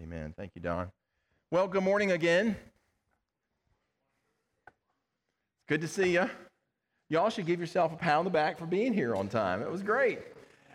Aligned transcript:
Amen. 0.00 0.34
Thank 0.36 0.52
you, 0.54 0.62
Don. 0.62 0.90
Well, 1.50 1.68
good 1.68 1.82
morning 1.82 2.12
again. 2.12 2.56
It's 4.66 5.68
good 5.68 5.80
to 5.82 5.88
see 5.88 6.14
you. 6.14 6.28
Y'all 7.10 7.28
should 7.30 7.46
give 7.46 7.60
yourself 7.60 7.92
a 7.92 7.96
pound 7.96 8.20
on 8.20 8.24
the 8.24 8.30
back 8.30 8.58
for 8.58 8.66
being 8.66 8.94
here 8.94 9.14
on 9.14 9.28
time. 9.28 9.60
It 9.62 9.70
was 9.70 9.82
great. 9.82 10.20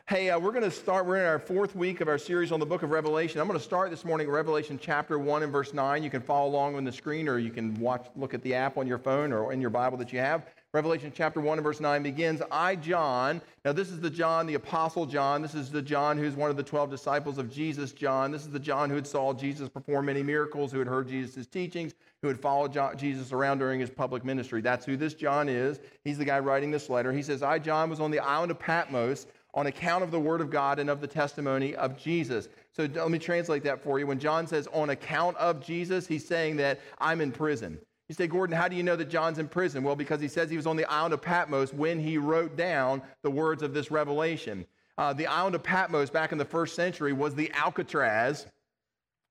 Hey, 0.08 0.30
uh, 0.30 0.40
we're 0.40 0.52
going 0.52 0.64
to 0.64 0.72
start. 0.72 1.06
We're 1.06 1.18
in 1.18 1.26
our 1.26 1.40
fourth 1.40 1.76
week 1.76 2.00
of 2.00 2.08
our 2.08 2.18
series 2.18 2.52
on 2.52 2.60
the 2.60 2.66
book 2.66 2.84
of 2.84 2.92
Revelation. 2.92 3.42
I'm 3.42 3.48
going 3.48 3.60
to 3.60 3.66
start 3.66 3.90
this 3.90 4.06
morning, 4.06 4.30
Revelation 4.30 4.80
chapter 4.82 5.20
1 5.20 5.44
and 5.44 5.52
verse 5.52 5.74
9. 5.74 6.04
You 6.04 6.10
can 6.10 6.22
follow 6.22 6.48
along 6.48 6.76
on 6.76 6.86
the 6.86 6.92
screen 6.92 7.28
or 7.28 7.40
you 7.40 7.50
can 7.50 7.74
watch, 7.76 8.06
look 8.16 8.34
at 8.34 8.42
the 8.44 8.54
app 8.54 8.78
on 8.78 8.88
your 8.88 9.00
phone 9.00 9.34
or 9.34 9.52
in 9.52 9.60
your 9.60 9.70
Bible 9.70 9.98
that 9.98 10.14
you 10.14 10.20
have. 10.20 10.46
Revelation 10.78 11.12
chapter 11.12 11.42
1 11.42 11.58
and 11.58 11.64
verse 11.64 11.80
9 11.80 12.04
begins 12.04 12.40
I, 12.52 12.76
John. 12.76 13.42
Now, 13.66 13.72
this 13.72 13.90
is 13.90 14.00
the 14.00 14.12
John, 14.12 14.46
the 14.46 14.54
Apostle 14.54 15.08
John. 15.08 15.42
This 15.42 15.56
is 15.56 15.72
the 15.72 15.82
John 15.82 16.20
who's 16.20 16.36
one 16.36 16.52
of 16.52 16.56
the 16.56 16.62
12 16.62 16.92
disciples 16.92 17.40
of 17.40 17.52
Jesus, 17.52 17.94
John. 17.94 18.30
This 18.30 18.44
is 18.44 18.52
the 18.52 18.60
John 18.60 18.92
who 18.92 18.96
had 18.96 19.08
saw 19.08 19.34
Jesus 19.34 19.70
perform 19.70 20.06
many 20.06 20.22
miracles, 20.22 20.72
who 20.72 20.78
had 20.78 20.88
heard 20.88 21.08
Jesus' 21.08 21.48
teachings, 21.48 21.96
who 22.22 22.28
had 22.28 22.40
followed 22.40 22.78
Jesus 22.96 23.32
around 23.32 23.58
during 23.58 23.80
his 23.80 23.90
public 23.90 24.24
ministry. 24.24 24.62
That's 24.62 24.86
who 24.86 24.96
this 24.98 25.16
John 25.16 25.50
is. 25.50 25.80
He's 26.04 26.20
the 26.20 26.26
guy 26.26 26.38
writing 26.38 26.70
this 26.70 26.92
letter. 26.92 27.12
He 27.12 27.24
says, 27.24 27.42
I, 27.42 27.58
John, 27.58 27.90
was 27.90 28.00
on 28.00 28.12
the 28.12 28.20
island 28.20 28.52
of 28.52 28.60
Patmos 28.60 29.26
on 29.56 29.66
account 29.66 30.04
of 30.04 30.12
the 30.12 30.20
word 30.20 30.42
of 30.42 30.52
God 30.52 30.78
and 30.78 30.92
of 30.92 31.02
the 31.02 31.08
testimony 31.08 31.74
of 31.74 31.98
Jesus. 31.98 32.50
So 32.72 32.88
let 32.94 33.10
me 33.10 33.18
translate 33.18 33.64
that 33.64 33.82
for 33.82 33.98
you. 33.98 34.06
When 34.06 34.20
John 34.20 34.46
says 34.46 34.68
on 34.72 34.92
account 34.92 35.38
of 35.38 35.60
Jesus, 35.60 36.06
he's 36.06 36.28
saying 36.28 36.58
that 36.58 36.80
I'm 37.00 37.20
in 37.20 37.32
prison. 37.32 37.80
You 38.10 38.16
say, 38.16 38.28
Gordon, 38.28 38.56
how 38.56 38.68
do 38.68 38.76
you 38.76 38.84
know 38.84 38.96
that 38.96 39.10
John's 39.10 39.38
in 39.38 39.50
prison? 39.50 39.84
Well, 39.84 39.96
because 39.96 40.22
he 40.22 40.30
says 40.30 40.50
he 40.50 40.56
was 40.56 40.68
on 40.68 40.78
the 40.78 40.86
island 40.86 41.14
of 41.14 41.22
Patmos 41.22 41.74
when 41.74 42.00
he 42.00 42.18
wrote 42.18 42.56
down 42.56 43.02
the 43.22 43.32
words 43.32 43.62
of 43.62 43.74
this 43.74 43.92
revelation. 43.92 44.66
Uh, 44.98 45.14
the 45.14 45.28
island 45.28 45.56
of 45.56 45.64
Patmos 45.64 46.10
back 46.10 46.32
in 46.32 46.38
the 46.38 46.46
first 46.46 46.74
century 46.74 47.12
was 47.12 47.36
the 47.36 47.52
Alcatraz, 47.54 48.48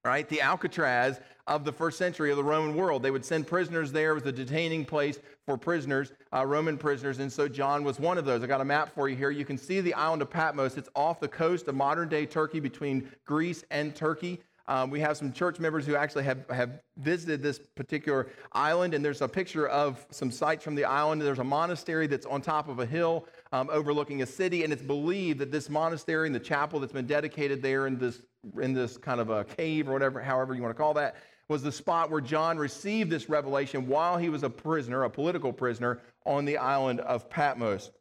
right? 0.05 0.29
The 0.29 0.43
Alcatraz 0.43 1.20
of 1.47 1.65
the 1.65 1.73
first 1.73 1.97
century 1.97 2.31
of 2.31 2.37
the 2.37 2.45
Roman 2.45 2.77
world. 2.77 3.03
They 3.03 3.11
would 3.11 3.25
send 3.25 3.47
prisoners 3.47 3.92
there. 3.92 4.11
It 4.11 4.15
was 4.15 4.27
a 4.27 4.33
detaining 4.33 4.84
place 4.84 5.20
for 5.47 5.56
prisoners, 5.56 6.12
uh, 6.34 6.45
Roman 6.45 6.77
prisoners. 6.77 7.19
And 7.19 7.33
so 7.33 7.48
John 7.48 7.83
was 7.83 7.98
one 7.98 8.19
of 8.19 8.25
those. 8.25 8.43
I 8.43 8.47
got 8.47 8.61
a 8.61 8.65
map 8.65 8.95
for 8.95 9.09
you 9.09 9.17
here. 9.17 9.31
You 9.31 9.45
can 9.45 9.56
see 9.56 9.81
the 9.81 9.95
island 9.95 10.22
of 10.22 10.31
Patmos. 10.31 10.77
It's 10.77 10.89
off 10.95 11.19
the 11.19 11.28
coast 11.28 11.67
of 11.69 11.75
modern 11.75 12.09
day 12.09 12.27
Turkey 12.27 12.61
between 12.61 13.11
Greece 13.25 13.65
and 13.70 13.95
Turkey. 13.95 14.41
Um, 14.69 14.91
we 14.91 14.98
have 15.00 15.17
some 15.17 15.33
church 15.33 15.61
members 15.61 15.86
who 15.86 15.95
actually 15.95 16.25
have, 16.25 16.48
have 16.50 16.81
visited 16.98 17.41
this 17.41 17.61
particular 17.77 18.28
island, 18.53 18.95
and 18.95 19.05
there's 19.05 19.22
a 19.22 19.28
picture 19.28 19.69
of 19.69 20.05
some 20.11 20.31
sites 20.31 20.64
from 20.64 20.75
the 20.75 20.84
island. 20.84 21.22
There's 21.22 21.39
a 21.39 21.45
monastery 21.45 22.09
that's 22.09 22.27
on 22.27 22.42
top 22.42 22.69
of 22.69 22.81
a 22.81 22.87
hill 22.87 23.27
um, 23.53 23.69
overlooking 23.70 24.22
a 24.22 24.27
city, 24.27 24.64
and 24.64 24.72
it's 24.72 24.83
believed 24.83 25.39
that 25.39 25.53
this 25.53 25.70
monastery 25.70 26.27
and 26.27 26.34
the 26.34 26.41
chapel 26.41 26.81
that's 26.81 26.92
been 26.92 27.06
dedicated 27.06 27.62
there 27.62 27.87
in 27.87 27.97
this, 27.97 28.22
in 28.61 28.75
this 28.75 28.97
kind 28.97 29.20
of 29.20 29.31
a 29.31 29.44
cave 29.44 29.89
or 29.89 29.92
whatever, 29.92 30.20
however 30.20 30.55
you 30.55 30.62
want 30.62 30.75
to 30.75 30.78
call 30.78 30.94
that, 30.94 31.17
was 31.48 31.62
the 31.62 31.70
spot 31.70 32.11
where 32.11 32.20
John 32.20 32.59
received 32.59 33.09
this 33.09 33.28
revelation 33.28 33.87
while 33.87 34.17
he 34.17 34.28
was 34.28 34.42
a 34.42 34.50
prisoner, 34.50 35.05
a 35.05 35.11
political 35.11 35.53
prisoner, 35.53 36.00
on 36.25 36.44
the 36.44 36.59
island 36.59 36.98
of 37.00 37.31
Patmos. 37.31 37.92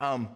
Um, 0.00 0.30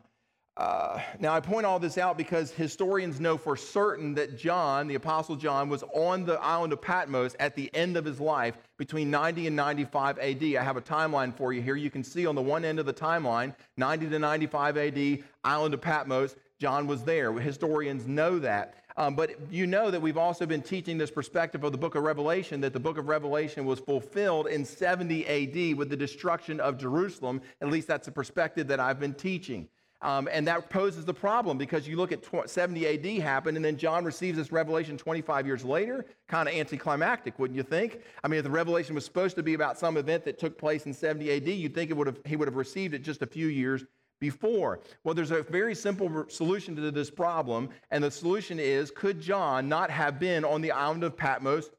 uh, 0.56 0.98
now, 1.20 1.34
I 1.34 1.40
point 1.40 1.66
all 1.66 1.78
this 1.78 1.98
out 1.98 2.16
because 2.16 2.50
historians 2.50 3.20
know 3.20 3.36
for 3.36 3.56
certain 3.56 4.14
that 4.14 4.38
John, 4.38 4.88
the 4.88 4.94
Apostle 4.94 5.36
John, 5.36 5.68
was 5.68 5.84
on 5.94 6.24
the 6.24 6.40
island 6.40 6.72
of 6.72 6.80
Patmos 6.80 7.36
at 7.38 7.54
the 7.54 7.70
end 7.74 7.98
of 7.98 8.06
his 8.06 8.20
life 8.20 8.56
between 8.78 9.10
90 9.10 9.48
and 9.48 9.56
95 9.56 10.18
AD. 10.18 10.42
I 10.42 10.62
have 10.62 10.78
a 10.78 10.80
timeline 10.80 11.34
for 11.34 11.52
you 11.52 11.60
here. 11.60 11.76
You 11.76 11.90
can 11.90 12.02
see 12.02 12.26
on 12.26 12.34
the 12.34 12.40
one 12.42 12.64
end 12.64 12.78
of 12.78 12.86
the 12.86 12.94
timeline, 12.94 13.54
90 13.76 14.08
to 14.08 14.18
95 14.18 14.78
AD, 14.78 15.18
island 15.44 15.74
of 15.74 15.82
Patmos, 15.82 16.36
John 16.58 16.86
was 16.86 17.02
there. 17.02 17.34
Historians 17.34 18.06
know 18.06 18.38
that. 18.38 18.76
Um, 18.96 19.14
but 19.14 19.32
you 19.50 19.66
know 19.66 19.90
that 19.90 20.00
we've 20.00 20.16
also 20.16 20.46
been 20.46 20.62
teaching 20.62 20.96
this 20.96 21.10
perspective 21.10 21.64
of 21.64 21.72
the 21.72 21.76
book 21.76 21.96
of 21.96 22.02
Revelation, 22.02 22.62
that 22.62 22.72
the 22.72 22.80
book 22.80 22.96
of 22.96 23.08
Revelation 23.08 23.66
was 23.66 23.78
fulfilled 23.78 24.46
in 24.46 24.64
70 24.64 25.26
AD 25.26 25.76
with 25.76 25.90
the 25.90 25.96
destruction 25.98 26.60
of 26.60 26.78
Jerusalem. 26.78 27.42
At 27.60 27.68
least 27.68 27.88
that's 27.88 28.06
the 28.06 28.12
perspective 28.12 28.68
that 28.68 28.80
I've 28.80 28.98
been 28.98 29.12
teaching. 29.12 29.68
Um, 30.02 30.28
and 30.30 30.46
that 30.46 30.68
poses 30.68 31.04
the 31.04 31.14
problem 31.14 31.56
because 31.56 31.88
you 31.88 31.96
look 31.96 32.12
at 32.12 32.22
70 32.48 32.86
AD 32.86 33.22
happened, 33.22 33.56
and 33.56 33.64
then 33.64 33.76
John 33.76 34.04
receives 34.04 34.36
this 34.36 34.52
revelation 34.52 34.98
25 34.98 35.46
years 35.46 35.64
later. 35.64 36.04
Kind 36.28 36.48
of 36.48 36.54
anticlimactic, 36.54 37.38
wouldn't 37.38 37.56
you 37.56 37.62
think? 37.62 38.00
I 38.22 38.28
mean, 38.28 38.38
if 38.38 38.44
the 38.44 38.50
revelation 38.50 38.94
was 38.94 39.04
supposed 39.04 39.36
to 39.36 39.42
be 39.42 39.54
about 39.54 39.78
some 39.78 39.96
event 39.96 40.24
that 40.26 40.38
took 40.38 40.58
place 40.58 40.86
in 40.86 40.92
70 40.92 41.30
AD, 41.30 41.48
you'd 41.48 41.74
think 41.74 41.90
it 41.90 41.96
would 41.96 42.06
have, 42.06 42.18
he 42.26 42.36
would 42.36 42.46
have 42.46 42.56
received 42.56 42.94
it 42.94 43.02
just 43.02 43.22
a 43.22 43.26
few 43.26 43.46
years 43.46 43.84
before. 44.20 44.80
Well, 45.04 45.14
there's 45.14 45.30
a 45.30 45.42
very 45.42 45.74
simple 45.74 46.26
solution 46.28 46.76
to 46.76 46.90
this 46.90 47.10
problem, 47.10 47.70
and 47.90 48.04
the 48.04 48.10
solution 48.10 48.58
is 48.58 48.90
could 48.90 49.20
John 49.20 49.68
not 49.68 49.90
have 49.90 50.18
been 50.18 50.44
on 50.44 50.60
the 50.60 50.72
island 50.72 51.04
of 51.04 51.16
Patmos 51.16 51.70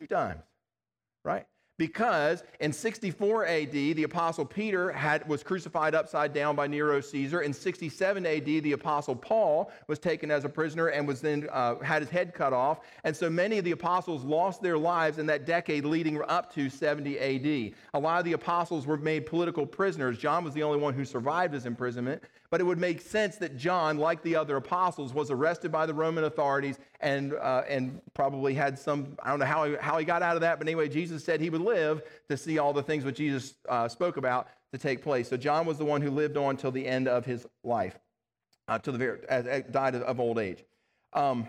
two 0.00 0.06
times? 0.06 0.42
Right? 1.24 1.46
Because 1.78 2.42
in 2.60 2.72
64 2.72 3.46
AD, 3.46 3.70
the 3.72 4.02
Apostle 4.04 4.44
Peter 4.44 4.90
had, 4.92 5.28
was 5.28 5.42
crucified 5.42 5.94
upside 5.94 6.32
down 6.32 6.56
by 6.56 6.66
Nero 6.66 7.00
Caesar. 7.00 7.42
In 7.42 7.52
67 7.52 8.24
AD, 8.24 8.44
the 8.44 8.72
Apostle 8.72 9.14
Paul 9.14 9.70
was 9.86 9.98
taken 9.98 10.30
as 10.30 10.44
a 10.44 10.48
prisoner 10.48 10.88
and 10.88 11.06
was 11.06 11.20
then 11.20 11.48
uh, 11.52 11.76
had 11.80 12.02
his 12.02 12.10
head 12.10 12.32
cut 12.32 12.52
off. 12.52 12.80
And 13.04 13.14
so 13.14 13.28
many 13.28 13.58
of 13.58 13.64
the 13.64 13.72
apostles 13.72 14.24
lost 14.24 14.62
their 14.62 14.78
lives 14.78 15.18
in 15.18 15.26
that 15.26 15.44
decade 15.44 15.84
leading 15.84 16.20
up 16.28 16.52
to 16.54 16.70
70 16.70 17.18
AD. 17.18 17.74
A 17.94 17.98
lot 17.98 18.18
of 18.18 18.24
the 18.24 18.32
apostles 18.32 18.86
were 18.86 18.96
made 18.96 19.26
political 19.26 19.66
prisoners. 19.66 20.18
John 20.18 20.44
was 20.44 20.54
the 20.54 20.62
only 20.62 20.78
one 20.78 20.94
who 20.94 21.04
survived 21.04 21.52
his 21.52 21.66
imprisonment. 21.66 22.22
But 22.50 22.60
it 22.60 22.64
would 22.64 22.78
make 22.78 23.00
sense 23.00 23.36
that 23.36 23.56
John, 23.56 23.98
like 23.98 24.22
the 24.22 24.36
other 24.36 24.56
apostles, 24.56 25.12
was 25.12 25.30
arrested 25.30 25.72
by 25.72 25.86
the 25.86 25.94
Roman 25.94 26.24
authorities 26.24 26.78
and, 27.00 27.34
uh, 27.34 27.62
and 27.68 28.00
probably 28.14 28.54
had 28.54 28.78
some, 28.78 29.16
I 29.22 29.30
don't 29.30 29.40
know 29.40 29.46
how 29.46 29.64
he, 29.64 29.76
how 29.80 29.98
he 29.98 30.04
got 30.04 30.22
out 30.22 30.36
of 30.36 30.42
that, 30.42 30.58
but 30.58 30.66
anyway, 30.66 30.88
Jesus 30.88 31.24
said 31.24 31.40
he 31.40 31.50
would 31.50 31.60
live 31.60 32.02
to 32.28 32.36
see 32.36 32.58
all 32.58 32.72
the 32.72 32.82
things 32.82 33.04
which 33.04 33.16
Jesus 33.16 33.54
uh, 33.68 33.88
spoke 33.88 34.16
about 34.16 34.48
to 34.72 34.78
take 34.78 35.02
place. 35.02 35.28
So 35.28 35.36
John 35.36 35.66
was 35.66 35.78
the 35.78 35.84
one 35.84 36.02
who 36.02 36.10
lived 36.10 36.36
on 36.36 36.56
till 36.56 36.70
the 36.70 36.86
end 36.86 37.08
of 37.08 37.24
his 37.24 37.46
life, 37.64 37.98
uh, 38.68 38.78
to 38.78 38.92
the 38.92 38.98
very, 38.98 39.28
uh, 39.28 39.62
died 39.70 39.94
of, 39.94 40.20
old 40.20 40.38
age. 40.38 40.64
Um, 41.12 41.46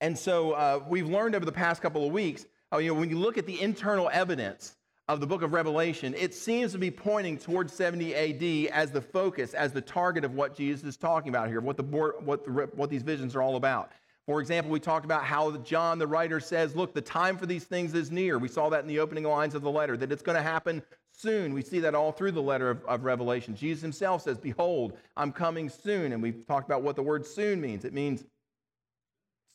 and 0.00 0.18
so 0.18 0.52
uh, 0.52 0.82
we've 0.88 1.08
learned 1.08 1.34
over 1.34 1.44
the 1.44 1.52
past 1.52 1.82
couple 1.82 2.06
of 2.06 2.12
weeks, 2.12 2.46
uh, 2.72 2.78
you 2.78 2.88
know, 2.92 2.98
when 2.98 3.10
you 3.10 3.18
look 3.18 3.38
at 3.38 3.46
the 3.46 3.60
internal 3.60 4.08
evidence 4.12 4.76
of 5.10 5.18
the 5.18 5.26
book 5.26 5.42
of 5.42 5.52
Revelation, 5.52 6.14
it 6.16 6.32
seems 6.32 6.70
to 6.70 6.78
be 6.78 6.88
pointing 6.88 7.36
towards 7.36 7.72
70 7.72 8.14
AD 8.14 8.72
as 8.72 8.92
the 8.92 9.00
focus, 9.00 9.54
as 9.54 9.72
the 9.72 9.80
target 9.80 10.24
of 10.24 10.34
what 10.34 10.56
Jesus 10.56 10.84
is 10.84 10.96
talking 10.96 11.30
about 11.30 11.48
here, 11.48 11.60
what, 11.60 11.76
the, 11.76 11.82
what, 11.82 12.44
the, 12.44 12.50
what 12.76 12.90
these 12.90 13.02
visions 13.02 13.34
are 13.34 13.42
all 13.42 13.56
about. 13.56 13.90
For 14.26 14.40
example, 14.40 14.70
we 14.70 14.78
talked 14.78 15.04
about 15.04 15.24
how 15.24 15.56
John, 15.58 15.98
the 15.98 16.06
writer, 16.06 16.38
says, 16.38 16.76
Look, 16.76 16.94
the 16.94 17.00
time 17.00 17.36
for 17.36 17.46
these 17.46 17.64
things 17.64 17.92
is 17.94 18.12
near. 18.12 18.38
We 18.38 18.46
saw 18.46 18.68
that 18.68 18.82
in 18.82 18.86
the 18.86 19.00
opening 19.00 19.24
lines 19.24 19.56
of 19.56 19.62
the 19.62 19.70
letter, 19.70 19.96
that 19.96 20.12
it's 20.12 20.22
going 20.22 20.36
to 20.36 20.42
happen 20.42 20.80
soon. 21.12 21.52
We 21.52 21.62
see 21.62 21.80
that 21.80 21.96
all 21.96 22.12
through 22.12 22.32
the 22.32 22.42
letter 22.42 22.70
of, 22.70 22.84
of 22.84 23.02
Revelation. 23.02 23.56
Jesus 23.56 23.82
himself 23.82 24.22
says, 24.22 24.38
Behold, 24.38 24.96
I'm 25.16 25.32
coming 25.32 25.68
soon. 25.68 26.12
And 26.12 26.22
we've 26.22 26.46
talked 26.46 26.68
about 26.68 26.82
what 26.82 26.94
the 26.94 27.02
word 27.02 27.26
soon 27.26 27.60
means. 27.60 27.84
It 27.84 27.92
means 27.92 28.24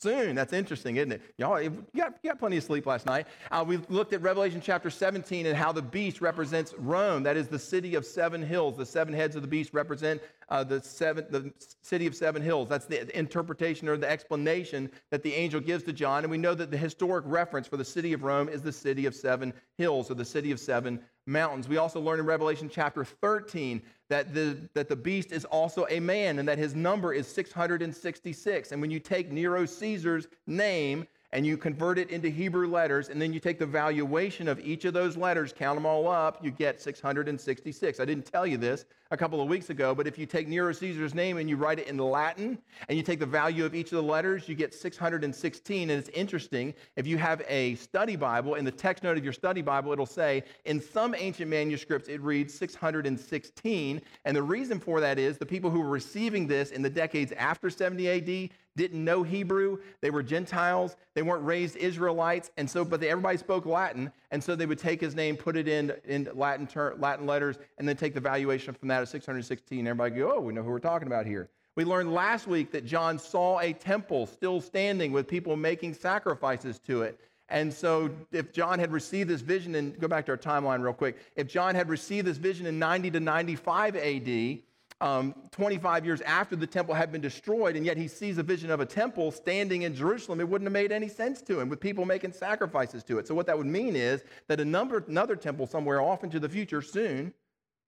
soon. 0.06 0.36
That's 0.36 0.54
interesting, 0.54 0.98
isn't 0.98 1.14
it? 1.14 1.22
Y'all, 1.40 1.60
you 1.60 1.72
got, 1.98 2.14
you 2.22 2.30
got 2.30 2.38
plenty 2.38 2.58
of 2.58 2.64
sleep 2.64 2.86
last 2.86 3.08
night. 3.08 3.26
Uh, 3.50 3.66
we 3.68 3.78
looked 3.90 4.14
at 4.14 4.22
Revelation 4.22 4.62
chapter 4.62 4.92
17 4.92 5.48
and 5.48 5.58
how 5.58 5.72
the 5.72 5.82
beast 5.82 6.22
represents 6.22 6.76
Rome. 6.78 7.24
That 7.24 7.38
is 7.38 7.48
the 7.48 7.58
city 7.58 7.96
of 7.96 8.06
seven 8.06 8.44
hills. 8.44 8.78
The 8.78 8.86
seven 8.86 9.16
heads 9.16 9.36
of 9.36 9.42
the 9.42 9.48
beast 9.48 9.74
represent 9.74 10.22
uh, 10.50 10.64
the, 10.64 10.80
seven, 10.80 11.26
the 11.32 11.52
city 11.82 12.06
of 12.06 12.16
seven 12.16 12.44
hills. 12.44 12.70
That's 12.70 12.86
the 12.86 13.18
interpretation 13.18 13.90
or 13.90 13.98
the 13.98 14.08
explanation 14.08 14.92
that 15.10 15.24
the 15.24 15.34
angel 15.34 15.60
gives 15.60 15.84
to 15.86 15.94
John. 15.94 16.24
And 16.24 16.30
we 16.30 16.38
know 16.38 16.54
that 16.54 16.70
the 16.70 16.78
historic 16.78 17.26
reference 17.28 17.68
for 17.68 17.78
the 17.78 17.86
city 17.86 18.14
of 18.14 18.22
Rome 18.22 18.48
is 18.48 18.62
the 18.62 18.72
city 18.72 19.08
of 19.08 19.16
seven 19.16 19.54
hills 19.80 20.12
or 20.12 20.14
the 20.14 20.24
city 20.24 20.52
of 20.52 20.60
seven 20.60 21.00
mountains. 21.26 21.68
We 21.68 21.78
also 21.78 22.00
learn 22.00 22.20
in 22.20 22.26
Revelation 22.26 22.70
chapter 22.70 23.04
13 23.04 23.82
that 24.10 24.34
the, 24.34 24.58
that 24.74 24.90
the 24.90 24.96
beast 24.96 25.32
is 25.32 25.46
also 25.46 25.88
a 25.90 26.00
man 26.00 26.40
and 26.40 26.48
that 26.48 26.58
his 26.58 26.76
number 26.76 27.14
is 27.14 27.28
666. 27.28 28.72
And 28.72 28.82
when 28.82 28.92
you 28.92 29.00
take 29.00 29.32
Nero 29.32 29.66
Caesar's 29.66 30.28
name 30.46 31.08
and 31.36 31.46
you 31.46 31.58
convert 31.58 32.00
it 32.00 32.12
into 32.12 32.30
Hebrew 32.30 32.66
letters, 32.66 33.10
and 33.10 33.22
then 33.22 33.34
you 33.34 33.42
take 33.42 33.60
the 33.60 33.66
valuation 33.66 34.48
of 34.48 34.58
each 34.62 34.86
of 34.86 34.94
those 34.94 35.18
letters, 35.18 35.52
count 35.52 35.76
them 35.76 35.86
all 35.86 36.08
up, 36.08 36.42
you 36.42 36.50
get 36.50 36.82
666. 36.82 38.00
I 38.00 38.06
didn't 38.06 38.26
tell 38.26 38.48
you 38.48 38.56
this 38.56 38.86
a 39.12 39.18
couple 39.18 39.42
of 39.42 39.50
weeks 39.50 39.70
ago, 39.70 39.94
but 39.94 40.08
if 40.08 40.18
you 40.18 40.26
take 40.26 40.48
Nero 40.48 40.72
Caesar's 40.72 41.14
name 41.14 41.36
and 41.36 41.50
you 41.50 41.58
write 41.58 41.78
it 41.78 41.88
in 41.88 41.98
Latin, 41.98 42.58
and 42.88 42.98
you 42.98 43.04
take 43.04 43.20
the 43.20 43.26
value 43.26 43.66
of 43.66 43.76
each 43.76 43.88
of 43.88 43.98
the 43.98 44.02
letters, 44.02 44.48
you 44.48 44.56
get 44.56 44.74
616. 44.74 45.90
And 45.90 46.00
it's 46.00 46.08
interesting, 46.10 46.74
if 46.96 47.06
you 47.06 47.18
have 47.18 47.44
a 47.50 47.76
study 47.76 48.16
Bible, 48.16 48.56
in 48.56 48.64
the 48.64 48.72
text 48.72 49.04
note 49.04 49.18
of 49.18 49.24
your 49.26 49.34
study 49.34 49.62
Bible, 49.62 49.92
it'll 49.92 50.06
say, 50.06 50.42
in 50.64 50.80
some 50.80 51.14
ancient 51.18 51.50
manuscripts, 51.50 52.08
it 52.08 52.22
reads 52.22 52.54
616. 52.54 54.02
And 54.24 54.38
the 54.38 54.42
reason 54.42 54.80
for 54.80 55.02
that 55.02 55.20
is 55.20 55.38
the 55.38 55.46
people 55.46 55.70
who 55.70 55.82
were 55.82 55.90
receiving 55.90 56.48
this 56.48 56.72
in 56.72 56.82
the 56.82 56.90
decades 56.90 57.34
after 57.34 57.70
70 57.70 58.10
AD 58.10 58.50
didn't 58.76 59.04
know 59.04 59.24
Hebrew. 59.24 59.80
They 60.02 60.10
were 60.10 60.24
Gentiles. 60.24 60.98
They 61.14 61.22
weren't 61.22 61.46
raised 61.46 61.78
Israelites. 61.78 62.52
And 62.58 62.70
so, 62.70 62.84
but 62.84 63.00
they, 63.00 63.10
everybody 63.10 63.38
spoke 63.38 63.66
Latin. 63.66 64.12
And 64.32 64.44
so 64.44 64.56
they 64.56 64.66
would 64.66 64.80
take 64.80 65.00
his 65.00 65.16
name, 65.16 65.38
put 65.38 65.56
it 65.56 65.68
in, 65.68 65.94
in 66.06 66.30
Latin, 66.34 66.68
ter- 66.68 66.96
Latin 66.96 67.26
letters, 67.26 67.58
and 67.78 67.88
then 67.88 67.96
take 67.96 68.14
the 68.14 68.20
valuation 68.20 68.74
from 68.74 68.90
that 68.90 69.02
of 69.02 69.10
616. 69.10 69.88
Everybody 69.88 70.16
go, 70.16 70.34
oh, 70.36 70.42
we 70.42 70.54
know 70.54 70.64
who 70.64 70.70
we're 70.70 70.80
talking 70.80 71.08
about 71.08 71.26
here. 71.26 71.50
We 71.76 71.84
learned 71.84 72.14
last 72.14 72.48
week 72.48 72.72
that 72.72 72.86
John 72.86 73.20
saw 73.20 73.60
a 73.60 73.74
temple 73.74 74.28
still 74.28 74.62
standing 74.62 75.12
with 75.12 75.28
people 75.28 75.56
making 75.56 75.94
sacrifices 75.94 76.80
to 76.80 77.02
it. 77.02 77.20
And 77.50 77.72
so, 77.72 78.10
if 78.32 78.52
John 78.52 78.80
had 78.80 78.92
received 78.92 79.30
this 79.30 79.42
vision, 79.42 79.76
and 79.76 80.00
go 80.00 80.08
back 80.08 80.26
to 80.26 80.32
our 80.32 80.38
timeline 80.38 80.82
real 80.82 80.94
quick, 80.94 81.18
if 81.36 81.48
John 81.48 81.76
had 81.76 81.90
received 81.90 82.26
this 82.26 82.38
vision 82.38 82.66
in 82.66 82.80
90 82.80 83.12
to 83.12 83.20
95 83.20 83.96
AD, 83.96 84.60
um, 85.02 85.36
25 85.52 86.06
years 86.06 86.22
after 86.22 86.56
the 86.56 86.68
temple 86.68 86.94
had 86.94 87.12
been 87.12 87.22
destroyed, 87.22 87.76
and 87.76 87.86
yet 87.86 87.98
he 87.98 88.08
sees 88.08 88.38
a 88.38 88.44
vision 88.44 88.72
of 88.72 88.80
a 88.80 88.86
temple 88.86 89.32
standing 89.32 89.82
in 89.82 89.94
Jerusalem, 89.94 90.40
it 90.40 90.48
wouldn't 90.48 90.68
have 90.68 90.74
made 90.74 90.92
any 90.92 91.10
sense 91.10 91.42
to 91.44 91.60
him 91.60 91.68
with 91.68 91.80
people 91.80 92.06
making 92.06 92.32
sacrifices 92.32 93.04
to 93.06 93.20
it. 93.20 93.28
So, 93.28 93.36
what 93.36 93.46
that 93.48 93.58
would 93.58 93.68
mean 93.68 93.96
is 93.96 94.24
that 94.48 94.60
a 94.60 94.66
number, 94.66 95.04
another 95.08 95.36
temple 95.36 95.68
somewhere 95.68 96.02
off 96.02 96.24
into 96.24 96.40
the 96.40 96.50
future 96.50 96.82
soon, 96.82 97.34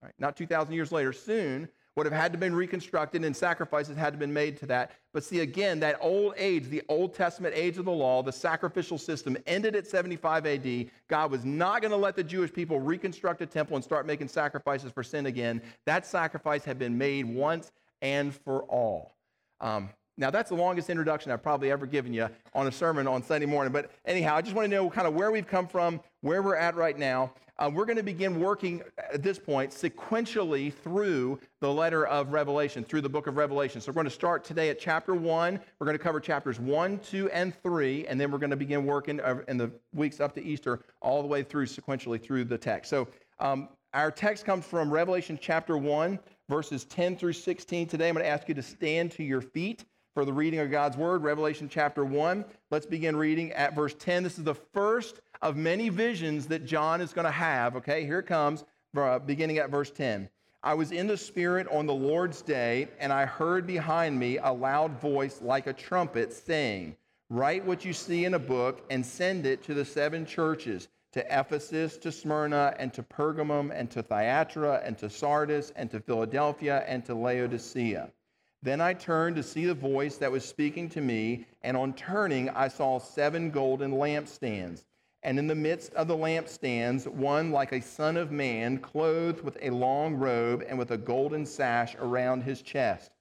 right, 0.04 0.14
not 0.20 0.36
2,000 0.36 0.74
years 0.74 0.92
later, 0.92 1.14
soon, 1.14 1.70
would 1.98 2.06
have 2.06 2.14
had 2.14 2.32
to 2.32 2.38
been 2.38 2.54
reconstructed 2.54 3.26
and 3.26 3.36
sacrifices 3.36 3.98
had 3.98 4.14
to 4.14 4.20
been 4.20 4.32
made 4.32 4.56
to 4.56 4.68
that. 4.68 4.92
But 5.14 5.24
see, 5.24 5.40
again, 5.40 5.80
that 5.80 5.98
old 6.00 6.36
age, 6.38 6.70
the 6.70 6.84
Old 6.90 7.16
Testament 7.16 7.56
age 7.58 7.80
of 7.80 7.86
the 7.86 7.92
law, 7.92 8.22
the 8.22 8.32
sacrificial 8.32 9.00
system 9.00 9.36
ended 9.48 9.76
at 9.76 9.88
75 9.88 10.46
AD. 10.46 10.92
God 11.08 11.32
was 11.32 11.44
not 11.44 11.82
going 11.82 11.90
to 11.90 11.98
let 11.98 12.16
the 12.16 12.24
Jewish 12.24 12.54
people 12.54 12.80
reconstruct 12.80 13.42
a 13.42 13.48
temple 13.48 13.76
and 13.76 13.84
start 13.84 14.06
making 14.06 14.28
sacrifices 14.28 14.92
for 14.92 15.02
sin 15.02 15.26
again. 15.26 15.60
That 15.86 16.06
sacrifice 16.06 16.64
had 16.64 16.78
been 16.78 16.96
made 17.00 17.26
once 17.26 17.72
and 18.04 18.32
for 18.32 18.62
all. 18.66 19.16
Um, 19.60 19.90
now, 20.20 20.30
that's 20.30 20.50
the 20.50 20.56
longest 20.56 20.92
introduction 20.92 21.32
I've 21.32 21.42
probably 21.42 21.72
ever 21.72 21.88
given 21.88 22.14
you 22.14 22.30
on 22.54 22.68
a 22.68 22.72
sermon 22.72 23.08
on 23.08 23.24
Sunday 23.24 23.48
morning. 23.48 23.74
But 23.74 23.90
anyhow, 24.06 24.36
I 24.36 24.44
just 24.44 24.56
want 24.56 24.66
to 24.66 24.76
know 24.76 24.88
kind 24.88 25.08
of 25.08 25.16
where 25.16 25.32
we've 25.32 25.48
come 25.48 25.68
from, 25.68 26.00
where 26.22 26.44
we're 26.44 26.56
at 26.56 26.76
right 26.76 26.98
now. 26.98 27.34
Uh, 27.60 27.72
we're 27.74 27.86
going 27.86 27.98
to 27.98 28.04
begin 28.04 28.40
working 28.40 28.84
at 29.12 29.24
this 29.24 29.40
point 29.40 29.72
sequentially 29.72 30.72
through 30.72 31.40
the 31.60 31.72
letter 31.72 32.06
of 32.06 32.32
Revelation, 32.32 32.84
through 32.84 33.02
the 33.02 33.10
book 33.10 33.26
of 33.26 33.36
Revelation. 33.36 33.82
So 33.82 33.90
we're 33.90 33.96
going 33.96 34.06
to 34.06 34.12
start 34.12 34.44
today 34.44 34.70
at 34.70 34.80
chapter 34.80 35.16
1. 35.16 35.60
We're 35.80 35.86
going 35.86 35.98
to 35.98 36.04
cover 36.04 36.20
chapters 36.20 36.60
1, 36.60 37.00
2, 37.00 37.32
and 37.32 37.60
3, 37.64 38.06
and 38.06 38.22
then 38.22 38.30
we're 38.30 38.38
going 38.38 38.52
to 38.52 38.56
begin 38.56 38.86
working 38.86 39.20
in 39.48 39.58
the 39.58 39.72
weeks 39.92 40.20
up 40.20 40.36
to 40.36 40.44
Easter 40.44 40.82
all 41.02 41.24
the 41.24 41.28
way 41.28 41.42
through 41.42 41.66
sequentially 41.66 42.22
through 42.22 42.44
the 42.44 42.60
text. 42.60 42.92
So 42.92 43.08
um, 43.40 43.70
our 43.96 44.12
text 44.12 44.46
comes 44.46 44.64
from 44.64 44.94
Revelation 44.94 45.40
chapter 45.42 45.80
1, 45.80 46.20
verses 46.50 46.86
10 46.86 47.18
through 47.18 47.34
16. 47.34 47.88
Today 47.88 48.10
I'm 48.10 48.14
going 48.14 48.24
to 48.24 48.30
ask 48.30 48.48
you 48.48 48.54
to 48.54 48.62
stand 48.62 49.12
to 49.14 49.24
your 49.24 49.42
feet 49.42 49.84
for 50.14 50.26
the 50.26 50.34
reading 50.34 50.60
of 50.60 50.70
God's 50.70 50.98
word, 50.98 51.24
Revelation 51.24 51.70
chapter 51.70 52.06
1. 52.06 52.46
Let's 52.70 52.86
begin 52.86 53.16
reading 53.16 53.52
at 53.52 53.76
verse 53.76 53.96
10. 53.98 54.24
This 54.24 54.38
is 54.38 54.44
the 54.44 54.56
first 54.56 55.22
of 55.42 55.56
many 55.56 55.90
visions 55.90 56.48
that 56.48 56.66
John 56.66 57.02
is 57.02 57.14
going 57.14 57.26
to 57.26 57.32
have. 57.32 57.76
Okay, 57.76 58.06
here 58.06 58.20
it 58.20 58.28
comes, 58.28 58.66
beginning 59.26 59.58
at 59.58 59.70
verse 59.70 59.92
10. 59.92 60.30
I 60.64 60.74
was 60.74 60.92
in 60.92 61.08
the 61.08 61.18
Spirit 61.18 61.68
on 61.70 61.86
the 61.86 61.94
Lord's 61.94 62.42
day, 62.42 62.90
and 63.00 63.14
I 63.14 63.26
heard 63.26 63.68
behind 63.68 64.20
me 64.20 64.38
a 64.38 64.52
loud 64.52 65.00
voice 65.00 65.42
like 65.42 65.68
a 65.68 65.74
trumpet 65.74 66.34
saying, 66.34 66.98
Write 67.30 67.66
what 67.66 67.86
you 67.86 67.94
see 67.94 68.26
in 68.26 68.34
a 68.34 68.40
book 68.40 68.86
and 68.90 69.06
send 69.06 69.46
it 69.46 69.64
to 69.64 69.74
the 69.74 69.86
seven 69.86 70.26
churches 70.26 70.88
to 71.12 71.26
Ephesus, 71.30 71.98
to 71.98 72.12
Smyrna, 72.12 72.76
and 72.80 72.94
to 72.94 73.04
Pergamum, 73.04 73.72
and 73.74 73.90
to 73.92 74.04
Thyatira, 74.04 74.82
and 74.84 74.98
to 74.98 75.10
Sardis, 75.10 75.72
and 75.76 75.90
to 75.92 76.00
Philadelphia, 76.00 76.84
and 76.88 77.06
to 77.06 77.16
Laodicea. 77.16 78.12
Then 78.62 78.82
I 78.82 78.94
turned 78.94 79.36
to 79.36 79.44
see 79.44 79.66
the 79.66 79.74
voice 79.74 80.18
that 80.18 80.32
was 80.32 80.44
speaking 80.44 80.90
to 80.90 81.02
me, 81.02 81.46
and 81.62 81.78
on 81.78 81.94
turning, 81.94 82.50
I 82.50 82.68
saw 82.68 83.00
seven 83.00 83.52
golden 83.52 83.92
lampstands 83.92 84.84
and 85.24 85.40
in 85.40 85.48
the 85.48 85.56
midst 85.56 85.94
of 85.94 86.08
the 86.08 86.16
lampstands, 86.16 87.08
one 87.08 87.52
like 87.52 87.72
a 87.72 87.82
son 87.82 88.18
of 88.18 88.32
man, 88.32 88.78
clothed 88.78 89.42
with 89.44 89.58
a 89.62 89.70
long 89.70 90.16
robe 90.16 90.64
and 90.68 90.78
with 90.78 90.92
a 90.92 90.98
golden 90.98 91.46
sash 91.46 91.96
around 91.96 92.44
his 92.44 92.62
chest. 92.62 93.12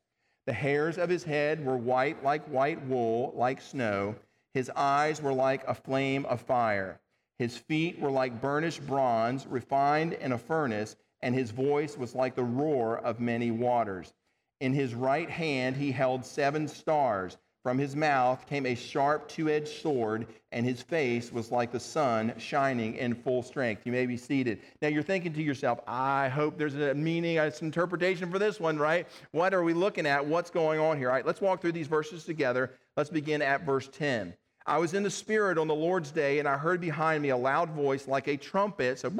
The 0.47 0.53
hairs 0.53 0.99
of 0.99 1.09
his 1.09 1.25
head 1.25 1.65
were 1.65 1.77
white 1.77 2.23
like 2.23 2.45
white 2.47 2.85
wool, 2.87 3.33
like 3.35 3.61
snow. 3.61 4.15
His 4.55 4.71
eyes 4.77 5.21
were 5.21 5.33
like 5.33 5.67
a 5.67 5.75
flame 5.75 6.25
of 6.27 6.41
fire. 6.41 7.01
His 7.39 7.57
feet 7.57 7.99
were 7.99 8.11
like 8.11 8.41
burnished 8.41 8.87
bronze, 8.87 9.47
refined 9.47 10.13
in 10.15 10.33
a 10.33 10.39
furnace, 10.39 10.97
and 11.21 11.35
his 11.35 11.51
voice 11.51 11.97
was 11.97 12.15
like 12.15 12.35
the 12.35 12.45
roar 12.45 12.99
of 12.99 13.21
many 13.21 13.51
waters. 13.51 14.15
In 14.61 14.73
his 14.73 14.95
right 14.95 15.29
hand 15.29 15.77
he 15.77 15.93
held 15.93 16.25
seven 16.25 16.69
stars. 16.69 17.37
From 17.67 17.79
his 17.79 17.97
mouth 17.97 18.47
came 18.47 18.65
a 18.65 18.77
sharp 18.77 19.29
two 19.29 19.49
edged 19.49 19.67
sword, 19.67 20.29
and 20.53 20.65
his 20.65 20.83
face 20.83 21.33
was 21.33 21.51
like 21.51 21.73
the 21.73 21.81
sun 21.81 22.33
shining 22.39 22.95
in 22.95 23.13
full 23.13 23.43
strength. 23.43 23.85
You 23.85 23.91
may 23.91 24.07
be 24.07 24.17
seated. 24.17 24.61
Now 24.81 24.87
you're 24.87 25.03
thinking 25.03 25.33
to 25.33 25.43
yourself, 25.43 25.81
I 25.85 26.29
hope 26.29 26.59
there's 26.59 26.77
a 26.77 26.95
meaning, 26.95 27.41
uh, 27.41 27.43
an 27.43 27.67
interpretation 27.67 28.31
for 28.31 28.39
this 28.39 28.61
one, 28.61 28.79
right? 28.79 29.09
What 29.33 29.53
are 29.53 29.65
we 29.65 29.75
looking 29.75 30.07
at? 30.07 30.25
What's 30.25 30.49
going 30.49 30.79
on 30.79 30.97
here? 30.97 31.09
All 31.09 31.17
right, 31.17 31.27
let's 31.27 31.41
walk 31.41 31.61
through 31.61 31.73
these 31.73 31.89
verses 31.89 32.23
together. 32.23 32.71
Let's 32.97 33.11
begin 33.11 33.43
at 33.43 33.67
verse 33.67 33.89
10. 33.89 34.33
I 34.65 34.79
was 34.79 34.95
in 34.95 35.03
the 35.03 35.11
Spirit 35.11 35.59
on 35.59 35.67
the 35.67 35.75
Lord's 35.75 36.13
day, 36.13 36.39
and 36.39 36.47
I 36.47 36.57
heard 36.57 36.81
behind 36.81 37.21
me 37.21 37.31
a 37.31 37.37
loud 37.37 37.71
voice 37.71 38.07
like 38.07 38.29
a 38.29 38.37
trumpet. 38.37 39.01
So, 39.01 39.11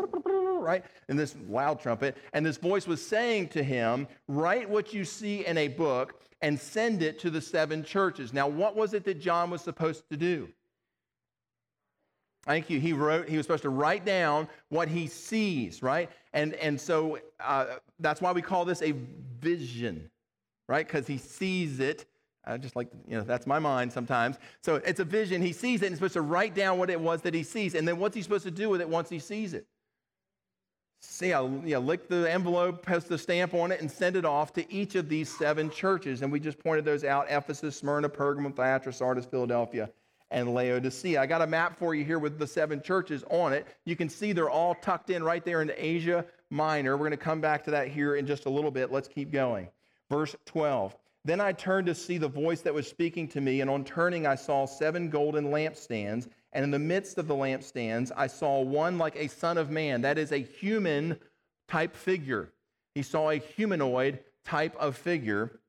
right? 0.61 0.85
And 1.09 1.19
this 1.19 1.35
loud 1.49 1.81
trumpet. 1.81 2.17
And 2.33 2.47
this 2.47 2.59
voice 2.59 2.87
was 2.87 3.05
saying 3.05 3.49
to 3.49 3.65
him, 3.65 4.07
Write 4.29 4.71
what 4.71 4.95
you 4.95 5.05
see 5.05 5.45
in 5.45 5.59
a 5.59 5.67
book 5.67 6.21
and 6.43 6.59
send 6.59 7.03
it 7.03 7.19
to 7.21 7.31
the 7.31 7.41
seven 7.41 7.83
churches. 7.83 8.33
Now, 8.33 8.49
what 8.49 8.77
was 8.77 8.95
it 8.95 9.05
that 9.05 9.21
John 9.21 9.51
was 9.51 9.63
supposed 9.63 10.09
to 10.11 10.17
do? 10.17 10.49
Thank 12.45 12.71
you. 12.71 12.79
He 12.79 12.93
wrote, 12.93 13.29
he 13.29 13.37
was 13.37 13.45
supposed 13.45 13.65
to 13.65 13.71
write 13.71 14.05
down 14.05 14.49
what 14.69 14.89
he 14.89 15.09
sees, 15.09 15.83
right? 15.83 16.09
And, 16.33 16.55
and 16.55 16.81
so 16.81 17.19
uh, 17.41 17.67
that's 17.99 18.21
why 18.21 18.31
we 18.31 18.41
call 18.41 18.65
this 18.65 18.83
a 18.83 18.95
vision, 19.41 20.11
right? 20.69 20.87
Because 20.87 21.09
he 21.09 21.19
sees 21.19 21.81
it. 21.81 22.07
I 22.45 22.57
just 22.57 22.77
like, 22.77 22.89
you 23.09 23.17
know, 23.17 23.25
that's 23.25 23.49
my 23.49 23.59
mind 23.59 23.93
sometimes. 23.93 24.37
So 24.63 24.77
it's 24.77 25.01
a 25.01 25.05
vision. 25.05 25.43
He 25.43 25.53
sees 25.53 25.83
it 25.83 25.87
and 25.87 25.93
he's 25.93 25.99
supposed 25.99 26.15
to 26.15 26.21
write 26.21 26.55
down 26.55 26.79
what 26.79 26.89
it 26.89 27.01
was 27.01 27.21
that 27.23 27.35
he 27.35 27.43
sees. 27.43 27.75
And 27.75 27.89
then 27.89 27.99
what's 27.99 28.15
he 28.15 28.23
supposed 28.23 28.45
to 28.45 28.53
do 28.53 28.69
with 28.69 28.81
it 28.81 28.89
once 28.89 29.09
he 29.09 29.19
sees 29.19 29.53
it? 29.53 29.67
See, 31.01 31.33
I 31.33 31.43
you 31.43 31.75
know, 31.75 31.81
lick 31.81 32.09
the 32.09 32.31
envelope, 32.31 32.85
post 32.85 33.09
the 33.09 33.19
stamp 33.19 33.55
on 33.55 33.73
it, 33.73 33.81
and 33.81 33.91
send 33.91 34.17
it 34.17 34.25
off 34.25 34.53
to 34.55 34.73
each 34.73 34.95
of 34.95 35.09
these 35.09 35.29
seven 35.29 35.71
churches. 35.71 36.23
And 36.23 36.31
we 36.31 36.41
just 36.41 36.59
pointed 36.59 36.85
those 36.85 37.05
out 37.05 37.27
Ephesus, 37.29 37.77
Smyrna, 37.77 38.09
Pergamum, 38.09 38.55
Thyatira, 38.55 38.93
Sardis, 38.93 39.27
Philadelphia, 39.27 39.91
and 40.31 40.53
Laodicea. 40.53 41.21
I 41.21 41.27
got 41.27 41.43
a 41.43 41.47
map 41.47 41.79
for 41.79 41.95
you 41.95 42.05
here 42.05 42.19
with 42.19 42.39
the 42.39 42.47
seven 42.47 42.83
churches 42.83 43.25
on 43.31 43.53
it. 43.53 43.67
You 43.85 43.97
can 43.97 44.09
see 44.09 44.33
they're 44.33 44.51
all 44.51 44.75
tucked 44.75 45.11
in 45.11 45.23
right 45.23 45.45
there 45.45 45.63
in 45.63 45.73
Asia 45.77 46.25
Minor. 46.51 46.97
We're 46.97 47.09
going 47.09 47.11
to 47.13 47.17
come 47.17 47.41
back 47.41 47.65
to 47.65 47.71
that 47.73 47.89
here 47.89 48.17
in 48.17 48.27
just 48.27 48.47
a 48.47 48.51
little 48.51 48.71
bit. 48.71 48.93
Let's 48.93 49.09
keep 49.09 49.31
going. 49.31 49.69
Verse 50.11 50.35
12. 50.47 50.97
Then 51.25 51.41
I 51.41 51.51
turned 51.53 51.89
to 51.89 51.95
see 51.95 52.19
the 52.19 52.29
voice 52.29 52.61
that 52.61 52.73
was 52.73 52.87
speaking 52.87 53.27
to 53.29 53.41
me, 53.41 53.61
and 53.61 53.69
on 53.69 53.85
turning, 53.85 54.29
I 54.29 54.37
saw 54.37 54.65
seven 54.65 55.11
golden 55.11 55.47
lampstands 55.47 56.29
and 56.53 56.65
in 56.65 56.71
the 56.71 56.79
midst 56.79 57.19
of 57.19 57.27
the 57.27 57.35
lampstands, 57.35 58.11
I 58.17 58.27
saw 58.27 58.61
one 58.61 58.99
like 58.99 59.17
a 59.17 59.29
son 59.29 59.59
of 59.59 59.71
man. 59.71 60.03
That 60.03 60.19
is 60.19 60.33
a 60.33 60.39
human 60.39 61.19
type 61.69 61.95
figure. 61.95 62.53
He 62.95 63.03
saw 63.03 63.31
a 63.31 63.37
humanoid 63.37 64.21
type 64.45 64.75
of 64.77 64.97
figure, 64.97 65.61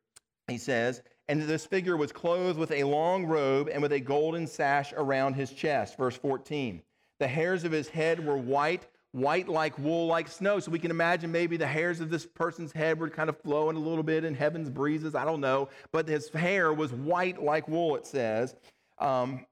he 0.48 0.58
says, 0.58 1.02
and 1.30 1.42
this 1.42 1.66
figure 1.66 1.98
was 1.98 2.12
clothed 2.12 2.58
with 2.58 2.72
a 2.72 2.84
long 2.86 3.26
robe 3.26 3.70
and 3.72 3.82
with 3.82 3.92
a 3.92 4.00
golden 4.00 4.48
sash 4.48 4.94
around 4.96 5.34
his 5.34 5.52
chest. 5.52 5.98
Verse 5.98 6.16
14. 6.16 6.82
The 7.20 7.28
hairs 7.28 7.64
of 7.64 7.72
his 7.72 7.90
head 7.90 8.26
were 8.26 8.38
white, 8.38 8.88
white 9.12 9.50
like 9.50 9.78
wool, 9.78 10.08
like 10.08 10.30
snow. 10.30 10.60
So 10.60 10.72
we 10.72 10.80
can 10.80 10.92
imagine 10.92 11.32
maybe 11.32 11.58
the 11.58 11.68
hairs 11.68 12.00
of 12.00 12.10
this 12.10 12.26
person's 12.26 12.72
head 12.72 13.00
were 13.00 13.10
kind 13.10 13.28
of 13.30 13.38
flowing 13.42 13.76
a 13.76 13.80
little 13.80 14.04
bit 14.04 14.24
in 14.24 14.36
heaven's 14.36 14.70
breezes. 14.70 15.16
I 15.16 15.26
don't 15.26 15.42
know. 15.42 15.68
But 15.92 16.08
his 16.08 16.30
hair 16.30 16.72
was 16.72 16.94
white 16.94 17.44
like 17.44 17.68
wool, 17.68 17.98
it 17.98 18.06
says. 18.06 18.56
Um, 19.00 19.46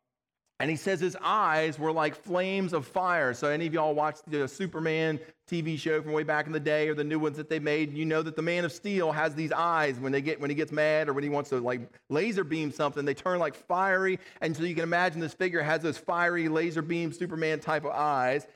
and 0.60 0.70
he 0.70 0.78
says 0.78 1.02
his 1.02 1.18
eyes 1.22 1.78
were 1.78 1.92
like 1.92 2.16
flames 2.16 2.72
of 2.72 2.88
fire. 2.88 3.34
So, 3.34 3.50
any 3.50 3.68
of 3.68 3.74
y'all 3.74 3.94
watched 3.94 4.30
the 4.30 4.48
Superman 4.48 5.20
TV 5.50 5.78
show 5.78 6.02
from 6.02 6.14
way 6.14 6.24
back 6.24 6.48
in 6.48 6.54
the 6.54 6.60
day 6.60 6.88
or 6.88 6.94
the 6.94 7.04
new 7.04 7.20
ones 7.20 7.36
that 7.38 7.50
they 7.50 7.60
made, 7.60 7.94
you 7.94 8.06
know 8.06 8.22
that 8.22 8.38
the 8.38 8.42
Man 8.42 8.64
of 8.64 8.72
Steel 8.72 9.12
has 9.12 9.36
these 9.36 9.52
eyes 9.52 10.00
when, 10.00 10.14
they 10.14 10.22
get, 10.22 10.40
when 10.40 10.50
he 10.50 10.56
gets 10.56 10.72
mad 10.72 11.10
or 11.10 11.14
when 11.14 11.24
he 11.24 11.30
wants 11.30 11.50
to 11.50 11.60
like 11.60 11.82
laser 12.10 12.46
beam 12.46 12.72
something, 12.72 13.04
they 13.04 13.14
turn 13.14 13.38
like 13.38 13.54
fiery. 13.54 14.18
And 14.42 14.56
so 14.56 14.64
you 14.64 14.74
can 14.74 14.84
imagine 14.84 15.20
this 15.20 15.34
figure 15.34 15.62
has 15.62 15.82
those 15.82 15.98
fiery 15.98 16.48
laser 16.48 16.82
beam 16.82 17.12
Superman 17.12 17.60
type 17.60 17.84
of 17.84 17.92
eyes. 17.92 18.48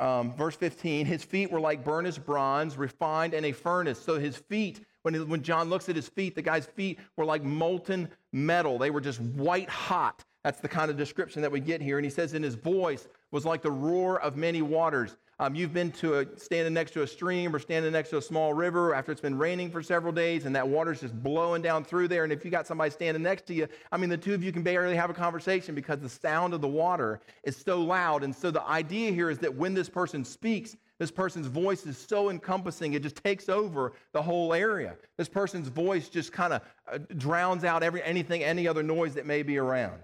Um, 0.00 0.32
verse 0.32 0.56
15, 0.56 1.06
his 1.06 1.22
feet 1.22 1.52
were 1.52 1.60
like 1.60 1.84
burnished 1.84 2.24
bronze, 2.24 2.76
refined 2.78 3.34
in 3.34 3.44
a 3.44 3.52
furnace. 3.52 4.00
So 4.00 4.18
his 4.18 4.36
feet, 4.36 4.80
when, 5.02 5.28
when 5.28 5.42
John 5.42 5.68
looks 5.68 5.90
at 5.90 5.94
his 5.94 6.08
feet, 6.08 6.34
the 6.34 6.42
guy's 6.42 6.66
feet 6.66 6.98
were 7.16 7.24
like 7.26 7.44
molten 7.44 8.08
metal. 8.32 8.78
They 8.78 8.90
were 8.90 9.02
just 9.02 9.20
white 9.20 9.68
hot. 9.68 10.24
That's 10.44 10.60
the 10.60 10.68
kind 10.68 10.90
of 10.90 10.96
description 10.96 11.42
that 11.42 11.50
we 11.50 11.58
get 11.58 11.80
here. 11.80 11.96
And 11.98 12.04
he 12.04 12.10
says, 12.10 12.34
in 12.34 12.42
his 12.42 12.54
voice 12.54 13.08
was 13.32 13.44
like 13.44 13.62
the 13.62 13.70
roar 13.70 14.20
of 14.20 14.36
many 14.36 14.62
waters. 14.62 15.16
Um, 15.40 15.56
you've 15.56 15.72
been 15.72 15.90
to 15.92 16.20
a, 16.20 16.38
standing 16.38 16.72
next 16.72 16.92
to 16.92 17.02
a 17.02 17.06
stream 17.06 17.56
or 17.56 17.58
standing 17.58 17.90
next 17.90 18.10
to 18.10 18.18
a 18.18 18.22
small 18.22 18.54
river 18.54 18.94
after 18.94 19.10
it's 19.10 19.20
been 19.20 19.36
raining 19.36 19.68
for 19.68 19.82
several 19.82 20.12
days 20.12 20.44
and 20.44 20.54
that 20.54 20.68
water's 20.68 21.00
just 21.00 21.20
blowing 21.22 21.60
down 21.60 21.82
through 21.82 22.06
there. 22.06 22.22
And 22.22 22.32
if 22.32 22.44
you 22.44 22.52
got 22.52 22.68
somebody 22.68 22.90
standing 22.90 23.22
next 23.22 23.46
to 23.46 23.54
you, 23.54 23.66
I 23.90 23.96
mean, 23.96 24.10
the 24.10 24.16
two 24.16 24.34
of 24.34 24.44
you 24.44 24.52
can 24.52 24.62
barely 24.62 24.94
have 24.94 25.10
a 25.10 25.14
conversation 25.14 25.74
because 25.74 25.98
the 25.98 26.08
sound 26.08 26.54
of 26.54 26.60
the 26.60 26.68
water 26.68 27.20
is 27.42 27.56
so 27.56 27.80
loud. 27.82 28.22
And 28.22 28.32
so 28.36 28.52
the 28.52 28.64
idea 28.64 29.10
here 29.10 29.30
is 29.30 29.38
that 29.38 29.52
when 29.52 29.74
this 29.74 29.88
person 29.88 30.24
speaks, 30.24 30.76
This 30.98 31.10
person's 31.10 31.48
voice 31.48 31.86
is 31.86 31.98
so 31.98 32.30
encompassing, 32.30 32.92
it 32.94 33.02
just 33.02 33.16
takes 33.16 33.48
over 33.48 33.94
the 34.12 34.22
whole 34.22 34.54
area. 34.54 34.94
This 35.16 35.28
person's 35.28 35.68
voice 35.68 36.08
just 36.08 36.32
kind 36.32 36.52
of 36.52 36.62
uh, 36.90 36.98
drowns 37.16 37.64
out 37.64 37.82
every, 37.82 38.02
anything, 38.02 38.44
any 38.44 38.68
other 38.68 38.82
noise 38.82 39.14
that 39.14 39.26
may 39.26 39.42
be 39.42 39.58
around. 39.58 40.00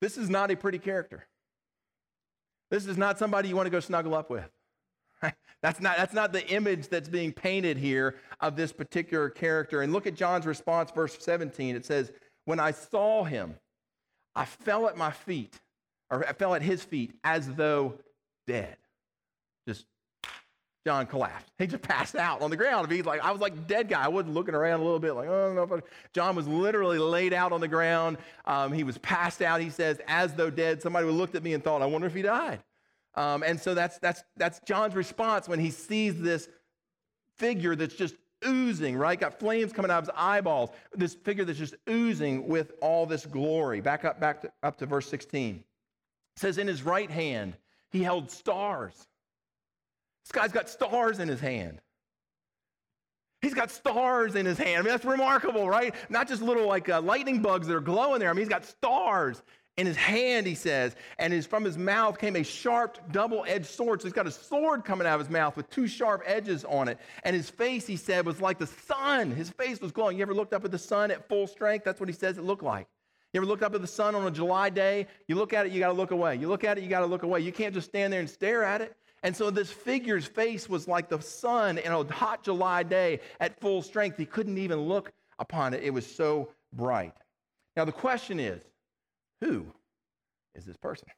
This 0.00 0.16
is 0.16 0.30
not 0.30 0.50
a 0.50 0.56
pretty 0.56 0.78
character. 0.78 1.26
This 2.70 2.86
is 2.86 2.96
not 2.96 3.18
somebody 3.18 3.48
you 3.48 3.56
want 3.56 3.66
to 3.66 3.70
go 3.70 3.80
snuggle 3.80 4.14
up 4.14 4.30
with. 4.30 4.48
That's 5.62 5.80
not, 5.80 5.98
that's 5.98 6.14
not 6.14 6.32
the 6.32 6.46
image 6.48 6.88
that's 6.88 7.10
being 7.10 7.34
painted 7.34 7.76
here 7.76 8.16
of 8.40 8.56
this 8.56 8.72
particular 8.72 9.28
character. 9.28 9.82
And 9.82 9.92
look 9.92 10.06
at 10.06 10.14
John's 10.14 10.46
response, 10.46 10.90
verse 10.90 11.18
17. 11.20 11.76
It 11.76 11.84
says, 11.84 12.12
When 12.46 12.58
I 12.58 12.70
saw 12.70 13.24
him, 13.24 13.56
I 14.34 14.46
fell 14.46 14.88
at 14.88 14.96
my 14.96 15.10
feet, 15.10 15.60
or 16.10 16.26
I 16.26 16.32
fell 16.32 16.54
at 16.54 16.62
his 16.62 16.82
feet 16.82 17.12
as 17.24 17.46
though 17.56 17.98
dead. 18.46 18.78
John 20.86 21.06
collapsed. 21.06 21.52
He 21.58 21.66
just 21.66 21.82
passed 21.82 22.16
out 22.16 22.40
on 22.40 22.50
the 22.50 22.56
ground. 22.56 22.90
He's 22.90 23.04
like, 23.04 23.22
I 23.22 23.30
was 23.32 23.40
like 23.40 23.66
dead 23.66 23.88
guy. 23.88 24.02
I 24.02 24.08
wasn't 24.08 24.34
looking 24.34 24.54
around 24.54 24.80
a 24.80 24.82
little 24.82 24.98
bit, 24.98 25.12
like, 25.12 25.28
oh, 25.28 25.52
no. 25.52 25.80
John 26.14 26.34
was 26.34 26.48
literally 26.48 26.98
laid 26.98 27.34
out 27.34 27.52
on 27.52 27.60
the 27.60 27.68
ground. 27.68 28.16
Um, 28.46 28.72
he 28.72 28.82
was 28.82 28.96
passed 28.98 29.42
out, 29.42 29.60
he 29.60 29.68
says, 29.68 30.00
as 30.08 30.32
though 30.34 30.48
dead. 30.48 30.80
Somebody 30.80 31.06
looked 31.06 31.34
at 31.34 31.42
me 31.42 31.52
and 31.52 31.62
thought, 31.62 31.82
I 31.82 31.86
wonder 31.86 32.06
if 32.06 32.14
he 32.14 32.22
died. 32.22 32.62
Um, 33.14 33.42
and 33.42 33.60
so 33.60 33.74
that's, 33.74 33.98
that's, 33.98 34.22
that's 34.36 34.60
John's 34.60 34.94
response 34.94 35.48
when 35.48 35.58
he 35.58 35.70
sees 35.70 36.18
this 36.18 36.48
figure 37.36 37.76
that's 37.76 37.94
just 37.94 38.14
oozing, 38.46 38.96
right? 38.96 39.20
Got 39.20 39.38
flames 39.38 39.72
coming 39.72 39.90
out 39.90 39.98
of 39.98 40.04
his 40.04 40.14
eyeballs. 40.16 40.70
This 40.94 41.14
figure 41.14 41.44
that's 41.44 41.58
just 41.58 41.74
oozing 41.88 42.48
with 42.48 42.72
all 42.80 43.04
this 43.04 43.26
glory. 43.26 43.80
Back 43.80 44.04
up, 44.04 44.18
back 44.18 44.42
to, 44.42 44.52
up 44.62 44.78
to 44.78 44.86
verse 44.86 45.08
16. 45.08 45.56
It 45.56 46.40
says, 46.40 46.56
In 46.56 46.66
his 46.66 46.82
right 46.82 47.10
hand, 47.10 47.56
he 47.90 48.02
held 48.02 48.30
stars. 48.30 48.94
This 50.30 50.42
guy's 50.42 50.52
got 50.52 50.68
stars 50.68 51.18
in 51.18 51.26
his 51.26 51.40
hand. 51.40 51.80
He's 53.42 53.54
got 53.54 53.70
stars 53.70 54.36
in 54.36 54.46
his 54.46 54.58
hand. 54.58 54.78
I 54.78 54.82
mean, 54.82 54.90
that's 54.90 55.04
remarkable, 55.04 55.68
right? 55.68 55.92
Not 56.08 56.28
just 56.28 56.40
little 56.40 56.68
like 56.68 56.88
uh, 56.88 57.00
lightning 57.00 57.42
bugs 57.42 57.66
that 57.66 57.74
are 57.74 57.80
glowing 57.80 58.20
there. 58.20 58.30
I 58.30 58.32
mean, 58.32 58.40
he's 58.40 58.48
got 58.48 58.64
stars 58.64 59.42
in 59.76 59.86
his 59.86 59.96
hand, 59.96 60.46
he 60.46 60.54
says, 60.54 60.94
and 61.18 61.32
his, 61.32 61.46
from 61.46 61.64
his 61.64 61.78
mouth 61.78 62.18
came 62.18 62.36
a 62.36 62.44
sharp, 62.44 62.98
double 63.12 63.44
edged 63.48 63.66
sword. 63.66 64.02
So 64.02 64.06
he's 64.06 64.12
got 64.12 64.26
a 64.26 64.30
sword 64.30 64.84
coming 64.84 65.06
out 65.06 65.14
of 65.14 65.26
his 65.26 65.30
mouth 65.30 65.56
with 65.56 65.70
two 65.70 65.88
sharp 65.88 66.22
edges 66.26 66.64
on 66.64 66.86
it. 66.86 66.98
And 67.24 67.34
his 67.34 67.48
face, 67.48 67.86
he 67.86 67.96
said, 67.96 68.26
was 68.26 68.40
like 68.40 68.58
the 68.58 68.66
sun. 68.66 69.30
His 69.30 69.50
face 69.50 69.80
was 69.80 69.90
glowing. 69.90 70.18
You 70.18 70.22
ever 70.22 70.34
looked 70.34 70.52
up 70.52 70.64
at 70.64 70.70
the 70.70 70.78
sun 70.78 71.10
at 71.10 71.26
full 71.28 71.46
strength? 71.46 71.84
That's 71.84 71.98
what 71.98 72.08
he 72.08 72.14
says 72.14 72.36
it 72.36 72.44
looked 72.44 72.62
like. 72.62 72.86
You 73.32 73.40
ever 73.40 73.46
looked 73.46 73.62
up 73.62 73.74
at 73.74 73.80
the 73.80 73.86
sun 73.86 74.14
on 74.14 74.26
a 74.26 74.30
July 74.30 74.70
day? 74.70 75.06
You 75.28 75.36
look 75.36 75.52
at 75.54 75.64
it, 75.64 75.72
you 75.72 75.80
got 75.80 75.88
to 75.88 75.94
look 75.94 76.10
away. 76.10 76.36
You 76.36 76.48
look 76.48 76.64
at 76.64 76.76
it, 76.76 76.84
you 76.84 76.90
got 76.90 77.00
to 77.00 77.06
look 77.06 77.22
away. 77.22 77.40
You 77.40 77.52
can't 77.52 77.72
just 77.72 77.88
stand 77.88 78.12
there 78.12 78.20
and 78.20 78.28
stare 78.28 78.64
at 78.64 78.80
it. 78.80 78.94
And 79.22 79.36
so 79.36 79.50
this 79.50 79.70
figure's 79.70 80.26
face 80.26 80.68
was 80.68 80.88
like 80.88 81.08
the 81.08 81.20
sun 81.20 81.78
in 81.78 81.92
a 81.92 82.04
hot 82.12 82.42
July 82.42 82.82
day 82.82 83.20
at 83.38 83.60
full 83.60 83.82
strength. 83.82 84.16
He 84.16 84.24
couldn't 84.24 84.58
even 84.58 84.80
look 84.80 85.12
upon 85.38 85.74
it, 85.74 85.82
it 85.82 85.90
was 85.90 86.06
so 86.06 86.50
bright. 86.72 87.14
Now, 87.76 87.84
the 87.84 87.92
question 87.92 88.38
is 88.38 88.62
who 89.40 89.66
is 90.54 90.64
this 90.64 90.76
person? 90.76 91.08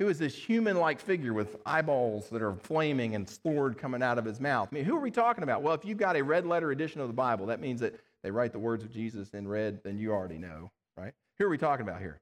Who 0.00 0.08
is 0.08 0.18
this 0.18 0.34
human 0.34 0.76
like 0.76 1.00
figure 1.00 1.32
with 1.32 1.56
eyeballs 1.64 2.28
that 2.30 2.42
are 2.42 2.54
flaming 2.54 3.14
and 3.14 3.28
sword 3.28 3.78
coming 3.78 4.02
out 4.02 4.18
of 4.18 4.24
his 4.24 4.40
mouth? 4.40 4.68
I 4.70 4.74
mean, 4.74 4.84
who 4.84 4.96
are 4.96 5.00
we 5.00 5.10
talking 5.10 5.44
about? 5.44 5.62
Well, 5.62 5.74
if 5.74 5.84
you've 5.84 5.98
got 5.98 6.16
a 6.16 6.22
red 6.22 6.46
letter 6.46 6.72
edition 6.72 7.00
of 7.00 7.06
the 7.06 7.14
Bible, 7.14 7.46
that 7.46 7.60
means 7.60 7.80
that 7.80 7.98
they 8.22 8.30
write 8.30 8.52
the 8.52 8.58
words 8.58 8.82
of 8.82 8.92
Jesus 8.92 9.30
in 9.34 9.46
red, 9.46 9.80
then 9.84 9.98
you 9.98 10.12
already 10.12 10.38
know, 10.38 10.70
right? 10.96 11.12
Who 11.38 11.46
are 11.46 11.48
we 11.48 11.58
talking 11.58 11.86
about 11.86 12.00
here? 12.00 12.20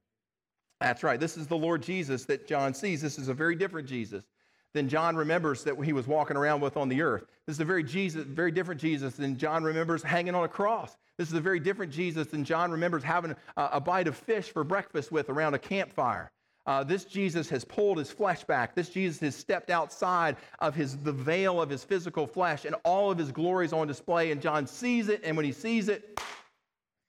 That's 0.81 1.03
right. 1.03 1.19
This 1.19 1.37
is 1.37 1.47
the 1.47 1.57
Lord 1.57 1.83
Jesus 1.83 2.25
that 2.27 2.47
John 2.47 2.75
sees. 2.75 3.01
This 3.01 3.19
is 3.19 3.29
a 3.29 3.35
very 3.35 3.55
different 3.55 3.89
Jesus 3.89 4.25
than 4.75 4.89
John 4.89 5.17
remembers 5.17 5.65
that 5.65 5.83
he 5.85 5.93
was 5.93 6.07
walking 6.07 6.37
around 6.37 6.61
with 6.61 6.77
on 6.77 6.89
the 6.89 7.03
earth. 7.03 7.27
This 7.47 7.57
is 7.57 7.61
a 7.61 7.65
very 7.65 7.85
Jesus, 7.85 8.25
very 8.25 8.51
different 8.51 8.81
Jesus 8.81 9.15
than 9.17 9.37
John 9.37 9.65
remembers 9.65 10.03
hanging 10.03 10.35
on 10.35 10.45
a 10.45 10.49
cross. 10.49 10.97
This 11.19 11.29
is 11.29 11.35
a 11.35 11.41
very 11.41 11.61
different 11.61 11.93
Jesus 11.93 12.29
than 12.29 12.45
John 12.45 12.71
remembers 12.71 13.03
having 13.03 13.35
a, 13.57 13.69
a 13.75 13.81
bite 13.81 14.09
of 14.09 14.17
fish 14.17 14.51
for 14.51 14.65
breakfast 14.65 15.13
with 15.13 15.29
around 15.29 15.55
a 15.55 15.59
campfire. 15.59 16.31
Uh, 16.65 16.85
this 16.85 17.05
Jesus 17.05 17.49
has 17.49 17.65
pulled 17.65 17.99
his 17.99 18.11
flesh 18.11 18.45
back. 18.45 18.75
This 18.75 18.89
Jesus 18.89 19.21
has 19.21 19.35
stepped 19.35 19.69
outside 19.69 20.37
of 20.61 20.75
his, 20.75 20.97
the 20.97 21.13
veil 21.13 21.61
of 21.61 21.69
his 21.69 21.83
physical 21.83 22.27
flesh, 22.27 22.65
and 22.65 22.77
all 22.85 23.11
of 23.11 23.19
his 23.19 23.33
glory 23.33 23.67
is 23.67 23.73
on 23.73 23.89
display. 23.89 24.31
And 24.31 24.41
John 24.41 24.67
sees 24.67 25.09
it, 25.09 25.23
and 25.25 25.37
when 25.37 25.45
he 25.45 25.53
sees 25.53 25.89
it, 25.89 26.21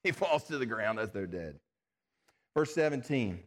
he 0.03 0.11
falls 0.11 0.43
to 0.45 0.57
the 0.57 0.65
ground 0.65 0.99
as 0.99 1.11
though 1.11 1.27
dead. 1.27 1.59
Verse 2.55 2.73
17 2.73 3.39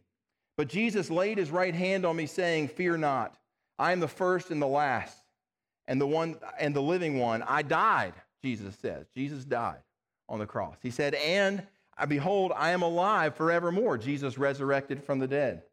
But 0.55 0.69
Jesus 0.69 1.09
laid 1.09 1.37
his 1.37 1.51
right 1.51 1.75
hand 1.75 2.05
on 2.05 2.15
me, 2.15 2.25
saying, 2.25 2.69
Fear 2.69 2.97
not. 2.97 3.37
I 3.79 3.91
am 3.91 3.99
the 3.99 4.07
first 4.07 4.49
and 4.49 4.61
the 4.61 4.67
last, 4.67 5.17
and 5.87 6.01
the 6.01 6.07
one 6.07 6.37
and 6.59 6.75
the 6.75 6.81
living 6.81 7.19
one. 7.19 7.43
I 7.43 7.61
died, 7.61 8.13
Jesus 8.43 8.75
says. 8.81 9.05
Jesus 9.15 9.45
died 9.45 9.79
on 10.29 10.39
the 10.39 10.45
cross. 10.45 10.77
He 10.81 10.91
said, 10.91 11.13
And 11.15 11.63
behold, 12.07 12.51
I 12.55 12.71
am 12.71 12.81
alive 12.81 13.35
forevermore. 13.35 13.97
Jesus 13.97 14.37
resurrected 14.37 15.03
from 15.03 15.19
the 15.19 15.27
dead. 15.27 15.63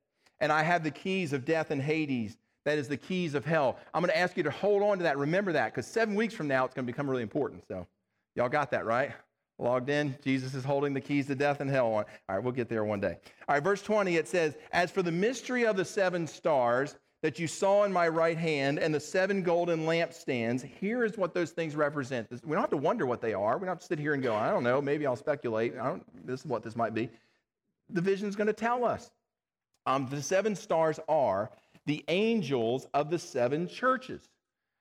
And 0.40 0.52
I 0.52 0.62
have 0.62 0.84
the 0.84 0.90
keys 0.90 1.32
of 1.32 1.44
death 1.44 1.70
and 1.70 1.80
Hades. 1.80 2.36
That 2.64 2.78
is 2.78 2.88
the 2.88 2.96
keys 2.96 3.34
of 3.34 3.44
hell. 3.44 3.78
I'm 3.92 4.00
going 4.00 4.10
to 4.10 4.18
ask 4.18 4.36
you 4.36 4.42
to 4.42 4.50
hold 4.50 4.82
on 4.82 4.98
to 4.98 5.04
that. 5.04 5.18
Remember 5.18 5.52
that, 5.52 5.72
because 5.72 5.86
seven 5.86 6.14
weeks 6.14 6.34
from 6.34 6.48
now, 6.48 6.64
it's 6.64 6.74
going 6.74 6.86
to 6.86 6.92
become 6.92 7.08
really 7.08 7.22
important. 7.22 7.62
So, 7.68 7.86
y'all 8.34 8.48
got 8.48 8.70
that, 8.70 8.86
right? 8.86 9.12
Logged 9.58 9.88
in, 9.88 10.16
Jesus 10.24 10.54
is 10.54 10.64
holding 10.64 10.94
the 10.94 11.00
keys 11.00 11.26
to 11.28 11.34
death 11.34 11.60
and 11.60 11.70
hell 11.70 11.86
on. 11.86 12.04
All 12.28 12.34
right, 12.34 12.42
we'll 12.42 12.52
get 12.52 12.68
there 12.68 12.84
one 12.84 13.00
day. 13.00 13.18
All 13.48 13.54
right, 13.54 13.62
verse 13.62 13.82
20, 13.82 14.16
it 14.16 14.26
says, 14.26 14.56
As 14.72 14.90
for 14.90 15.02
the 15.02 15.12
mystery 15.12 15.64
of 15.64 15.76
the 15.76 15.84
seven 15.84 16.26
stars, 16.26 16.96
that 17.24 17.38
you 17.38 17.46
saw 17.46 17.84
in 17.84 17.92
my 17.92 18.06
right 18.06 18.36
hand 18.36 18.78
and 18.78 18.94
the 18.94 19.00
seven 19.00 19.42
golden 19.42 19.86
lampstands, 19.86 20.62
here 20.62 21.06
is 21.06 21.16
what 21.16 21.32
those 21.32 21.52
things 21.52 21.74
represent. 21.74 22.28
We 22.44 22.52
don't 22.52 22.60
have 22.60 22.68
to 22.68 22.76
wonder 22.76 23.06
what 23.06 23.22
they 23.22 23.32
are. 23.32 23.56
We 23.56 23.60
don't 23.60 23.70
have 23.70 23.78
to 23.78 23.86
sit 23.86 23.98
here 23.98 24.12
and 24.12 24.22
go, 24.22 24.34
I 24.34 24.50
don't 24.50 24.62
know, 24.62 24.82
maybe 24.82 25.06
I'll 25.06 25.16
speculate. 25.16 25.72
I 25.80 25.86
don't, 25.86 26.26
this 26.26 26.40
is 26.40 26.46
what 26.46 26.62
this 26.62 26.76
might 26.76 26.92
be. 26.92 27.08
The 27.88 28.02
vision's 28.02 28.36
going 28.36 28.48
to 28.48 28.52
tell 28.52 28.84
us. 28.84 29.10
Um, 29.86 30.06
the 30.10 30.20
seven 30.20 30.54
stars 30.54 31.00
are 31.08 31.50
the 31.86 32.04
angels 32.08 32.88
of 32.92 33.08
the 33.08 33.18
seven 33.18 33.68
churches. 33.68 34.28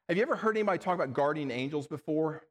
Have 0.10 0.18
you 0.18 0.24
ever 0.24 0.36
heard 0.36 0.58
anybody 0.58 0.80
talk 0.80 0.96
about 0.96 1.14
guardian 1.14 1.50
angels 1.50 1.88
before? 1.88 2.44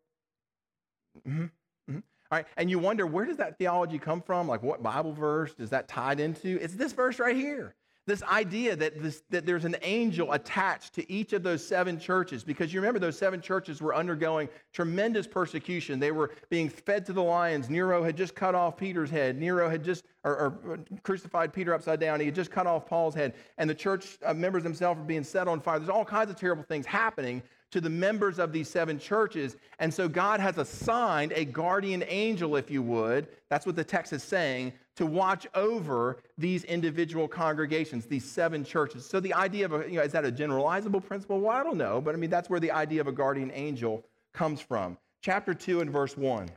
Mm-hmm. 1.28 1.42
Mm-hmm. 1.42 1.96
All 1.96 2.38
right, 2.38 2.46
and 2.56 2.70
you 2.70 2.78
wonder 2.78 3.06
where 3.06 3.26
does 3.26 3.36
that 3.36 3.58
theology 3.58 3.98
come 3.98 4.22
from? 4.22 4.48
Like 4.48 4.62
what 4.62 4.82
Bible 4.82 5.12
verse 5.12 5.54
is 5.58 5.68
that 5.68 5.86
tied 5.86 6.18
into? 6.18 6.58
It's 6.62 6.76
this 6.76 6.94
verse 6.94 7.18
right 7.18 7.36
here. 7.36 7.74
This 8.04 8.22
idea 8.24 8.74
that, 8.74 9.00
this, 9.00 9.22
that 9.30 9.46
there's 9.46 9.64
an 9.64 9.76
angel 9.82 10.32
attached 10.32 10.94
to 10.94 11.12
each 11.12 11.32
of 11.32 11.44
those 11.44 11.64
seven 11.64 12.00
churches, 12.00 12.42
because 12.42 12.74
you 12.74 12.80
remember 12.80 12.98
those 12.98 13.16
seven 13.16 13.40
churches 13.40 13.80
were 13.80 13.94
undergoing 13.94 14.48
tremendous 14.72 15.28
persecution. 15.28 16.00
They 16.00 16.10
were 16.10 16.32
being 16.50 16.68
fed 16.68 17.06
to 17.06 17.12
the 17.12 17.22
lions. 17.22 17.70
Nero 17.70 18.02
had 18.02 18.16
just 18.16 18.34
cut 18.34 18.56
off 18.56 18.76
Peter's 18.76 19.10
head. 19.10 19.38
Nero 19.38 19.70
had 19.70 19.84
just 19.84 20.04
or, 20.24 20.36
or 20.36 20.80
crucified 21.04 21.52
Peter 21.52 21.74
upside 21.74 22.00
down. 22.00 22.18
He 22.18 22.26
had 22.26 22.34
just 22.34 22.50
cut 22.50 22.66
off 22.66 22.86
Paul's 22.86 23.14
head. 23.14 23.34
And 23.58 23.70
the 23.70 23.74
church 23.74 24.18
uh, 24.24 24.34
members 24.34 24.62
themselves 24.64 24.98
were 24.98 25.04
being 25.04 25.24
set 25.24 25.46
on 25.46 25.60
fire. 25.60 25.78
There's 25.78 25.88
all 25.88 26.04
kinds 26.04 26.30
of 26.30 26.36
terrible 26.36 26.64
things 26.64 26.86
happening 26.86 27.42
to 27.70 27.80
the 27.80 27.90
members 27.90 28.38
of 28.38 28.52
these 28.52 28.68
seven 28.68 28.98
churches. 28.98 29.56
And 29.78 29.92
so 29.92 30.08
God 30.08 30.40
has 30.40 30.58
assigned 30.58 31.32
a 31.32 31.44
guardian 31.44 32.04
angel, 32.06 32.56
if 32.56 32.70
you 32.70 32.82
would, 32.82 33.28
that's 33.48 33.64
what 33.64 33.76
the 33.76 33.84
text 33.84 34.12
is 34.12 34.22
saying, 34.22 34.72
to 34.96 35.06
watch 35.06 35.46
over 35.54 36.18
these 36.36 36.64
individual 36.64 37.26
congregations, 37.26 38.06
these 38.06 38.24
seven 38.24 38.64
churches. 38.64 39.06
So 39.06 39.20
the 39.20 39.32
idea 39.34 39.64
of, 39.64 39.72
a, 39.72 39.88
you 39.88 39.96
know, 39.96 40.02
is 40.02 40.12
that 40.12 40.24
a 40.24 40.32
generalizable 40.32 41.04
principle? 41.04 41.40
Well, 41.40 41.56
I 41.56 41.62
don't 41.62 41.78
know, 41.78 42.00
but 42.00 42.14
I 42.14 42.18
mean, 42.18 42.30
that's 42.30 42.50
where 42.50 42.60
the 42.60 42.70
idea 42.70 43.00
of 43.00 43.06
a 43.06 43.12
guardian 43.12 43.50
angel 43.54 44.04
comes 44.32 44.60
from. 44.60 44.98
Chapter 45.22 45.54
2 45.54 45.80
and 45.80 45.90
verse 45.90 46.16
1. 46.16 46.48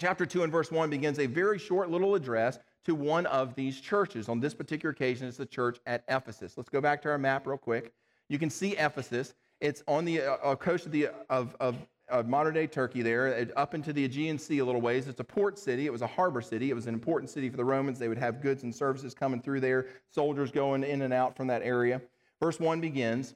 Chapter 0.00 0.26
2 0.26 0.42
and 0.42 0.52
verse 0.52 0.72
1 0.72 0.90
begins 0.90 1.18
a 1.18 1.26
very 1.26 1.58
short 1.58 1.90
little 1.90 2.14
address 2.14 2.58
to 2.84 2.94
one 2.94 3.26
of 3.26 3.54
these 3.54 3.80
churches. 3.80 4.28
On 4.28 4.40
this 4.40 4.54
particular 4.54 4.90
occasion, 4.90 5.28
it's 5.28 5.36
the 5.36 5.46
church 5.46 5.78
at 5.86 6.04
Ephesus. 6.08 6.56
Let's 6.56 6.68
go 6.68 6.80
back 6.80 7.00
to 7.02 7.10
our 7.10 7.18
map 7.18 7.46
real 7.46 7.56
quick. 7.56 7.92
You 8.28 8.38
can 8.38 8.50
see 8.50 8.76
Ephesus. 8.76 9.34
It's 9.60 9.82
on 9.86 10.04
the 10.04 10.22
uh, 10.22 10.36
uh, 10.42 10.56
coast 10.56 10.86
of, 10.86 10.92
the, 10.92 11.08
of, 11.30 11.56
of, 11.60 11.76
of 12.08 12.28
modern 12.28 12.54
day 12.54 12.66
Turkey 12.66 13.02
there, 13.02 13.48
up 13.56 13.74
into 13.74 13.92
the 13.92 14.04
Aegean 14.04 14.38
Sea 14.38 14.58
a 14.58 14.64
little 14.64 14.80
ways. 14.80 15.08
It's 15.08 15.20
a 15.20 15.24
port 15.24 15.58
city. 15.58 15.86
It 15.86 15.92
was 15.92 16.02
a 16.02 16.06
harbor 16.06 16.40
city. 16.40 16.70
It 16.70 16.74
was 16.74 16.86
an 16.86 16.94
important 16.94 17.30
city 17.30 17.48
for 17.48 17.56
the 17.56 17.64
Romans. 17.64 17.98
They 17.98 18.08
would 18.08 18.18
have 18.18 18.42
goods 18.42 18.62
and 18.62 18.74
services 18.74 19.14
coming 19.14 19.40
through 19.40 19.60
there, 19.60 19.86
soldiers 20.10 20.50
going 20.50 20.84
in 20.84 21.02
and 21.02 21.12
out 21.12 21.36
from 21.36 21.46
that 21.48 21.62
area. 21.62 22.00
Verse 22.40 22.60
1 22.60 22.80
begins 22.80 23.34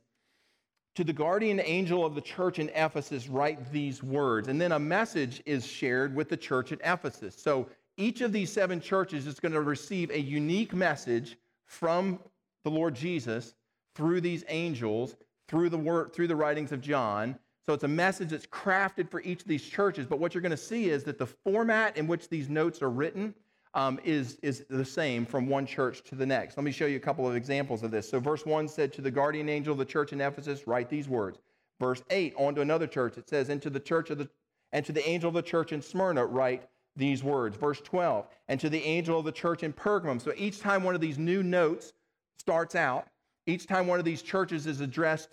To 0.97 1.05
the 1.05 1.13
guardian 1.13 1.61
angel 1.65 2.05
of 2.05 2.15
the 2.15 2.21
church 2.21 2.59
in 2.59 2.69
Ephesus, 2.75 3.29
write 3.29 3.73
these 3.73 4.03
words. 4.03 4.49
And 4.49 4.61
then 4.61 4.73
a 4.73 4.79
message 4.79 5.43
is 5.47 5.67
shared 5.67 6.15
with 6.15 6.29
the 6.29 6.37
church 6.37 6.73
at 6.73 6.81
Ephesus. 6.85 7.37
So 7.41 7.69
each 7.97 8.21
of 8.21 8.33
these 8.33 8.53
seven 8.53 8.81
churches 8.81 9.27
is 9.27 9.41
going 9.41 9.53
to 9.53 9.63
receive 9.63 10.11
a 10.11 10.21
unique 10.21 10.75
message 10.75 11.39
from 11.67 12.21
the 12.65 12.71
Lord 12.71 12.95
Jesus 12.95 13.55
through 13.95 14.21
these 14.21 14.45
angels 14.49 15.17
through 15.49 15.71
the 15.71 15.79
word, 15.79 16.13
through 16.13 16.29
the 16.29 16.37
writings 16.37 16.73
of 16.73 16.81
John. 16.81 17.39
So 17.69 17.75
it's 17.75 17.85
a 17.85 17.89
message 17.89 18.31
that's 18.31 18.47
crafted 18.47 19.11
for 19.11 19.21
each 19.21 19.43
of 19.43 19.47
these 19.47 19.63
churches. 19.63 20.07
But 20.07 20.21
what 20.21 20.33
you're 20.33 20.41
going 20.41 20.53
to 20.53 20.57
see 20.57 20.89
is 20.89 21.05
that 21.05 21.19
the 21.19 21.27
format 21.27 21.99
in 21.99 22.07
which 22.07 22.31
these 22.31 22.49
notes 22.49 22.81
are 22.81 22.89
written 22.89 23.35
um, 23.75 24.01
is, 24.05 24.39
is 24.43 24.65
the 24.71 24.87
same 24.87 25.27
from 25.27 25.47
one 25.49 25.67
church 25.67 26.03
to 26.05 26.15
the 26.15 26.25
next. 26.25 26.57
Let 26.57 26.65
me 26.65 26.73
show 26.73 26.87
you 26.87 26.97
a 26.97 27.01
couple 27.01 27.29
of 27.29 27.37
examples 27.37 27.83
of 27.83 27.91
this. 27.91 28.09
So, 28.09 28.21
verse 28.21 28.47
1 28.47 28.69
said, 28.69 28.91
To 28.95 29.03
the 29.03 29.11
guardian 29.11 29.51
angel 29.51 29.73
of 29.73 29.79
the 29.79 29.85
church 29.85 30.15
in 30.15 30.21
Ephesus, 30.23 30.67
write 30.67 30.89
these 30.89 31.11
words. 31.11 31.41
Verse 31.79 32.03
8, 32.09 32.33
on 32.39 32.55
to 32.55 32.63
another 32.63 32.87
church, 32.87 33.19
it 33.19 33.29
says, 33.29 33.51
And 33.51 33.61
to 33.61 33.69
the 33.69 33.81
church 33.81 34.09
of 34.09 34.17
the 34.17 34.31
and 34.73 34.83
to 34.87 34.93
the 34.93 35.07
angel 35.07 35.29
of 35.29 35.35
the 35.35 35.43
church 35.43 35.73
in 35.73 35.83
Smyrna, 35.83 36.25
write 36.25 36.67
these 36.97 37.23
words. 37.23 37.55
Verse 37.55 37.83
12, 37.83 38.29
and 38.49 38.59
to 38.61 38.71
the 38.71 38.83
angel 38.83 39.19
of 39.19 39.27
the 39.27 39.33
church 39.33 39.63
in 39.63 39.75
Pergamum. 39.75 40.23
So 40.23 40.33
each 40.39 40.61
time 40.61 40.85
one 40.85 40.95
of 40.95 41.03
these 41.03 41.19
new 41.19 41.43
notes 41.43 41.93
starts 42.39 42.75
out, 42.75 43.09
each 43.47 43.67
time 43.67 43.87
one 43.87 43.99
of 43.99 44.07
these 44.07 44.23
churches 44.23 44.67
is 44.67 44.81
addressed 44.81 45.29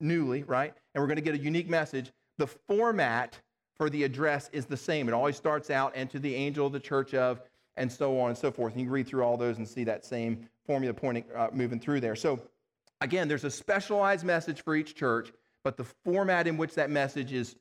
newly, 0.00 0.42
right? 0.42 0.72
And 0.94 1.02
we're 1.02 1.08
going 1.08 1.16
to 1.16 1.22
get 1.22 1.34
a 1.34 1.38
unique 1.38 1.68
message. 1.68 2.12
The 2.38 2.46
format 2.46 3.38
for 3.76 3.90
the 3.90 4.04
address 4.04 4.50
is 4.52 4.66
the 4.66 4.76
same. 4.76 5.08
It 5.08 5.14
always 5.14 5.36
starts 5.36 5.70
out, 5.70 5.92
and 5.94 6.10
to 6.10 6.18
the 6.18 6.34
angel 6.34 6.66
of 6.66 6.72
the 6.72 6.80
church 6.80 7.14
of, 7.14 7.40
and 7.76 7.90
so 7.90 8.20
on 8.20 8.30
and 8.30 8.38
so 8.38 8.50
forth. 8.50 8.72
And 8.72 8.80
you 8.80 8.86
can 8.86 8.92
read 8.92 9.06
through 9.06 9.24
all 9.24 9.36
those 9.36 9.58
and 9.58 9.68
see 9.68 9.84
that 9.84 10.04
same 10.04 10.48
formula 10.66 10.94
pointing, 10.94 11.24
uh, 11.36 11.48
moving 11.52 11.80
through 11.80 12.00
there. 12.00 12.16
So 12.16 12.40
again, 13.00 13.28
there's 13.28 13.44
a 13.44 13.50
specialized 13.50 14.24
message 14.24 14.62
for 14.62 14.76
each 14.76 14.94
church, 14.94 15.32
but 15.62 15.76
the 15.76 15.84
format 16.04 16.46
in 16.46 16.56
which 16.56 16.74
that 16.74 16.90
message 16.90 17.32
is 17.32 17.56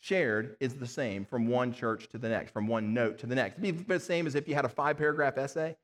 shared 0.00 0.56
is 0.60 0.74
the 0.74 0.86
same 0.86 1.24
from 1.24 1.46
one 1.46 1.72
church 1.72 2.08
to 2.10 2.18
the 2.18 2.28
next, 2.28 2.52
from 2.52 2.66
one 2.66 2.92
note 2.92 3.18
to 3.18 3.26
the 3.26 3.34
next. 3.34 3.58
It'd 3.58 3.86
be 3.86 3.94
the 3.94 4.00
same 4.00 4.26
as 4.26 4.34
if 4.34 4.46
you 4.48 4.54
had 4.54 4.64
a 4.64 4.68
five 4.68 4.98
paragraph 4.98 5.38
essay. 5.38 5.76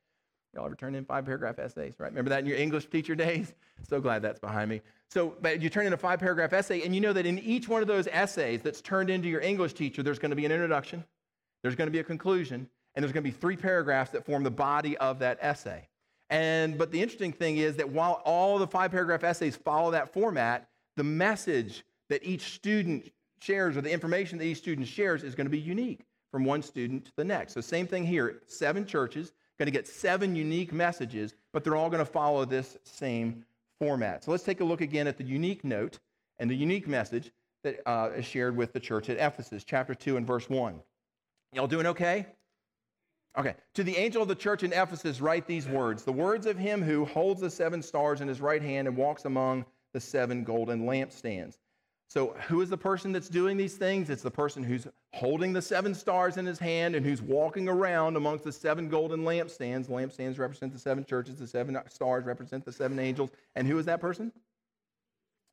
Y'all 0.54 0.66
ever 0.66 0.74
turn 0.74 0.94
in 0.94 1.04
five 1.04 1.24
paragraph 1.24 1.58
essays, 1.58 1.94
right? 1.98 2.10
Remember 2.10 2.30
that 2.30 2.40
in 2.40 2.46
your 2.46 2.56
English 2.56 2.86
teacher 2.86 3.14
days? 3.14 3.52
So 3.88 3.98
glad 3.98 4.20
that's 4.20 4.38
behind 4.38 4.68
me. 4.68 4.82
So, 5.08 5.34
but 5.40 5.62
you 5.62 5.70
turn 5.70 5.86
in 5.86 5.94
a 5.94 5.96
five 5.96 6.20
paragraph 6.20 6.52
essay, 6.52 6.82
and 6.82 6.94
you 6.94 7.00
know 7.00 7.14
that 7.14 7.24
in 7.24 7.38
each 7.38 7.66
one 7.66 7.80
of 7.80 7.88
those 7.88 8.06
essays 8.08 8.60
that's 8.60 8.82
turned 8.82 9.08
into 9.08 9.26
your 9.26 9.40
English 9.40 9.72
teacher, 9.72 10.02
there's 10.02 10.18
going 10.18 10.30
to 10.30 10.36
be 10.36 10.44
an 10.44 10.52
introduction, 10.52 11.02
there's 11.62 11.74
going 11.74 11.86
to 11.86 11.90
be 11.90 11.98
a 11.98 12.04
conclusion, 12.04 12.68
and 12.94 13.02
there's 13.02 13.12
going 13.12 13.24
to 13.24 13.30
be 13.30 13.34
three 13.34 13.56
paragraphs 13.56 14.10
that 14.10 14.26
form 14.26 14.42
the 14.42 14.50
body 14.50 14.98
of 14.98 15.20
that 15.20 15.38
essay. 15.40 15.88
And 16.28 16.76
but 16.76 16.92
the 16.92 17.00
interesting 17.00 17.32
thing 17.32 17.56
is 17.56 17.76
that 17.76 17.88
while 17.88 18.20
all 18.26 18.58
the 18.58 18.66
five 18.66 18.90
paragraph 18.90 19.24
essays 19.24 19.56
follow 19.56 19.92
that 19.92 20.12
format, 20.12 20.68
the 20.96 21.04
message 21.04 21.82
that 22.10 22.22
each 22.22 22.52
student 22.54 23.10
shares 23.40 23.78
or 23.78 23.80
the 23.80 23.90
information 23.90 24.36
that 24.38 24.44
each 24.44 24.58
student 24.58 24.86
shares 24.86 25.24
is 25.24 25.34
going 25.34 25.46
to 25.46 25.50
be 25.50 25.58
unique 25.58 26.04
from 26.30 26.44
one 26.44 26.62
student 26.62 27.06
to 27.06 27.12
the 27.16 27.24
next. 27.24 27.54
So 27.54 27.62
same 27.62 27.86
thing 27.86 28.04
here, 28.04 28.42
seven 28.46 28.84
churches 28.84 29.32
going 29.60 29.66
to 29.66 29.78
get 29.78 29.86
seven 29.86 30.34
unique 30.34 30.72
messages, 30.72 31.34
but 31.52 31.62
they're 31.62 31.76
all 31.76 31.90
going 31.90 32.04
to 32.04 32.10
follow 32.10 32.46
this 32.46 32.78
same 32.84 33.44
format. 33.78 34.24
So 34.24 34.30
let's 34.30 34.42
take 34.42 34.60
a 34.60 34.64
look 34.64 34.80
again 34.80 35.06
at 35.06 35.18
the 35.18 35.24
unique 35.24 35.64
note 35.64 35.98
and 36.38 36.50
the 36.50 36.54
unique 36.54 36.88
message 36.88 37.30
that 37.62 37.82
uh, 37.84 38.08
is 38.16 38.24
shared 38.24 38.56
with 38.56 38.72
the 38.72 38.80
church 38.80 39.10
at 39.10 39.18
Ephesus, 39.18 39.62
chapter 39.62 39.94
2 39.94 40.16
and 40.16 40.26
verse 40.26 40.48
1. 40.48 40.80
Y'all 41.52 41.66
doing 41.66 41.84
okay? 41.84 42.26
Okay. 43.36 43.54
To 43.74 43.84
the 43.84 43.94
angel 43.98 44.22
of 44.22 44.28
the 44.28 44.34
church 44.34 44.62
in 44.62 44.72
Ephesus, 44.72 45.20
write 45.20 45.46
these 45.46 45.68
words 45.68 46.04
The 46.04 46.12
words 46.12 46.46
of 46.46 46.56
him 46.56 46.82
who 46.82 47.04
holds 47.04 47.42
the 47.42 47.50
seven 47.50 47.82
stars 47.82 48.22
in 48.22 48.28
his 48.28 48.40
right 48.40 48.62
hand 48.62 48.88
and 48.88 48.96
walks 48.96 49.26
among 49.26 49.66
the 49.92 50.00
seven 50.00 50.42
golden 50.42 50.86
lampstands. 50.86 51.58
So, 52.10 52.34
who 52.48 52.60
is 52.60 52.68
the 52.68 52.76
person 52.76 53.12
that's 53.12 53.28
doing 53.28 53.56
these 53.56 53.76
things? 53.76 54.10
It's 54.10 54.22
the 54.22 54.32
person 54.32 54.64
who's 54.64 54.88
holding 55.12 55.52
the 55.52 55.62
seven 55.62 55.94
stars 55.94 56.38
in 56.38 56.44
his 56.44 56.58
hand 56.58 56.96
and 56.96 57.06
who's 57.06 57.22
walking 57.22 57.68
around 57.68 58.16
amongst 58.16 58.42
the 58.42 58.50
seven 58.50 58.88
golden 58.88 59.20
lampstands. 59.20 59.86
Lampstands 59.88 60.36
represent 60.36 60.72
the 60.72 60.78
seven 60.80 61.04
churches, 61.04 61.38
the 61.38 61.46
seven 61.46 61.78
stars 61.88 62.24
represent 62.24 62.64
the 62.64 62.72
seven 62.72 62.98
angels. 62.98 63.30
And 63.54 63.64
who 63.64 63.78
is 63.78 63.86
that 63.86 64.00
person? 64.00 64.32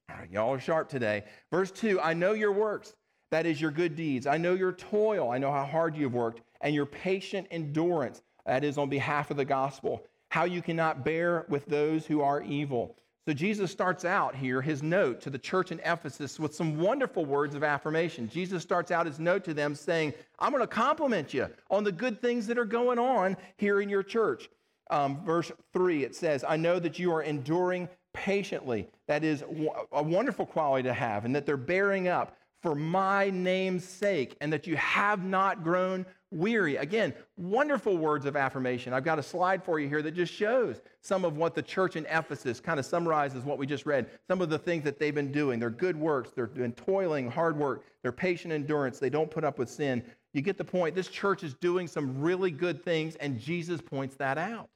All 0.09 0.17
right, 0.17 0.31
y'all 0.31 0.51
are 0.51 0.59
sharp 0.59 0.89
today. 0.89 1.25
Verse 1.51 1.69
2 1.69 2.01
I 2.01 2.15
know 2.15 2.33
your 2.33 2.51
works, 2.51 2.95
that 3.29 3.45
is 3.45 3.61
your 3.61 3.71
good 3.71 3.95
deeds. 3.95 4.25
I 4.25 4.37
know 4.37 4.55
your 4.55 4.71
toil, 4.71 5.29
I 5.29 5.37
know 5.37 5.51
how 5.51 5.65
hard 5.65 5.95
you've 5.95 6.15
worked, 6.15 6.41
and 6.61 6.73
your 6.73 6.87
patient 6.87 7.45
endurance, 7.51 8.23
that 8.47 8.63
is 8.63 8.79
on 8.79 8.89
behalf 8.89 9.29
of 9.29 9.37
the 9.37 9.45
gospel, 9.45 10.07
how 10.29 10.45
you 10.45 10.63
cannot 10.63 11.05
bear 11.05 11.45
with 11.49 11.67
those 11.67 12.07
who 12.07 12.21
are 12.21 12.41
evil 12.41 12.95
so 13.27 13.33
Jesus 13.33 13.71
starts 13.71 14.05
out 14.05 14.33
here 14.33 14.61
his 14.61 14.81
note 14.81 15.19
to 15.19 15.29
the 15.29 15.37
church 15.37 15.73
in 15.73 15.81
Ephesus 15.83 16.39
with 16.39 16.55
some 16.55 16.79
wonderful 16.79 17.25
words 17.25 17.55
of 17.55 17.63
affirmation. 17.63 18.29
Jesus 18.29 18.63
starts 18.63 18.89
out 18.89 19.05
his 19.05 19.19
note 19.19 19.43
to 19.43 19.53
them 19.53 19.75
saying, 19.75 20.13
I'm 20.39 20.53
going 20.53 20.63
to 20.63 20.67
compliment 20.67 21.33
you 21.33 21.49
on 21.69 21.83
the 21.83 21.91
good 21.91 22.21
things 22.21 22.47
that 22.47 22.57
are 22.57 22.63
going 22.63 22.99
on 22.99 23.35
here 23.57 23.81
in 23.81 23.89
your 23.89 24.01
church. 24.01 24.49
Um, 24.91 25.25
verse 25.25 25.51
3, 25.73 26.05
it 26.05 26.15
says, 26.15 26.45
I 26.47 26.55
know 26.55 26.79
that 26.79 26.99
you 26.99 27.11
are 27.11 27.21
enduring 27.21 27.89
patiently. 28.13 28.87
That 29.09 29.25
is 29.25 29.43
a 29.91 30.03
wonderful 30.03 30.45
quality 30.45 30.83
to 30.83 30.93
have, 30.93 31.25
and 31.25 31.35
that 31.35 31.45
they're 31.45 31.57
bearing 31.57 32.07
up 32.07 32.37
for 32.61 32.75
my 32.75 33.29
name's 33.29 33.83
sake, 33.83 34.37
and 34.39 34.53
that 34.53 34.67
you 34.67 34.77
have 34.77 35.25
not 35.25 35.65
grown 35.65 36.05
weary. 36.31 36.75
Again, 36.75 37.13
wonderful 37.37 37.97
words 37.97 38.25
of 38.25 38.35
affirmation. 38.35 38.93
I've 38.93 39.03
got 39.03 39.19
a 39.19 39.23
slide 39.23 39.63
for 39.63 39.79
you 39.79 39.87
here 39.87 40.01
that 40.01 40.11
just 40.11 40.33
shows 40.33 40.81
some 41.01 41.23
of 41.23 41.37
what 41.37 41.55
the 41.55 41.61
church 41.61 41.95
in 41.95 42.05
Ephesus 42.07 42.59
kind 42.59 42.79
of 42.79 42.85
summarizes 42.85 43.43
what 43.43 43.57
we 43.57 43.65
just 43.65 43.85
read. 43.85 44.09
Some 44.27 44.41
of 44.41 44.49
the 44.49 44.59
things 44.59 44.83
that 44.83 44.99
they've 44.99 45.15
been 45.15 45.31
doing. 45.31 45.59
Their 45.59 45.69
good 45.69 45.95
works, 45.95 46.31
they're 46.31 46.47
doing 46.47 46.73
toiling, 46.73 47.29
hard 47.29 47.57
work, 47.57 47.85
their 48.03 48.11
patient 48.11 48.53
endurance, 48.53 48.99
they 48.99 49.09
don't 49.09 49.31
put 49.31 49.43
up 49.43 49.57
with 49.57 49.69
sin. 49.69 50.03
You 50.33 50.41
get 50.41 50.57
the 50.57 50.65
point. 50.65 50.95
This 50.95 51.07
church 51.07 51.43
is 51.43 51.53
doing 51.55 51.87
some 51.87 52.21
really 52.21 52.51
good 52.51 52.83
things, 52.83 53.15
and 53.15 53.39
Jesus 53.39 53.81
points 53.81 54.15
that 54.17 54.37
out. 54.37 54.69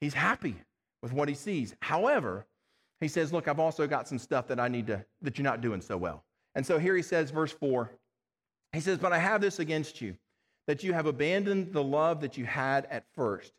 He's 0.00 0.14
happy 0.14 0.56
with 1.02 1.12
what 1.12 1.28
he 1.28 1.34
sees. 1.34 1.74
However, 1.82 2.46
he 3.00 3.08
says, 3.08 3.32
Look, 3.32 3.48
I've 3.48 3.60
also 3.60 3.86
got 3.86 4.08
some 4.08 4.18
stuff 4.18 4.46
that 4.48 4.60
I 4.60 4.68
need 4.68 4.86
to, 4.86 5.04
that 5.22 5.36
you're 5.36 5.44
not 5.44 5.60
doing 5.60 5.80
so 5.80 5.96
well. 5.96 6.24
And 6.54 6.64
so 6.64 6.78
here 6.78 6.96
he 6.96 7.02
says, 7.02 7.30
verse 7.30 7.52
4, 7.52 7.90
he 8.72 8.80
says, 8.80 8.98
But 8.98 9.12
I 9.12 9.18
have 9.18 9.40
this 9.40 9.58
against 9.58 10.00
you 10.00 10.16
that 10.68 10.84
you 10.84 10.92
have 10.92 11.06
abandoned 11.06 11.72
the 11.72 11.82
love 11.82 12.20
that 12.20 12.36
you 12.36 12.44
had 12.44 12.86
at 12.90 13.06
first. 13.14 13.54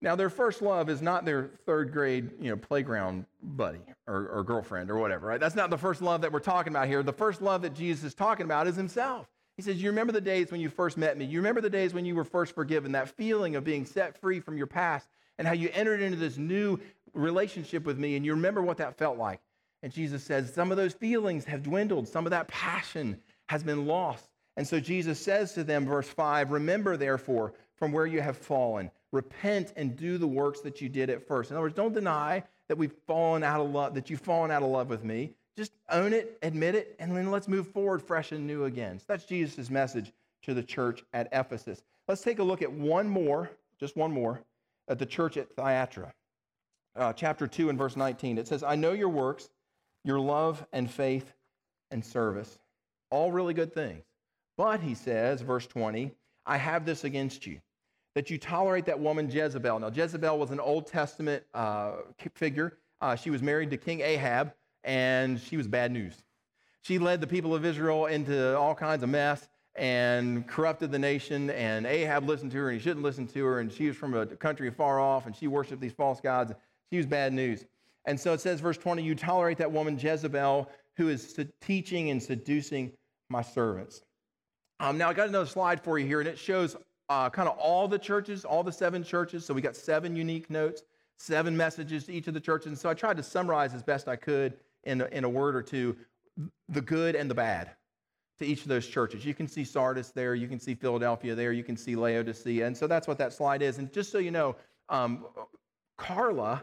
Now, 0.00 0.14
their 0.14 0.30
first 0.30 0.62
love 0.62 0.88
is 0.88 1.02
not 1.02 1.24
their 1.24 1.50
third 1.66 1.92
grade, 1.92 2.30
you 2.40 2.50
know, 2.50 2.56
playground 2.56 3.26
buddy 3.42 3.80
or, 4.06 4.28
or, 4.28 4.44
girlfriend 4.44 4.88
or 4.88 4.96
whatever, 4.96 5.26
right? 5.26 5.40
That's 5.40 5.56
not 5.56 5.70
the 5.70 5.76
first 5.76 6.00
love 6.00 6.20
that 6.20 6.30
we're 6.30 6.38
talking 6.38 6.72
about 6.72 6.86
here. 6.86 7.02
The 7.02 7.12
first 7.12 7.42
love 7.42 7.62
that 7.62 7.74
Jesus 7.74 8.04
is 8.04 8.14
talking 8.14 8.44
about 8.44 8.68
is 8.68 8.76
himself. 8.76 9.26
He 9.56 9.62
says, 9.62 9.82
You 9.82 9.90
remember 9.90 10.12
the 10.12 10.20
days 10.20 10.52
when 10.52 10.60
you 10.60 10.68
first 10.68 10.96
met 10.96 11.18
me? 11.18 11.24
You 11.24 11.40
remember 11.40 11.60
the 11.60 11.70
days 11.70 11.92
when 11.92 12.04
you 12.04 12.14
were 12.14 12.24
first 12.24 12.54
forgiven, 12.54 12.92
that 12.92 13.08
feeling 13.08 13.56
of 13.56 13.64
being 13.64 13.84
set 13.84 14.16
free 14.16 14.38
from 14.38 14.56
your 14.56 14.68
past 14.68 15.08
and 15.38 15.48
how 15.48 15.54
you 15.54 15.68
entered 15.72 16.00
into 16.00 16.16
this 16.16 16.36
new 16.36 16.78
relationship 17.12 17.84
with 17.84 17.98
me, 17.98 18.14
and 18.14 18.24
you 18.24 18.32
remember 18.34 18.62
what 18.62 18.76
that 18.76 18.96
felt 18.96 19.18
like. 19.18 19.40
And 19.82 19.92
Jesus 19.92 20.22
says, 20.22 20.54
Some 20.54 20.70
of 20.70 20.76
those 20.76 20.92
feelings 20.92 21.44
have 21.46 21.64
dwindled, 21.64 22.06
some 22.06 22.24
of 22.24 22.30
that 22.30 22.46
passion 22.46 23.18
has 23.48 23.64
been 23.64 23.86
lost. 23.86 24.28
And 24.56 24.66
so 24.66 24.80
Jesus 24.80 25.20
says 25.20 25.52
to 25.54 25.64
them, 25.64 25.86
verse 25.86 26.08
5 26.08 26.50
Remember, 26.50 26.96
therefore, 26.96 27.52
from 27.76 27.92
where 27.92 28.06
you 28.06 28.20
have 28.20 28.38
fallen, 28.38 28.90
repent 29.12 29.72
and 29.76 29.96
do 29.96 30.18
the 30.18 30.26
works 30.26 30.60
that 30.60 30.80
you 30.80 30.88
did 30.88 31.10
at 31.10 31.26
first. 31.26 31.50
In 31.50 31.56
other 31.56 31.64
words, 31.64 31.74
don't 31.74 31.92
deny 31.92 32.42
that 32.68 32.78
we've 32.78 32.94
fallen 33.06 33.42
out 33.42 33.60
of 33.60 33.70
love, 33.70 33.94
that 33.94 34.10
you've 34.10 34.20
fallen 34.20 34.50
out 34.50 34.62
of 34.62 34.70
love 34.70 34.88
with 34.88 35.04
me. 35.04 35.32
Just 35.56 35.72
own 35.90 36.12
it, 36.12 36.38
admit 36.42 36.74
it, 36.74 36.96
and 36.98 37.16
then 37.16 37.30
let's 37.30 37.48
move 37.48 37.68
forward 37.68 38.02
fresh 38.02 38.32
and 38.32 38.46
new 38.46 38.64
again. 38.64 38.98
So 38.98 39.04
that's 39.08 39.24
Jesus' 39.24 39.70
message 39.70 40.12
to 40.42 40.54
the 40.54 40.62
church 40.62 41.02
at 41.12 41.28
Ephesus. 41.32 41.82
Let's 42.08 42.22
take 42.22 42.38
a 42.38 42.42
look 42.42 42.62
at 42.62 42.70
one 42.70 43.08
more, 43.08 43.50
just 43.78 43.96
one 43.96 44.12
more, 44.12 44.42
at 44.88 44.98
the 44.98 45.06
church 45.06 45.36
at 45.36 45.54
Thyatira. 45.54 46.12
Uh, 46.94 47.12
chapter 47.12 47.46
2 47.46 47.68
and 47.68 47.78
verse 47.78 47.96
19. 47.96 48.38
It 48.38 48.48
says, 48.48 48.62
I 48.62 48.76
know 48.76 48.92
your 48.92 49.08
works, 49.08 49.48
your 50.04 50.20
love 50.20 50.64
and 50.72 50.90
faith 50.90 51.32
and 51.90 52.04
service. 52.04 52.58
All 53.10 53.32
really 53.32 53.54
good 53.54 53.72
things. 53.72 54.04
But, 54.56 54.80
he 54.80 54.94
says, 54.94 55.42
verse 55.42 55.66
20, 55.66 56.12
I 56.46 56.56
have 56.56 56.86
this 56.86 57.04
against 57.04 57.46
you, 57.46 57.60
that 58.14 58.30
you 58.30 58.38
tolerate 58.38 58.86
that 58.86 58.98
woman 58.98 59.30
Jezebel. 59.30 59.80
Now, 59.80 59.90
Jezebel 59.90 60.38
was 60.38 60.50
an 60.50 60.60
Old 60.60 60.86
Testament 60.86 61.42
uh, 61.54 61.92
figure. 62.34 62.78
Uh, 63.00 63.16
she 63.16 63.30
was 63.30 63.42
married 63.42 63.70
to 63.70 63.76
King 63.76 64.00
Ahab, 64.00 64.52
and 64.84 65.38
she 65.38 65.56
was 65.56 65.66
bad 65.66 65.92
news. 65.92 66.22
She 66.82 66.98
led 66.98 67.20
the 67.20 67.26
people 67.26 67.54
of 67.54 67.64
Israel 67.64 68.06
into 68.06 68.56
all 68.56 68.74
kinds 68.74 69.02
of 69.02 69.08
mess 69.08 69.48
and 69.74 70.46
corrupted 70.46 70.90
the 70.90 70.98
nation. 70.98 71.50
And 71.50 71.84
Ahab 71.84 72.26
listened 72.26 72.52
to 72.52 72.58
her, 72.58 72.70
and 72.70 72.80
he 72.80 72.82
shouldn't 72.82 73.04
listen 73.04 73.26
to 73.26 73.44
her. 73.44 73.60
And 73.60 73.70
she 73.70 73.88
was 73.88 73.96
from 73.96 74.14
a 74.14 74.24
country 74.24 74.70
far 74.70 75.00
off, 75.00 75.26
and 75.26 75.36
she 75.36 75.48
worshiped 75.48 75.80
these 75.82 75.92
false 75.92 76.20
gods. 76.20 76.52
She 76.90 76.96
was 76.96 77.06
bad 77.06 77.32
news. 77.32 77.64
And 78.06 78.18
so 78.18 78.32
it 78.32 78.40
says, 78.40 78.60
verse 78.60 78.78
20, 78.78 79.02
you 79.02 79.14
tolerate 79.14 79.58
that 79.58 79.70
woman 79.70 79.98
Jezebel 79.98 80.70
who 80.96 81.08
is 81.08 81.38
teaching 81.60 82.10
and 82.10 82.22
seducing 82.22 82.92
my 83.28 83.42
servants. 83.42 84.02
Um, 84.80 84.98
now, 84.98 85.08
I 85.08 85.14
got 85.14 85.28
another 85.28 85.46
slide 85.46 85.80
for 85.80 85.98
you 85.98 86.06
here, 86.06 86.20
and 86.20 86.28
it 86.28 86.38
shows 86.38 86.76
uh, 87.08 87.30
kind 87.30 87.48
of 87.48 87.56
all 87.58 87.88
the 87.88 87.98
churches, 87.98 88.44
all 88.44 88.62
the 88.62 88.72
seven 88.72 89.02
churches. 89.02 89.44
So 89.44 89.54
we 89.54 89.62
got 89.62 89.76
seven 89.76 90.16
unique 90.16 90.50
notes, 90.50 90.82
seven 91.18 91.56
messages 91.56 92.04
to 92.04 92.12
each 92.12 92.26
of 92.26 92.34
the 92.34 92.40
churches. 92.40 92.66
And 92.68 92.78
so 92.78 92.88
I 92.90 92.94
tried 92.94 93.16
to 93.16 93.22
summarize 93.22 93.74
as 93.74 93.82
best 93.82 94.08
I 94.08 94.16
could 94.16 94.54
in 94.84 95.00
a, 95.00 95.06
in 95.06 95.24
a 95.24 95.28
word 95.28 95.56
or 95.56 95.62
two 95.62 95.96
the 96.68 96.82
good 96.82 97.14
and 97.14 97.30
the 97.30 97.34
bad 97.34 97.70
to 98.38 98.44
each 98.44 98.62
of 98.62 98.68
those 98.68 98.86
churches. 98.86 99.24
You 99.24 99.32
can 99.32 99.48
see 99.48 99.64
Sardis 99.64 100.10
there, 100.10 100.34
you 100.34 100.48
can 100.48 100.60
see 100.60 100.74
Philadelphia 100.74 101.34
there, 101.34 101.52
you 101.52 101.64
can 101.64 101.76
see 101.76 101.96
Laodicea. 101.96 102.66
And 102.66 102.76
so 102.76 102.86
that's 102.86 103.08
what 103.08 103.16
that 103.18 103.32
slide 103.32 103.62
is. 103.62 103.78
And 103.78 103.90
just 103.92 104.12
so 104.12 104.18
you 104.18 104.30
know, 104.30 104.56
um, 104.90 105.24
Carla 105.96 106.62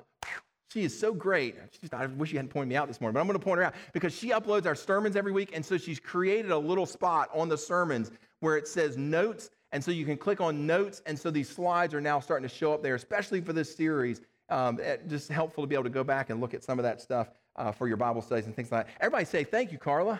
she 0.73 0.83
is 0.83 0.97
so 0.97 1.13
great. 1.13 1.55
I 1.91 2.07
wish 2.07 2.31
you 2.31 2.39
hadn't 2.39 2.49
pointed 2.49 2.69
me 2.69 2.75
out 2.75 2.87
this 2.87 2.99
morning, 2.99 3.13
but 3.13 3.19
I'm 3.19 3.27
going 3.27 3.37
to 3.37 3.43
point 3.43 3.59
her 3.59 3.65
out 3.65 3.75
because 3.93 4.13
she 4.13 4.29
uploads 4.29 4.65
our 4.65 4.73
sermons 4.73 5.15
every 5.15 5.31
week. 5.31 5.51
And 5.53 5.63
so 5.63 5.77
she's 5.77 5.99
created 5.99 6.49
a 6.49 6.57
little 6.57 6.87
spot 6.87 7.29
on 7.31 7.47
the 7.47 7.57
sermons 7.57 8.09
where 8.39 8.57
it 8.57 8.67
says 8.67 8.97
notes 8.97 9.51
And 9.71 9.83
so 9.83 9.91
you 9.91 10.05
can 10.05 10.17
click 10.17 10.41
on 10.41 10.65
notes. 10.65 11.01
And 11.05 11.17
so 11.17 11.29
these 11.29 11.49
slides 11.49 11.93
are 11.93 12.01
now 12.01 12.19
starting 12.19 12.47
to 12.47 12.53
show 12.53 12.73
up 12.73 12.81
there, 12.81 12.95
especially 12.95 13.41
for 13.41 13.53
this 13.53 13.75
series. 13.75 14.21
Um, 14.49 14.79
just 15.07 15.29
helpful 15.29 15.63
to 15.63 15.67
be 15.67 15.75
able 15.75 15.85
to 15.85 15.89
go 15.89 16.03
back 16.03 16.29
and 16.29 16.41
look 16.41 16.53
at 16.53 16.63
some 16.63 16.79
of 16.79 16.83
that 16.83 17.01
stuff 17.01 17.29
uh, 17.55 17.71
for 17.71 17.87
your 17.87 17.97
Bible 17.97 18.21
studies 18.21 18.45
and 18.45 18.55
things 18.55 18.71
like 18.71 18.87
that. 18.87 18.93
Everybody 18.99 19.25
say, 19.25 19.43
Thank 19.43 19.71
you, 19.71 19.77
Carla. 19.77 20.19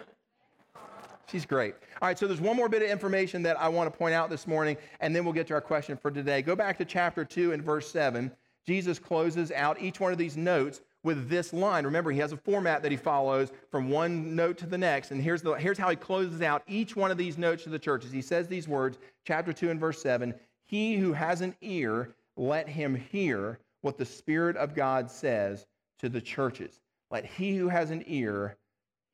She's 1.32 1.46
great. 1.46 1.76
All 2.02 2.08
right, 2.08 2.20
so 2.20 2.28
there's 2.28 2.42
one 2.42 2.56
more 2.56 2.70
bit 2.70 2.84
of 2.84 2.90
information 2.90 3.44
that 3.44 3.60
I 3.60 3.70
want 3.70 3.92
to 3.92 3.98
point 3.98 4.14
out 4.14 4.30
this 4.30 4.46
morning, 4.46 4.78
and 5.00 5.16
then 5.16 5.24
we'll 5.24 5.34
get 5.34 5.48
to 5.48 5.54
our 5.54 5.62
question 5.62 5.98
for 5.98 6.12
today. 6.12 6.42
Go 6.42 6.56
back 6.56 6.78
to 6.80 6.86
chapter 6.86 7.24
2 7.24 7.54
and 7.54 7.64
verse 7.64 7.90
7. 7.90 8.32
Jesus 8.66 9.00
closes 9.00 9.52
out 9.52 9.82
each 9.82 10.00
one 10.00 10.12
of 10.12 10.18
these 10.18 10.38
notes 10.38 10.82
with 11.04 11.30
this 11.30 11.52
line. 11.52 11.86
Remember, 11.86 12.12
he 12.12 12.20
has 12.20 12.32
a 12.32 12.38
format 12.38 12.82
that 12.82 12.92
he 12.92 12.98
follows 12.98 13.52
from 13.70 13.90
one 13.90 14.36
note 14.36 14.58
to 14.60 14.66
the 14.66 14.78
next. 14.78 15.12
And 15.12 15.22
here's, 15.22 15.42
the, 15.42 15.54
here's 15.54 15.78
how 15.78 15.90
he 15.90 15.96
closes 15.96 16.42
out 16.42 16.64
each 16.68 16.96
one 16.96 17.12
of 17.12 17.18
these 17.18 17.38
notes 17.38 17.64
to 17.64 17.70
the 17.70 17.80
churches. 17.80 18.12
He 18.12 18.22
says 18.22 18.48
these 18.48 18.68
words, 18.68 18.98
chapter 19.26 19.52
2 19.52 19.70
and 19.70 19.80
verse 19.80 20.02
7 20.02 20.34
He 20.66 20.96
who 20.96 21.12
has 21.14 21.42
an 21.42 21.56
ear, 21.62 22.16
let 22.38 22.68
him 22.68 22.96
hear 22.96 23.60
what 23.82 23.98
the 23.98 24.06
Spirit 24.06 24.56
of 24.56 24.74
God 24.74 25.12
says 25.12 25.66
to 26.00 26.10
the 26.10 26.22
churches. 26.22 26.80
Let 27.12 27.26
he 27.26 27.56
who 27.56 27.68
has 27.68 27.92
an 27.92 28.04
ear 28.08 28.58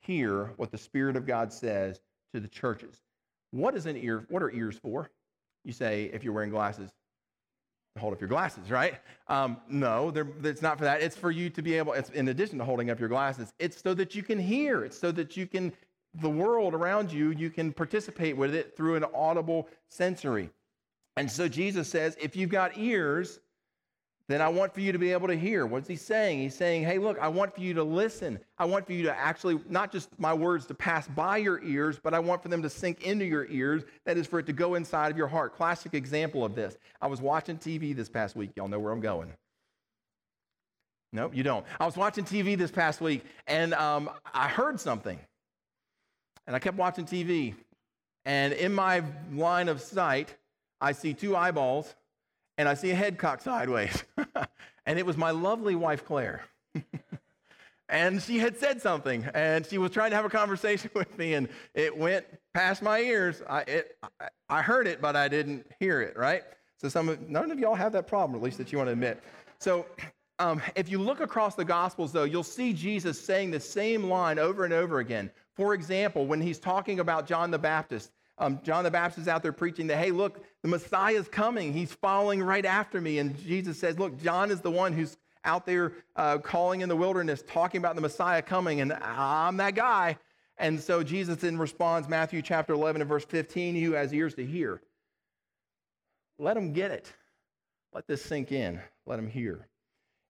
hear 0.02 0.54
what 0.58 0.72
the 0.72 0.78
Spirit 0.78 1.16
of 1.16 1.26
God 1.26 1.52
says 1.52 2.00
to 2.34 2.40
the 2.40 2.48
churches. 2.48 3.02
What 3.52 3.76
is 3.76 3.88
an 3.88 3.98
ear? 3.98 4.26
What 4.30 4.44
are 4.44 4.52
ears 4.52 4.78
for? 4.78 5.10
You 5.66 5.74
say, 5.74 6.06
if 6.14 6.24
you're 6.24 6.34
wearing 6.34 6.52
glasses, 6.52 6.92
hold 8.00 8.14
up 8.14 8.22
your 8.22 8.30
glasses, 8.30 8.72
right? 8.72 8.96
Um, 9.28 9.58
no, 9.70 10.12
it's 10.44 10.62
not 10.62 10.78
for 10.78 10.86
that. 10.86 11.02
It's 11.02 11.16
for 11.16 11.32
you 11.32 11.50
to 11.52 11.62
be 11.62 11.76
able, 11.76 11.94
it's 11.94 12.10
in 12.10 12.30
addition 12.30 12.58
to 12.60 12.66
holding 12.66 12.90
up 12.90 13.00
your 13.00 13.10
glasses, 13.10 13.54
it's 13.60 13.82
so 13.82 13.94
that 13.94 14.16
you 14.16 14.24
can 14.24 14.40
hear. 14.40 14.84
It's 14.84 14.98
so 14.98 15.12
that 15.12 15.38
you 15.38 15.46
can, 15.46 15.74
the 16.16 16.30
world 16.30 16.74
around 16.74 17.12
you, 17.12 17.32
you 17.32 17.50
can 17.50 17.72
participate 17.72 18.36
with 18.36 18.56
it 18.56 18.76
through 18.76 18.96
an 18.96 19.06
audible 19.14 19.68
sensory. 19.88 20.50
And 21.18 21.30
so 21.30 21.48
Jesus 21.48 21.90
says, 21.90 22.18
if 22.20 22.36
you've 22.36 22.50
got 22.50 22.78
ears, 22.78 23.40
then 24.30 24.44
I 24.44 24.48
want 24.48 24.76
for 24.76 24.82
you 24.82 24.92
to 24.92 25.00
be 25.00 25.12
able 25.12 25.28
to 25.28 25.36
hear. 25.36 25.66
What's 25.66 25.88
he 25.88 25.96
saying? 25.96 26.38
He's 26.38 26.54
saying, 26.54 26.84
hey, 26.84 27.00
look, 27.00 27.18
I 27.20 27.28
want 27.28 27.56
for 27.56 27.62
you 27.62 27.74
to 27.74 27.84
listen. 27.84 28.40
I 28.60 28.66
want 28.66 28.86
for 28.86 28.94
you 28.94 29.02
to 29.06 29.18
actually, 29.18 29.60
not 29.68 29.92
just 29.92 30.08
my 30.20 30.36
words 30.36 30.68
to 30.68 30.76
pass 30.76 31.08
by 31.08 31.38
your 31.38 31.64
ears, 31.64 32.00
but 32.02 32.14
I 32.14 32.20
want 32.20 32.44
for 32.44 32.50
them 32.50 32.62
to 32.62 32.70
sink 32.70 33.02
into 33.02 33.26
your 33.26 33.48
ears. 33.48 33.86
That 34.06 34.18
is 34.18 34.28
for 34.28 34.38
it 34.38 34.46
to 34.46 34.54
go 34.54 34.76
inside 34.76 35.10
of 35.10 35.18
your 35.18 35.28
heart. 35.28 35.56
Classic 35.56 35.96
example 35.96 36.46
of 36.46 36.54
this. 36.54 36.78
I 37.02 37.08
was 37.08 37.20
watching 37.20 37.58
TV 37.58 37.96
this 37.96 38.08
past 38.08 38.36
week. 38.36 38.52
Y'all 38.56 38.68
know 38.68 38.78
where 38.78 38.94
I'm 38.94 39.02
going. 39.02 39.34
Nope, 41.12 41.36
you 41.36 41.42
don't. 41.42 41.66
I 41.80 41.88
was 41.88 41.98
watching 41.98 42.24
TV 42.24 42.56
this 42.56 42.70
past 42.70 43.02
week 43.02 43.24
and 43.48 43.74
um, 43.74 44.12
I 44.32 44.48
heard 44.48 44.80
something. 44.80 45.20
And 46.46 46.56
I 46.56 46.60
kept 46.60 46.78
watching 46.78 47.06
TV. 47.06 47.56
And 48.26 48.54
in 48.54 48.76
my 48.76 49.02
line 49.34 49.70
of 49.70 49.82
sight, 49.82 50.36
I 50.80 50.92
see 50.92 51.16
two 51.16 51.36
eyeballs 51.36 51.96
and 52.60 52.68
I 52.68 52.74
see 52.74 52.92
a 52.92 52.96
head 52.96 53.18
cocked 53.18 53.44
sideways. 53.44 54.04
and 54.86 55.00
it 55.00 55.06
was 55.06 55.16
my 55.16 55.32
lovely 55.32 55.76
wife, 55.76 56.04
Claire. 56.04 56.44
and 57.90 58.22
she 58.22 58.38
had 58.38 58.58
said 58.58 58.82
something, 58.82 59.26
and 59.34 59.66
she 59.66 59.78
was 59.78 59.92
trying 59.92 60.10
to 60.10 60.18
have 60.18 60.26
a 60.26 60.30
conversation 60.30 60.92
with 60.94 61.18
me, 61.18 61.36
and 61.36 61.48
it 61.74 61.98
went 61.98 62.26
past 62.54 62.82
my 62.82 63.00
ears. 63.00 63.42
I, 63.50 63.62
it, 63.62 63.98
I 64.50 64.62
heard 64.62 64.88
it, 64.88 65.00
but 65.00 65.16
I 65.16 65.30
didn't 65.30 65.68
hear 65.80 66.02
it, 66.02 66.18
right? 66.18 66.44
So 66.76 66.90
some 66.90 67.08
of, 67.08 67.30
none 67.30 67.50
of 67.50 67.60
y'all 67.60 67.76
have 67.76 67.94
that 67.94 68.08
problem, 68.08 68.38
at 68.38 68.44
least 68.44 68.58
that 68.58 68.74
you 68.74 68.78
want 68.78 68.90
to 68.90 68.94
admit. 68.94 69.24
So 69.60 69.86
um, 70.40 70.62
if 70.76 70.90
you 70.90 71.00
look 71.00 71.22
across 71.22 71.56
the 71.56 71.64
Gospels, 71.64 72.12
though, 72.12 72.26
you'll 72.26 72.44
see 72.44 72.74
Jesus 72.74 73.22
saying 73.22 73.52
the 73.52 73.60
same 73.62 74.04
line 74.04 74.38
over 74.38 74.66
and 74.66 74.74
over 74.74 75.00
again. 75.00 75.32
For 75.56 75.74
example, 75.74 76.28
when 76.28 76.42
he's 76.42 76.60
talking 76.60 77.00
about 77.00 77.26
John 77.26 77.52
the 77.52 77.60
Baptist, 77.60 78.12
um, 78.40 78.60
John 78.64 78.84
the 78.84 78.92
Baptist 78.92 79.20
is 79.20 79.28
out 79.28 79.44
there 79.44 79.52
preaching 79.52 79.88
that, 79.88 79.98
hey, 79.98 80.12
look, 80.12 80.44
the 80.62 80.70
Messiah 80.70 81.16
is 81.16 81.28
coming. 81.28 81.74
He's 81.74 81.92
following 81.92 82.42
right 82.42 82.66
after 82.66 83.02
me. 83.02 83.20
And 83.20 83.38
Jesus 83.38 83.78
says, 83.80 84.00
look, 84.00 84.22
John 84.22 84.50
is 84.50 84.62
the 84.62 84.72
one 84.72 84.94
who's 84.94 85.18
out 85.44 85.66
there 85.66 85.94
uh, 86.16 86.38
calling 86.38 86.82
in 86.82 86.90
the 86.90 86.96
wilderness, 86.96 87.44
talking 87.48 87.80
about 87.80 87.96
the 87.96 88.02
Messiah 88.02 88.42
coming, 88.42 88.82
and 88.82 88.94
I'm 88.94 89.58
that 89.58 89.76
guy. 89.76 90.18
And 90.58 90.80
so 90.80 91.04
Jesus 91.04 91.38
then 91.38 91.58
responds, 91.58 92.10
Matthew 92.10 92.42
chapter 92.42 92.74
11 92.74 93.02
and 93.02 93.10
verse 93.10 93.26
15, 93.26 93.76
he 93.76 93.84
who 93.84 93.94
has 93.94 94.14
ears 94.14 94.36
to 94.36 94.46
hear, 94.46 94.82
let 96.38 96.58
him 96.58 96.74
get 96.74 96.92
it. 96.92 97.12
Let 97.94 98.08
this 98.08 98.22
sink 98.22 98.52
in. 98.52 98.80
Let 99.06 99.20
him 99.20 99.28
hear. 99.28 99.68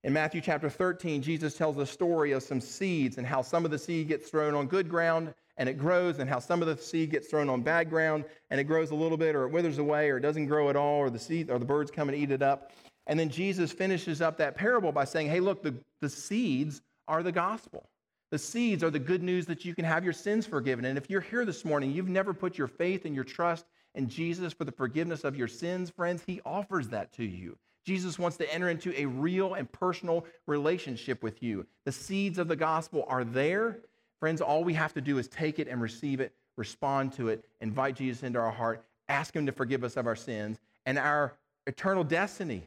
In 0.02 0.12
Matthew 0.12 0.40
chapter 0.40 0.70
13, 0.70 1.20
Jesus 1.20 1.54
tells 1.54 1.76
a 1.76 1.84
story 1.84 2.32
of 2.32 2.42
some 2.42 2.60
seeds 2.60 3.18
and 3.18 3.26
how 3.26 3.42
some 3.42 3.64
of 3.64 3.70
the 3.70 3.78
seed 3.78 4.08
gets 4.08 4.30
thrown 4.30 4.54
on 4.54 4.66
good 4.66 4.88
ground 4.88 5.34
and 5.60 5.68
it 5.68 5.74
grows, 5.74 6.18
and 6.18 6.28
how 6.28 6.38
some 6.38 6.62
of 6.62 6.68
the 6.68 6.82
seed 6.82 7.10
gets 7.10 7.28
thrown 7.28 7.50
on 7.50 7.60
bad 7.60 7.90
ground 7.90 8.24
and 8.48 8.58
it 8.58 8.64
grows 8.64 8.92
a 8.92 8.94
little 8.94 9.18
bit, 9.18 9.36
or 9.36 9.44
it 9.44 9.52
withers 9.52 9.76
away, 9.76 10.08
or 10.08 10.16
it 10.16 10.22
doesn't 10.22 10.46
grow 10.46 10.70
at 10.70 10.74
all, 10.74 10.96
or 10.96 11.10
the 11.10 11.18
seed 11.18 11.50
or 11.50 11.58
the 11.58 11.66
birds 11.66 11.90
come 11.90 12.08
and 12.08 12.16
eat 12.16 12.30
it 12.30 12.40
up. 12.40 12.72
And 13.06 13.20
then 13.20 13.28
Jesus 13.28 13.70
finishes 13.70 14.22
up 14.22 14.38
that 14.38 14.56
parable 14.56 14.90
by 14.90 15.04
saying, 15.04 15.28
Hey, 15.28 15.38
look, 15.38 15.62
the, 15.62 15.74
the 16.00 16.08
seeds 16.08 16.80
are 17.06 17.22
the 17.22 17.30
gospel. 17.30 17.90
The 18.30 18.38
seeds 18.38 18.82
are 18.82 18.90
the 18.90 18.98
good 18.98 19.22
news 19.22 19.44
that 19.46 19.66
you 19.66 19.74
can 19.74 19.84
have 19.84 20.02
your 20.02 20.14
sins 20.14 20.46
forgiven. 20.46 20.86
And 20.86 20.96
if 20.96 21.10
you're 21.10 21.20
here 21.20 21.44
this 21.44 21.62
morning, 21.62 21.92
you've 21.92 22.08
never 22.08 22.32
put 22.32 22.56
your 22.56 22.68
faith 22.68 23.04
and 23.04 23.14
your 23.14 23.24
trust 23.24 23.66
in 23.94 24.08
Jesus 24.08 24.54
for 24.54 24.64
the 24.64 24.72
forgiveness 24.72 25.24
of 25.24 25.36
your 25.36 25.48
sins, 25.48 25.90
friends, 25.90 26.22
he 26.26 26.40
offers 26.46 26.88
that 26.88 27.12
to 27.14 27.24
you. 27.24 27.58
Jesus 27.84 28.18
wants 28.18 28.36
to 28.36 28.54
enter 28.54 28.70
into 28.70 28.98
a 28.98 29.06
real 29.06 29.54
and 29.54 29.70
personal 29.70 30.24
relationship 30.46 31.22
with 31.22 31.42
you. 31.42 31.66
The 31.84 31.92
seeds 31.92 32.38
of 32.38 32.48
the 32.48 32.56
gospel 32.56 33.04
are 33.08 33.24
there. 33.24 33.80
Friends, 34.20 34.40
all 34.40 34.62
we 34.62 34.74
have 34.74 34.92
to 34.94 35.00
do 35.00 35.18
is 35.18 35.26
take 35.28 35.58
it 35.58 35.66
and 35.66 35.80
receive 35.80 36.20
it, 36.20 36.32
respond 36.56 37.12
to 37.14 37.28
it, 37.28 37.44
invite 37.60 37.96
Jesus 37.96 38.22
into 38.22 38.38
our 38.38 38.50
heart, 38.50 38.84
ask 39.08 39.34
Him 39.34 39.46
to 39.46 39.52
forgive 39.52 39.82
us 39.82 39.96
of 39.96 40.06
our 40.06 40.16
sins, 40.16 40.58
and 40.86 40.98
our 40.98 41.34
eternal 41.66 42.04
destiny 42.04 42.62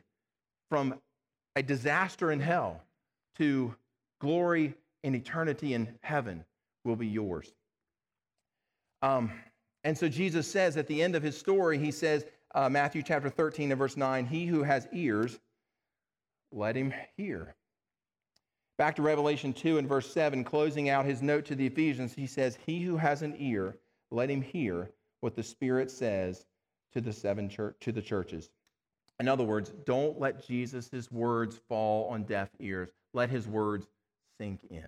from 0.70 1.00
a 1.56 1.62
disaster 1.62 2.32
in 2.32 2.40
hell 2.40 2.82
to 3.38 3.76
glory 4.20 4.74
in 5.04 5.14
eternity 5.14 5.74
in 5.74 5.88
heaven 6.02 6.44
will 6.84 6.96
be 6.96 7.08
yours. 7.08 7.54
Um, 9.02 9.32
and 9.84 9.98
so 9.98 10.08
Jesus 10.08 10.48
says 10.48 10.78
at 10.78 10.88
the 10.88 11.04
end 11.04 11.16
of 11.16 11.22
his 11.22 11.38
story, 11.38 11.78
he 11.78 11.92
says, 11.92 12.26
uh, 12.56 12.70
Matthew 12.70 13.04
chapter 13.04 13.30
13 13.30 13.72
and 13.72 13.78
verse 13.78 13.98
9, 13.98 14.26
He 14.26 14.46
who 14.46 14.64
has 14.64 14.88
ears, 14.92 15.40
let 16.52 16.76
him 16.76 16.94
hear. 17.18 17.56
Back 18.78 18.96
to 18.96 19.02
Revelation 19.04 19.54
2 19.54 19.78
and 19.78 19.88
verse 19.88 20.12
7, 20.12 20.44
closing 20.44 20.90
out 20.90 21.06
his 21.06 21.22
note 21.22 21.46
to 21.46 21.56
the 21.56 21.68
Ephesians, 21.68 22.14
he 22.14 22.26
says, 22.26 22.58
He 22.66 22.82
who 22.82 22.98
has 22.98 23.22
an 23.22 23.36
ear, 23.38 23.78
let 24.10 24.30
him 24.30 24.42
hear 24.42 24.90
what 25.22 25.36
the 25.36 25.44
Spirit 25.44 25.92
says 25.92 26.46
to 26.94 27.02
the 27.02 27.14
seven 27.14 27.50
church, 27.50 27.76
to 27.82 27.92
the 27.92 28.02
churches. 28.02 28.50
In 29.20 29.28
other 29.28 29.44
words, 29.44 29.72
don't 29.86 30.20
let 30.20 30.46
Jesus' 30.46 31.12
words 31.12 31.60
fall 31.70 32.10
on 32.10 32.24
deaf 32.24 32.50
ears. 32.60 32.90
Let 33.14 33.30
his 33.30 33.48
words 33.48 33.88
sink 34.40 34.62
in. 34.70 34.88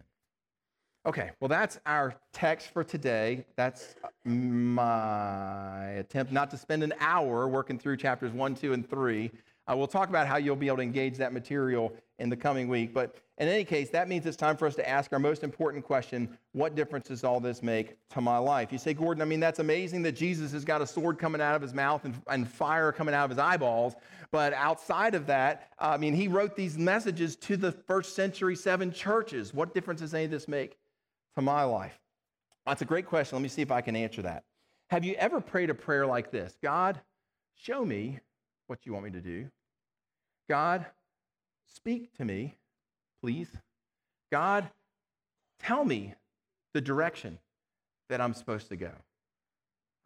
Okay, 1.05 1.29
well, 1.39 1.47
that's 1.47 1.79
our 1.85 2.15
text 2.33 2.73
for 2.73 2.83
today. 2.83 3.45
That's 3.55 3.95
my 4.23 5.89
attempt 5.89 6.31
not 6.31 6.49
to 6.49 6.57
spend 6.57 6.81
an 6.81 6.93
hour 6.99 7.47
working 7.47 7.77
through 7.77 7.97
chapters 7.97 8.31
1, 8.31 8.55
2, 8.55 8.73
and 8.73 8.89
3. 8.89 9.31
Uh, 9.67 9.75
we'll 9.75 9.87
talk 9.87 10.09
about 10.09 10.27
how 10.27 10.37
you'll 10.37 10.55
be 10.55 10.67
able 10.67 10.77
to 10.77 10.83
engage 10.83 11.17
that 11.17 11.33
material 11.33 11.91
in 12.19 12.29
the 12.29 12.37
coming 12.37 12.67
week. 12.67 12.93
But 12.93 13.15
in 13.37 13.47
any 13.47 13.65
case, 13.65 13.89
that 13.89 14.07
means 14.07 14.25
it's 14.25 14.37
time 14.37 14.55
for 14.55 14.67
us 14.67 14.75
to 14.75 14.87
ask 14.87 15.11
our 15.11 15.19
most 15.19 15.43
important 15.43 15.83
question 15.83 16.37
what 16.53 16.75
difference 16.75 17.07
does 17.07 17.23
all 17.23 17.39
this 17.39 17.61
make 17.61 17.97
to 18.09 18.21
my 18.21 18.37
life? 18.37 18.71
You 18.71 18.77
say, 18.77 18.93
Gordon, 18.93 19.21
I 19.21 19.25
mean, 19.25 19.39
that's 19.39 19.59
amazing 19.59 20.03
that 20.03 20.13
Jesus 20.13 20.51
has 20.53 20.63
got 20.63 20.81
a 20.81 20.87
sword 20.87 21.17
coming 21.17 21.41
out 21.41 21.55
of 21.55 21.61
his 21.61 21.73
mouth 21.73 22.05
and, 22.05 22.15
and 22.27 22.47
fire 22.47 22.91
coming 22.91 23.13
out 23.13 23.25
of 23.25 23.31
his 23.31 23.39
eyeballs. 23.39 23.95
But 24.31 24.53
outside 24.53 25.15
of 25.15 25.27
that, 25.27 25.71
uh, 25.79 25.91
I 25.93 25.97
mean, 25.97 26.13
he 26.13 26.27
wrote 26.27 26.55
these 26.55 26.77
messages 26.77 27.35
to 27.37 27.57
the 27.57 27.71
first 27.71 28.15
century 28.15 28.55
seven 28.55 28.91
churches. 28.91 29.53
What 29.53 29.73
difference 29.73 30.01
does 30.01 30.13
any 30.13 30.25
of 30.25 30.31
this 30.31 30.47
make 30.47 30.77
to 31.35 31.41
my 31.41 31.63
life? 31.63 31.99
That's 32.65 32.81
a 32.81 32.85
great 32.85 33.05
question. 33.05 33.35
Let 33.35 33.43
me 33.43 33.49
see 33.49 33.61
if 33.61 33.71
I 33.71 33.81
can 33.81 33.95
answer 33.95 34.21
that. 34.21 34.43
Have 34.89 35.03
you 35.03 35.15
ever 35.15 35.41
prayed 35.41 35.69
a 35.69 35.73
prayer 35.73 36.05
like 36.05 36.31
this 36.31 36.55
God, 36.61 37.01
show 37.55 37.83
me 37.83 38.19
what 38.67 38.85
you 38.85 38.93
want 38.93 39.05
me 39.05 39.11
to 39.11 39.21
do. 39.21 39.49
God, 40.49 40.85
speak 41.73 42.13
to 42.17 42.25
me, 42.25 42.55
please. 43.21 43.49
God, 44.31 44.69
tell 45.59 45.85
me 45.85 46.13
the 46.73 46.81
direction 46.81 47.39
that 48.09 48.21
I'm 48.21 48.33
supposed 48.33 48.69
to 48.69 48.75
go. 48.75 48.91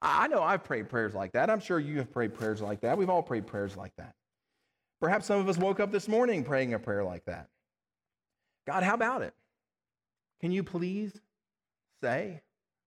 I 0.01 0.27
know 0.27 0.41
I've 0.41 0.63
prayed 0.63 0.87
prayers 0.89 1.13
like 1.13 1.33
that. 1.33 1.49
I'm 1.49 1.59
sure 1.59 1.79
you 1.79 1.97
have 1.97 2.11
prayed 2.11 2.33
prayers 2.33 2.61
like 2.61 2.81
that. 2.81 2.97
We've 2.97 3.09
all 3.09 3.23
prayed 3.23 3.47
prayers 3.47 3.75
like 3.75 3.91
that. 3.97 4.13
Perhaps 5.01 5.25
some 5.25 5.39
of 5.39 5.49
us 5.49 5.57
woke 5.57 5.79
up 5.79 5.91
this 5.91 6.07
morning 6.07 6.43
praying 6.43 6.73
a 6.73 6.79
prayer 6.79 7.03
like 7.03 7.25
that. 7.25 7.47
God, 8.65 8.83
how 8.83 8.93
about 8.93 9.21
it? 9.21 9.33
Can 10.41 10.51
you 10.51 10.63
please 10.63 11.19
say 12.01 12.41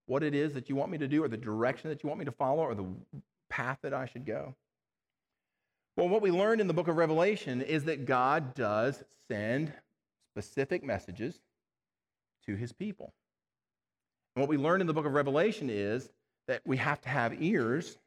what 0.06 0.22
it 0.22 0.34
is 0.34 0.54
that 0.54 0.68
you 0.68 0.76
want 0.76 0.90
me 0.90 0.98
to 0.98 1.08
do, 1.08 1.22
or 1.22 1.28
the 1.28 1.36
direction 1.36 1.90
that 1.90 2.02
you 2.02 2.08
want 2.08 2.18
me 2.18 2.24
to 2.24 2.32
follow, 2.32 2.62
or 2.62 2.74
the 2.74 2.86
path 3.50 3.78
that 3.82 3.92
I 3.92 4.06
should 4.06 4.24
go? 4.24 4.54
Well, 5.96 6.08
what 6.08 6.22
we 6.22 6.30
learned 6.30 6.60
in 6.62 6.68
the 6.68 6.74
book 6.74 6.88
of 6.88 6.96
Revelation 6.96 7.60
is 7.60 7.84
that 7.84 8.06
God 8.06 8.54
does 8.54 9.04
send 9.28 9.72
specific 10.32 10.82
messages 10.82 11.38
to 12.46 12.56
his 12.56 12.72
people. 12.72 13.12
And 14.34 14.40
what 14.40 14.48
we 14.48 14.56
learned 14.56 14.80
in 14.80 14.86
the 14.86 14.94
book 14.94 15.04
of 15.04 15.12
Revelation 15.12 15.68
is 15.68 16.08
that 16.48 16.62
we 16.64 16.78
have 16.78 17.00
to 17.02 17.10
have 17.10 17.42
ears 17.42 17.98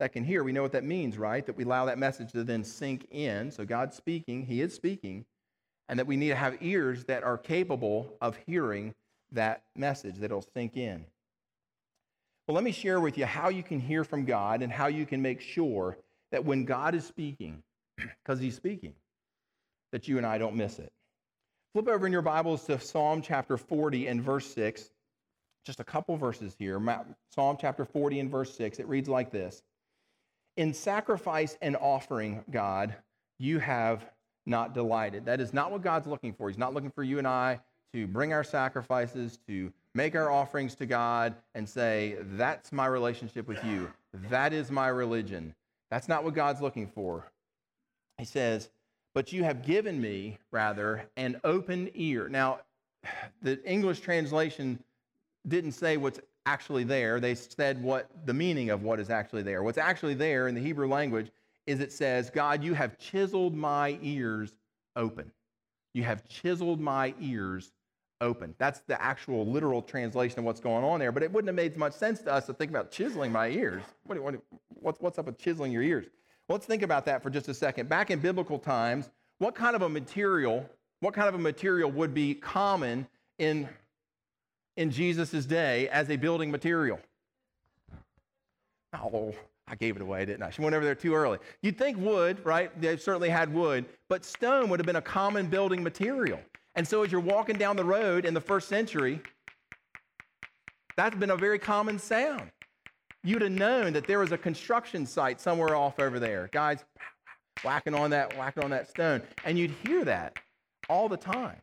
that 0.00 0.12
can 0.12 0.24
hear. 0.24 0.42
We 0.42 0.52
know 0.52 0.62
what 0.62 0.72
that 0.72 0.84
means, 0.84 1.18
right? 1.18 1.44
That 1.44 1.56
we 1.56 1.64
allow 1.64 1.84
that 1.84 1.98
message 1.98 2.32
to 2.32 2.44
then 2.44 2.64
sink 2.64 3.06
in. 3.10 3.50
So 3.50 3.66
God's 3.66 3.94
speaking, 3.94 4.46
He 4.46 4.62
is 4.62 4.74
speaking, 4.74 5.26
and 5.88 5.98
that 5.98 6.06
we 6.06 6.16
need 6.16 6.28
to 6.28 6.36
have 6.36 6.56
ears 6.62 7.04
that 7.04 7.22
are 7.22 7.36
capable 7.36 8.16
of 8.22 8.38
hearing 8.46 8.94
that 9.32 9.62
message, 9.76 10.16
that 10.16 10.26
it'll 10.26 10.46
sink 10.54 10.78
in. 10.78 11.04
Well, 12.48 12.54
let 12.54 12.64
me 12.64 12.72
share 12.72 13.00
with 13.00 13.18
you 13.18 13.26
how 13.26 13.50
you 13.50 13.62
can 13.62 13.80
hear 13.80 14.02
from 14.02 14.24
God 14.24 14.62
and 14.62 14.72
how 14.72 14.86
you 14.86 15.04
can 15.04 15.20
make 15.20 15.42
sure 15.42 15.98
that 16.34 16.44
when 16.44 16.64
God 16.64 16.96
is 16.96 17.06
speaking, 17.06 17.62
because 17.96 18.40
He's 18.40 18.56
speaking, 18.56 18.92
that 19.92 20.08
you 20.08 20.16
and 20.18 20.26
I 20.26 20.36
don't 20.36 20.56
miss 20.56 20.80
it. 20.80 20.92
Flip 21.72 21.86
over 21.86 22.06
in 22.06 22.12
your 22.12 22.22
Bibles 22.22 22.64
to 22.64 22.80
Psalm 22.80 23.22
chapter 23.22 23.56
40 23.56 24.08
and 24.08 24.20
verse 24.20 24.52
6. 24.52 24.90
Just 25.64 25.78
a 25.78 25.84
couple 25.84 26.16
verses 26.16 26.56
here. 26.58 26.82
Psalm 27.32 27.56
chapter 27.60 27.84
40 27.84 28.18
and 28.18 28.30
verse 28.32 28.52
6. 28.56 28.80
It 28.80 28.88
reads 28.88 29.08
like 29.08 29.30
this 29.30 29.62
In 30.56 30.74
sacrifice 30.74 31.56
and 31.62 31.76
offering, 31.76 32.42
God, 32.50 32.96
you 33.38 33.60
have 33.60 34.04
not 34.44 34.74
delighted. 34.74 35.26
That 35.26 35.40
is 35.40 35.54
not 35.54 35.70
what 35.70 35.82
God's 35.82 36.08
looking 36.08 36.32
for. 36.32 36.48
He's 36.48 36.58
not 36.58 36.74
looking 36.74 36.90
for 36.90 37.04
you 37.04 37.18
and 37.18 37.28
I 37.28 37.60
to 37.92 38.08
bring 38.08 38.32
our 38.32 38.42
sacrifices, 38.42 39.38
to 39.46 39.72
make 39.94 40.16
our 40.16 40.32
offerings 40.32 40.74
to 40.74 40.86
God 40.86 41.36
and 41.54 41.68
say, 41.68 42.16
That's 42.32 42.72
my 42.72 42.86
relationship 42.86 43.46
with 43.46 43.64
you. 43.64 43.88
That 44.30 44.52
is 44.52 44.72
my 44.72 44.88
religion. 44.88 45.54
That's 45.94 46.08
not 46.08 46.24
what 46.24 46.34
God's 46.34 46.60
looking 46.60 46.88
for. 46.88 47.30
He 48.18 48.24
says, 48.24 48.68
But 49.14 49.32
you 49.32 49.44
have 49.44 49.64
given 49.64 50.00
me, 50.00 50.38
rather, 50.50 51.08
an 51.16 51.40
open 51.44 51.88
ear. 51.94 52.28
Now, 52.28 52.62
the 53.42 53.62
English 53.64 54.00
translation 54.00 54.82
didn't 55.46 55.70
say 55.70 55.96
what's 55.96 56.18
actually 56.46 56.82
there. 56.82 57.20
They 57.20 57.36
said 57.36 57.80
what 57.80 58.10
the 58.26 58.34
meaning 58.34 58.70
of 58.70 58.82
what 58.82 58.98
is 58.98 59.08
actually 59.08 59.44
there. 59.44 59.62
What's 59.62 59.78
actually 59.78 60.14
there 60.14 60.48
in 60.48 60.56
the 60.56 60.60
Hebrew 60.60 60.88
language 60.88 61.30
is 61.64 61.78
it 61.78 61.92
says, 61.92 62.28
God, 62.28 62.64
you 62.64 62.74
have 62.74 62.98
chiseled 62.98 63.54
my 63.54 63.96
ears 64.02 64.52
open. 64.96 65.30
You 65.92 66.02
have 66.02 66.26
chiseled 66.26 66.80
my 66.80 67.14
ears 67.20 67.70
open. 68.20 68.54
That's 68.58 68.80
the 68.80 69.00
actual 69.00 69.46
literal 69.46 69.82
translation 69.82 70.38
of 70.38 70.44
what's 70.44 70.60
going 70.60 70.84
on 70.84 71.00
there. 71.00 71.12
But 71.12 71.22
it 71.22 71.32
wouldn't 71.32 71.48
have 71.48 71.56
made 71.56 71.76
much 71.76 71.94
sense 71.94 72.20
to 72.22 72.32
us 72.32 72.46
to 72.46 72.54
think 72.54 72.70
about 72.70 72.90
chiseling 72.90 73.32
my 73.32 73.48
ears. 73.48 73.82
What, 74.04 74.18
what, 74.20 74.34
what's, 74.68 75.00
what's 75.00 75.18
up 75.18 75.26
with 75.26 75.38
chiseling 75.38 75.72
your 75.72 75.82
ears? 75.82 76.06
Let's 76.48 76.66
think 76.66 76.82
about 76.82 77.06
that 77.06 77.22
for 77.22 77.30
just 77.30 77.48
a 77.48 77.54
second. 77.54 77.88
Back 77.88 78.10
in 78.10 78.18
biblical 78.18 78.58
times, 78.58 79.10
what 79.38 79.54
kind 79.54 79.74
of 79.74 79.82
a 79.82 79.88
material, 79.88 80.68
what 81.00 81.14
kind 81.14 81.28
of 81.28 81.34
a 81.34 81.38
material 81.38 81.90
would 81.90 82.14
be 82.14 82.34
common 82.34 83.06
in 83.38 83.68
in 84.76 84.90
Jesus' 84.90 85.46
day 85.46 85.88
as 85.88 86.10
a 86.10 86.16
building 86.16 86.50
material? 86.50 86.98
Oh, 88.92 89.34
I 89.66 89.74
gave 89.76 89.96
it 89.96 90.02
away, 90.02 90.24
didn't 90.24 90.42
I? 90.42 90.50
She 90.50 90.62
went 90.62 90.74
over 90.74 90.84
there 90.84 90.94
too 90.94 91.14
early. 91.14 91.38
You'd 91.62 91.78
think 91.78 91.96
wood, 91.98 92.44
right? 92.44 92.78
They 92.80 92.96
certainly 92.96 93.28
had 93.28 93.52
wood, 93.52 93.86
but 94.08 94.24
stone 94.24 94.68
would 94.68 94.78
have 94.78 94.86
been 94.86 94.96
a 94.96 95.02
common 95.02 95.46
building 95.46 95.82
material. 95.82 96.40
And 96.76 96.86
so 96.86 97.02
as 97.02 97.12
you're 97.12 97.20
walking 97.20 97.56
down 97.56 97.76
the 97.76 97.84
road 97.84 98.24
in 98.24 98.34
the 98.34 98.40
first 98.40 98.68
century, 98.68 99.20
that's 100.96 101.16
been 101.16 101.30
a 101.30 101.36
very 101.36 101.58
common 101.58 101.98
sound. 101.98 102.50
You'd 103.22 103.42
have 103.42 103.52
known 103.52 103.92
that 103.94 104.06
there 104.06 104.18
was 104.18 104.32
a 104.32 104.38
construction 104.38 105.06
site 105.06 105.40
somewhere 105.40 105.74
off 105.74 105.98
over 105.98 106.18
there. 106.18 106.50
Guys 106.52 106.84
whacking 107.64 107.94
on 107.94 108.10
that, 108.10 108.36
whacking 108.36 108.62
on 108.62 108.70
that 108.70 108.90
stone. 108.90 109.22
And 109.44 109.58
you'd 109.58 109.74
hear 109.84 110.04
that 110.04 110.38
all 110.88 111.08
the 111.08 111.16
time. 111.16 111.56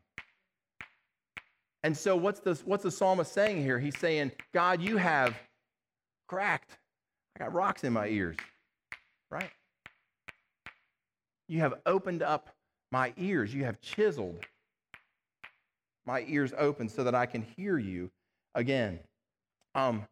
And 1.84 1.96
so, 1.96 2.16
what's 2.16 2.40
the, 2.40 2.60
what's 2.66 2.84
the 2.84 2.92
psalmist 2.92 3.34
saying 3.34 3.62
here? 3.62 3.80
He's 3.80 3.98
saying, 3.98 4.32
God, 4.54 4.82
you 4.82 4.98
have 4.98 5.36
cracked. 6.28 6.78
I 7.36 7.46
got 7.46 7.54
rocks 7.54 7.84
in 7.84 7.94
my 7.94 8.08
ears, 8.08 8.38
right? 9.30 9.50
You 11.48 11.60
have 11.60 11.74
opened 11.86 12.22
up 12.22 12.50
my 12.92 13.14
ears. 13.18 13.54
You 13.54 13.66
have 13.66 13.82
chiseled 13.82 14.46
my 16.06 16.26
ears 16.28 16.54
open 16.58 16.90
so 16.90 17.04
that 17.04 17.16
I 17.16 17.26
can 17.26 17.42
hear 17.42 17.78
you 17.78 18.12
again. 18.56 19.00
Um, 19.76 20.08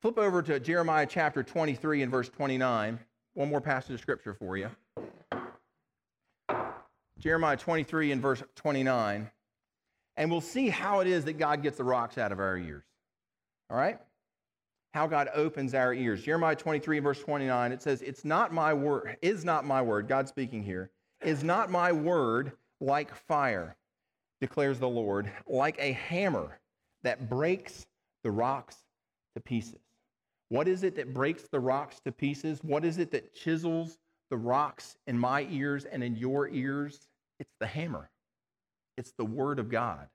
flip 0.00 0.18
over 0.18 0.42
to 0.42 0.58
Jeremiah 0.58 1.06
chapter 1.08 1.42
23 1.42 2.02
and 2.02 2.10
verse 2.10 2.28
29. 2.28 2.98
One 3.34 3.48
more 3.48 3.60
passage 3.60 3.94
of 3.94 4.00
scripture 4.00 4.34
for 4.34 4.56
you. 4.56 4.70
Jeremiah 7.18 7.56
23 7.56 8.12
and 8.12 8.22
verse 8.22 8.42
29 8.56 9.30
and 10.16 10.30
we'll 10.30 10.40
see 10.40 10.68
how 10.68 11.00
it 11.00 11.06
is 11.06 11.24
that 11.26 11.34
God 11.34 11.62
gets 11.62 11.76
the 11.76 11.84
rocks 11.84 12.18
out 12.18 12.32
of 12.32 12.40
our 12.40 12.56
ears. 12.56 12.84
All 13.70 13.76
right? 13.76 13.98
How 14.94 15.06
God 15.06 15.28
opens 15.34 15.74
our 15.74 15.92
ears. 15.92 16.22
Jeremiah 16.22 16.56
23, 16.56 16.98
and 16.98 17.04
verse 17.04 17.20
29, 17.20 17.72
it 17.72 17.82
says, 17.82 18.00
It's 18.02 18.24
not 18.24 18.52
my 18.52 18.72
word, 18.72 19.18
is 19.20 19.44
not 19.44 19.66
my 19.66 19.82
word, 19.82 20.08
God 20.08 20.28
speaking 20.28 20.62
here, 20.62 20.90
is 21.22 21.44
not 21.44 21.70
my 21.70 21.92
word 21.92 22.52
like 22.80 23.14
fire, 23.14 23.76
declares 24.40 24.78
the 24.78 24.88
Lord, 24.88 25.30
like 25.46 25.76
a 25.78 25.92
hammer 25.92 26.58
that 27.02 27.28
breaks 27.28 27.86
the 28.24 28.30
rocks 28.30 28.76
to 29.34 29.40
pieces. 29.40 29.80
What 30.48 30.68
is 30.68 30.82
it 30.82 30.96
that 30.96 31.12
breaks 31.12 31.44
the 31.50 31.60
rocks 31.60 32.00
to 32.04 32.12
pieces? 32.12 32.60
What 32.62 32.84
is 32.84 32.98
it 32.98 33.10
that 33.12 33.34
chisels 33.34 33.98
the 34.30 34.36
rocks 34.36 34.96
in 35.06 35.18
my 35.18 35.46
ears 35.50 35.84
and 35.84 36.02
in 36.02 36.16
your 36.16 36.48
ears? 36.48 37.08
It's 37.40 37.54
the 37.60 37.66
hammer. 37.66 38.10
It's 38.96 39.12
the 39.18 39.24
Word 39.24 39.58
of 39.58 39.70
God. 39.70 40.06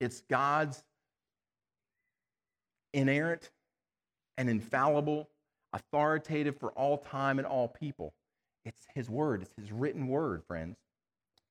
It's 0.00 0.22
God's 0.22 0.82
inerrant 2.92 3.50
and 4.36 4.48
infallible, 4.48 5.28
authoritative 5.72 6.58
for 6.58 6.72
all 6.72 6.98
time 6.98 7.38
and 7.38 7.46
all 7.46 7.68
people. 7.68 8.14
It's 8.64 8.86
His 8.94 9.10
Word, 9.10 9.42
it's 9.42 9.54
His 9.56 9.72
written 9.72 10.08
Word, 10.08 10.42
friends. 10.46 10.76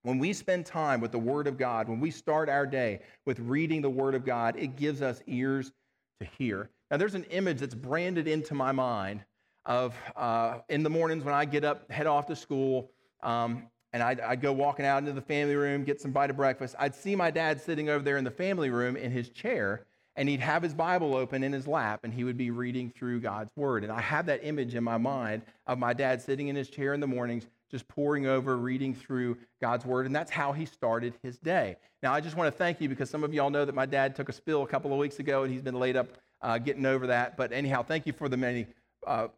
When 0.03 0.19
we 0.19 0.33
spend 0.33 0.65
time 0.65 0.99
with 0.99 1.11
the 1.11 1.19
Word 1.19 1.47
of 1.47 1.57
God, 1.57 1.87
when 1.87 2.01
we 2.01 2.11
start 2.11 2.49
our 2.49 2.65
day 2.65 2.99
with 3.25 3.39
reading 3.39 3.81
the 3.81 3.89
Word 3.89 4.15
of 4.15 4.25
God, 4.25 4.55
it 4.57 4.75
gives 4.75 5.01
us 5.01 5.21
ears 5.27 5.71
to 6.19 6.27
hear. 6.37 6.69
Now, 6.91 6.97
there's 6.97 7.15
an 7.15 7.23
image 7.25 7.59
that's 7.59 7.73
branded 7.73 8.27
into 8.27 8.53
my 8.53 8.73
mind 8.73 9.23
of 9.65 9.95
uh, 10.17 10.59
in 10.67 10.83
the 10.83 10.89
mornings 10.89 11.23
when 11.23 11.33
I 11.33 11.45
get 11.45 11.63
up, 11.63 11.89
head 11.89 12.05
off 12.05 12.25
to 12.27 12.35
school, 12.35 12.91
um, 13.21 13.63
and 13.93 14.03
I'd, 14.03 14.19
I'd, 14.19 14.41
go 14.41 14.51
walking 14.51 14.85
out 14.85 14.97
into 14.97 15.13
the 15.13 15.21
family 15.21 15.55
room, 15.55 15.85
get 15.85 16.01
some 16.01 16.11
bite 16.11 16.29
of 16.29 16.35
breakfast. 16.35 16.75
I'd 16.77 16.95
see 16.95 17.15
my 17.15 17.31
dad 17.31 17.61
sitting 17.61 17.89
over 17.89 18.03
there 18.03 18.17
in 18.17 18.25
the 18.25 18.31
family 18.31 18.69
room 18.69 18.97
in 18.97 19.11
his 19.11 19.29
chair, 19.29 19.85
and 20.17 20.27
he'd 20.27 20.41
have 20.41 20.61
his 20.61 20.73
Bible 20.73 21.15
open 21.15 21.43
in 21.43 21.53
his 21.53 21.65
lap, 21.65 22.01
and 22.03 22.13
he 22.13 22.25
would 22.25 22.37
be 22.37 22.51
reading 22.51 22.91
through 22.91 23.21
God's 23.21 23.51
Word. 23.55 23.83
And 23.83 23.91
I 23.93 24.01
have 24.01 24.25
that 24.25 24.41
image 24.43 24.75
in 24.75 24.83
my 24.83 24.97
mind 24.97 25.43
of 25.65 25.79
my 25.79 25.93
dad 25.93 26.21
sitting 26.21 26.49
in 26.49 26.55
his 26.55 26.69
chair 26.69 26.93
in 26.93 26.99
the 26.99 27.07
mornings, 27.07 27.47
just 27.73 27.87
poring 27.87 28.27
over, 28.27 28.55
reading 28.55 28.93
through 28.93 29.35
God's 29.59 29.83
Word. 29.83 30.05
And 30.05 30.15
that's 30.15 30.29
how 30.29 30.51
he 30.51 30.63
started 30.63 31.15
his 31.23 31.39
day. 31.39 31.75
Now, 32.03 32.13
I 32.13 32.21
just 32.21 32.37
want 32.37 32.53
to 32.53 32.55
thank 32.55 32.79
you 32.79 32.87
because 32.87 33.09
some 33.09 33.23
of 33.23 33.33
y'all 33.33 33.49
know 33.49 33.65
that 33.65 33.73
my 33.73 33.87
dad 33.87 34.15
took 34.15 34.29
a 34.29 34.31
spill 34.31 34.61
a 34.61 34.67
couple 34.67 34.93
of 34.93 34.99
weeks 34.99 35.17
ago, 35.17 35.41
and 35.41 35.51
he's 35.51 35.63
been 35.63 35.79
laid 35.79 35.97
up 35.97 36.07
uh, 36.43 36.59
getting 36.59 36.85
over 36.85 37.07
that. 37.07 37.35
But 37.35 37.51
anyhow, 37.51 37.81
thank 37.81 38.05
you 38.05 38.13
for 38.13 38.29
the 38.29 38.37
many 38.37 38.67
uh, 39.07 39.29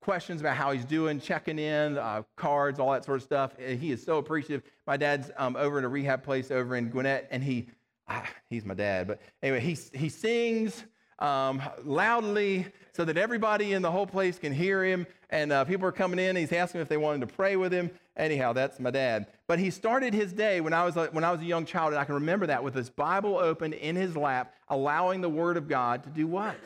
questions 0.00 0.40
about 0.40 0.56
how 0.56 0.72
he's 0.72 0.84
doing, 0.84 1.20
checking 1.20 1.60
in, 1.60 1.96
uh, 1.96 2.22
cards, 2.36 2.80
all 2.80 2.90
that 2.90 3.04
sort 3.04 3.18
of 3.18 3.22
stuff. 3.22 3.52
He 3.60 3.92
is 3.92 4.02
so 4.02 4.18
appreciative. 4.18 4.68
My 4.88 4.96
dad's 4.96 5.30
um, 5.36 5.54
over 5.54 5.78
in 5.78 5.84
a 5.84 5.88
rehab 5.88 6.24
place 6.24 6.50
over 6.50 6.74
in 6.74 6.90
Gwinnett, 6.90 7.28
and 7.30 7.44
he, 7.44 7.68
ah, 8.08 8.28
he's 8.50 8.64
my 8.64 8.74
dad, 8.74 9.06
but 9.06 9.20
anyway, 9.40 9.60
he, 9.60 9.78
he 9.96 10.08
sings 10.08 10.82
um, 11.18 11.62
loudly 11.84 12.66
so 12.92 13.04
that 13.04 13.16
everybody 13.16 13.72
in 13.72 13.82
the 13.82 13.90
whole 13.90 14.06
place 14.06 14.38
can 14.38 14.52
hear 14.52 14.84
him. 14.84 15.06
And 15.30 15.52
uh, 15.52 15.64
people 15.64 15.86
are 15.86 15.92
coming 15.92 16.18
in. 16.18 16.36
He's 16.36 16.52
asking 16.52 16.80
if 16.80 16.88
they 16.88 16.96
wanted 16.96 17.20
to 17.22 17.34
pray 17.34 17.56
with 17.56 17.72
him. 17.72 17.90
Anyhow, 18.16 18.52
that's 18.52 18.78
my 18.78 18.90
dad. 18.90 19.26
But 19.48 19.58
he 19.58 19.70
started 19.70 20.14
his 20.14 20.32
day 20.32 20.60
when 20.60 20.72
I 20.72 20.84
was 20.84 20.96
a, 20.96 21.06
when 21.06 21.24
I 21.24 21.32
was 21.32 21.40
a 21.40 21.44
young 21.44 21.66
child, 21.66 21.92
and 21.92 21.98
I 21.98 22.04
can 22.04 22.14
remember 22.14 22.46
that 22.46 22.62
with 22.62 22.74
his 22.74 22.88
Bible 22.88 23.36
open 23.36 23.72
in 23.72 23.96
his 23.96 24.16
lap, 24.16 24.54
allowing 24.68 25.20
the 25.20 25.28
Word 25.28 25.56
of 25.56 25.68
God 25.68 26.04
to 26.04 26.10
do 26.10 26.26
what? 26.26 26.56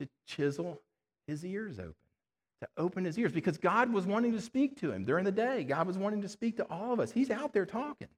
To 0.00 0.08
chisel 0.26 0.80
his 1.26 1.44
ears 1.44 1.78
open 1.78 1.94
to 2.62 2.68
open 2.78 3.04
his 3.04 3.18
ears 3.18 3.32
because 3.32 3.58
God 3.58 3.92
was 3.92 4.06
wanting 4.06 4.32
to 4.32 4.40
speak 4.40 4.80
to 4.80 4.90
him 4.90 5.04
during 5.04 5.24
the 5.24 5.32
day. 5.32 5.64
God 5.64 5.86
was 5.86 5.98
wanting 5.98 6.22
to 6.22 6.28
speak 6.28 6.56
to 6.56 6.64
all 6.70 6.92
of 6.92 7.00
us. 7.00 7.12
He's 7.12 7.30
out 7.30 7.52
there 7.52 7.66
talking. 7.66 8.08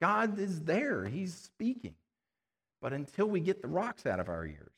God 0.00 0.38
is 0.38 0.62
there. 0.62 1.04
He's 1.04 1.34
speaking. 1.34 1.94
But 2.84 2.92
until 2.92 3.24
we 3.24 3.40
get 3.40 3.62
the 3.62 3.68
rocks 3.68 4.04
out 4.04 4.20
of 4.20 4.28
our 4.28 4.44
ears, 4.44 4.74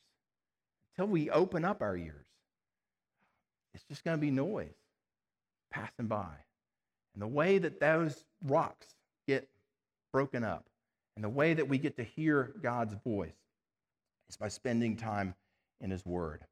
until 0.95 1.11
we 1.11 1.29
open 1.29 1.65
up 1.65 1.81
our 1.81 1.97
ears, 1.97 2.25
it's 3.73 3.83
just 3.83 4.05
going 4.05 4.15
to 4.15 4.21
be 4.21 4.31
noise 4.31 4.71
passing 5.71 6.07
by. 6.07 6.31
And 7.13 7.21
the 7.21 7.27
way 7.27 7.57
that 7.57 7.81
those 7.81 8.23
rocks 8.45 8.95
get 9.27 9.49
broken 10.13 10.45
up 10.45 10.63
and 11.17 11.25
the 11.25 11.29
way 11.29 11.53
that 11.53 11.67
we 11.67 11.77
get 11.77 11.97
to 11.97 12.03
hear 12.03 12.53
God's 12.63 12.95
voice 13.05 13.35
is 14.29 14.37
by 14.37 14.47
spending 14.47 14.95
time 14.95 15.35
in 15.81 15.91
His 15.91 16.05
Word. 16.05 16.45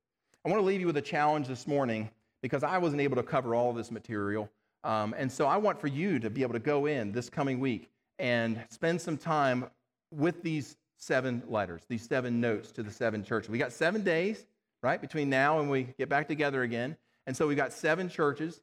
I 0.44 0.50
want 0.50 0.60
to 0.60 0.65
leave 0.65 0.82
you 0.82 0.88
with 0.88 0.98
a 0.98 1.02
challenge 1.02 1.48
this 1.48 1.68
morning 1.68 2.10
because 2.41 2.63
I 2.63 2.78
wasn't 2.80 3.02
able 3.02 3.15
to 3.15 3.24
cover 3.24 3.56
all 3.56 3.72
this 3.72 3.91
material. 3.91 4.50
Um, 4.84 5.15
and 5.18 5.32
so 5.32 5.48
I 5.48 5.56
want 5.56 5.80
for 5.80 5.88
you 5.88 6.20
to 6.20 6.30
be 6.30 6.41
able 6.41 6.52
to 6.52 6.60
go 6.60 6.88
in 6.88 7.13
this 7.13 7.30
coming 7.30 7.62
week 7.62 7.89
and 8.20 8.62
spend 8.70 9.00
some 9.00 9.15
time 9.15 9.68
with 10.12 10.44
these 10.44 10.76
seven 10.97 11.43
letters, 11.47 11.81
these 11.88 12.08
seven 12.08 12.41
notes 12.41 12.71
to 12.73 12.84
the 12.84 12.91
seven 12.91 13.23
churches. 13.23 13.49
We 13.49 13.58
got 13.58 13.71
seven 13.71 14.03
days, 14.03 14.45
right, 14.81 14.99
between 14.99 15.29
now 15.29 15.60
and 15.60 15.69
we 15.69 15.84
get 15.97 16.10
back 16.10 16.27
together 16.27 16.63
again. 16.63 16.97
And 17.27 17.36
so 17.36 17.47
we 17.47 17.55
got 17.55 17.73
seven 17.73 18.10
churches. 18.10 18.62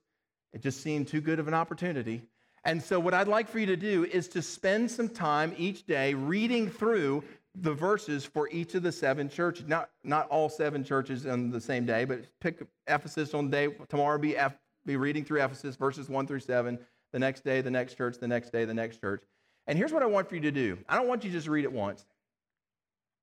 It 0.53 0.63
just 0.63 0.83
seemed 0.83 1.09
too 1.09 1.21
good 1.21 1.39
of 1.39 1.49
an 1.49 1.55
opportunity. 1.55 2.23
And 2.65 2.83
so, 2.83 3.01
what 3.01 3.13
I'd 3.13 3.29
like 3.29 3.49
for 3.49 3.59
you 3.59 3.67
to 3.67 3.77
do 3.77 4.05
is 4.05 4.29
to 4.29 4.43
spend 4.43 4.91
some 4.91 5.09
time 5.09 5.53
each 5.59 5.85
day 5.85 6.15
reading 6.15 6.71
through 6.71 7.25
the 7.55 7.73
verses 7.73 8.25
for 8.25 8.49
each 8.51 8.75
of 8.75 8.83
the 8.83 8.93
seven 8.93 9.29
churches. 9.29 9.67
Not, 9.67 9.91
not 10.05 10.29
all 10.29 10.49
seven 10.49 10.85
churches 10.85 11.27
on 11.27 11.51
the 11.51 11.61
same 11.61 11.85
day, 11.85 12.05
but 12.05 12.25
pick 12.41 12.63
Ephesus 12.87 13.35
on 13.35 13.51
day. 13.51 13.69
Tomorrow 13.89 14.19
be, 14.19 14.37
F, 14.37 14.55
be 14.87 14.97
reading 14.97 15.25
through 15.25 15.43
Ephesus, 15.43 15.77
verses 15.77 16.09
1 16.09 16.27
through 16.27 16.41
7. 16.41 16.79
The 17.13 17.19
next 17.19 17.45
day, 17.45 17.61
the 17.61 17.71
next 17.71 17.97
church, 17.97 18.19
the 18.19 18.29
next 18.29 18.51
day, 18.51 18.65
the 18.65 18.73
next 18.73 19.01
church. 19.01 19.23
And 19.67 19.77
here's 19.77 19.93
what 19.93 20.03
I 20.03 20.07
want 20.07 20.29
for 20.29 20.35
you 20.35 20.41
to 20.43 20.51
do 20.51 20.79
I 20.89 20.97
don't 20.97 21.09
want 21.09 21.25
you 21.25 21.31
to 21.31 21.37
just 21.37 21.49
read 21.49 21.65
it 21.65 21.73
once, 21.73 22.07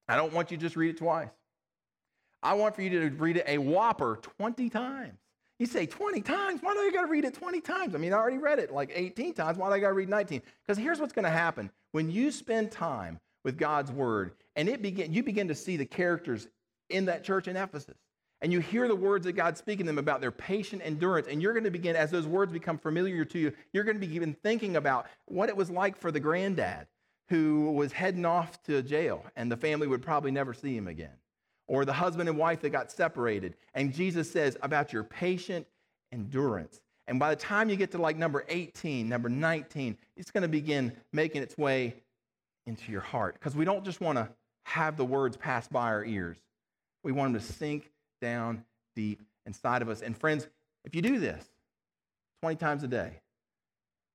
I 0.10 0.16
don't 0.16 0.34
want 0.34 0.50
you 0.50 0.58
to 0.58 0.62
just 0.62 0.76
read 0.76 0.90
it 0.90 0.98
twice. 0.98 1.30
I 2.42 2.56
want 2.56 2.76
for 2.76 2.82
you 2.82 2.90
to 2.90 3.16
read 3.16 3.38
it 3.38 3.46
a 3.48 3.58
whopper 3.60 4.20
20 4.40 4.70
times. 4.70 5.20
You 5.60 5.66
say 5.66 5.86
20 5.86 6.22
times? 6.22 6.62
Why 6.64 6.74
do 6.74 6.80
I 6.80 6.90
got 6.92 7.02
to 7.02 7.12
read 7.12 7.26
it 7.26 7.34
20 7.34 7.62
times? 7.62 7.94
I 7.94 7.98
mean, 7.98 8.14
I 8.14 8.18
already 8.18 8.38
read 8.38 8.60
it 8.60 8.72
like 8.72 8.92
18 8.94 9.34
times. 9.34 9.58
Why 9.58 9.68
do 9.68 9.74
I 9.76 9.80
got 9.80 9.90
to 9.90 9.94
read 9.94 10.10
19? 10.10 10.42
Because 10.66 10.82
here's 10.82 11.00
what's 11.00 11.14
going 11.14 11.26
to 11.26 11.30
happen. 11.30 11.70
When 11.92 12.10
you 12.10 12.32
spend 12.32 12.72
time 12.72 13.20
with 13.44 13.58
God's 13.58 13.92
word 13.92 14.32
and 14.56 14.68
it 14.68 14.82
begin, 14.82 15.14
you 15.14 15.22
begin 15.22 15.48
to 15.50 15.56
see 15.56 15.78
the 15.78 15.86
characters 15.86 16.48
in 16.90 17.06
that 17.06 17.24
church 17.24 17.48
in 17.48 17.56
Ephesus, 17.56 17.98
and 18.42 18.52
you 18.52 18.60
hear 18.60 18.88
the 18.88 18.96
words 18.96 19.26
that 19.26 19.34
God's 19.34 19.60
speaking 19.60 19.86
to 19.86 19.92
them 19.92 20.00
about 20.00 20.22
their 20.22 20.32
patient 20.32 20.82
endurance, 20.84 21.28
and 21.30 21.42
you're 21.42 21.54
going 21.54 21.66
to 21.66 21.72
begin, 21.72 21.96
as 21.96 22.10
those 22.10 22.26
words 22.26 22.52
become 22.52 22.80
familiar 22.80 23.26
to 23.26 23.38
you, 23.38 23.54
you're 23.74 23.84
going 23.84 24.00
to 24.00 24.08
begin 24.08 24.36
thinking 24.42 24.78
about 24.78 25.08
what 25.26 25.50
it 25.50 25.56
was 25.56 25.70
like 25.70 25.96
for 25.96 26.12
the 26.12 26.20
granddad 26.20 26.88
who 27.30 27.72
was 27.72 27.92
heading 27.92 28.26
off 28.26 28.62
to 28.64 28.82
jail, 28.82 29.24
and 29.36 29.52
the 29.52 29.58
family 29.58 29.88
would 29.88 30.02
probably 30.02 30.32
never 30.32 30.54
see 30.54 30.76
him 30.76 30.88
again 30.88 31.14
or 31.70 31.86
the 31.86 31.94
husband 31.94 32.28
and 32.28 32.38
wife 32.38 32.60
that 32.62 32.72
got 32.72 32.92
separated. 32.92 33.54
And 33.76 33.94
Jesus 33.94 34.30
says 34.30 34.58
about 34.62 34.92
your 34.92 35.04
patient 35.04 35.68
endurance. 36.12 36.82
And 37.08 37.20
by 37.20 37.30
the 37.30 37.36
time 37.36 37.70
you 37.70 37.76
get 37.76 37.92
to 37.92 38.00
like 38.00 38.18
number 38.18 38.44
18, 38.50 39.08
number 39.08 39.30
19, 39.30 39.96
it's 40.18 40.32
going 40.32 40.42
to 40.42 40.48
begin 40.48 40.92
making 41.14 41.44
its 41.44 41.58
way 41.58 41.96
into 42.66 42.92
your 42.92 43.02
heart. 43.02 43.36
Because 43.36 43.56
we 43.56 43.66
don't 43.66 43.86
just 43.86 44.02
want 44.02 44.18
to 44.18 44.28
have 44.64 44.98
the 44.98 45.06
words 45.06 45.38
pass 45.38 45.68
by 45.68 45.86
our 45.86 46.04
ears, 46.04 46.38
we 47.04 47.12
want 47.12 47.34
them 47.34 47.42
to 47.42 47.54
sink 47.54 47.92
down 48.20 48.66
deep 48.96 49.22
inside 49.46 49.82
of 49.82 49.90
us. 49.90 50.02
And 50.02 50.18
friends, 50.18 50.48
if 50.86 50.96
you 50.96 51.02
do 51.04 51.20
this 51.20 51.46
20 52.42 52.56
times 52.58 52.84
a 52.84 52.88
day, 52.88 53.22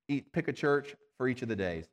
eat, 0.09 0.33
pick 0.33 0.49
a 0.49 0.53
church 0.53 0.97
for 1.17 1.29
each 1.29 1.43
of 1.43 1.49
the 1.49 1.57
days, 1.57 1.87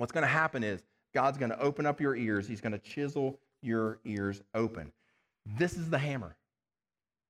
what's 0.00 0.12
going 0.12 0.22
to 0.22 0.28
happen 0.28 0.64
is 0.64 0.82
God's 1.14 1.36
going 1.36 1.50
to 1.50 1.60
open 1.60 1.84
up 1.84 2.00
your 2.00 2.16
ears, 2.16 2.48
He's 2.48 2.60
going 2.60 2.72
to 2.72 2.78
chisel 2.78 3.38
your 3.62 3.98
ears 4.04 4.40
open. 4.54 4.92
This 5.58 5.74
is 5.76 5.90
the 5.90 5.98
hammer, 5.98 6.36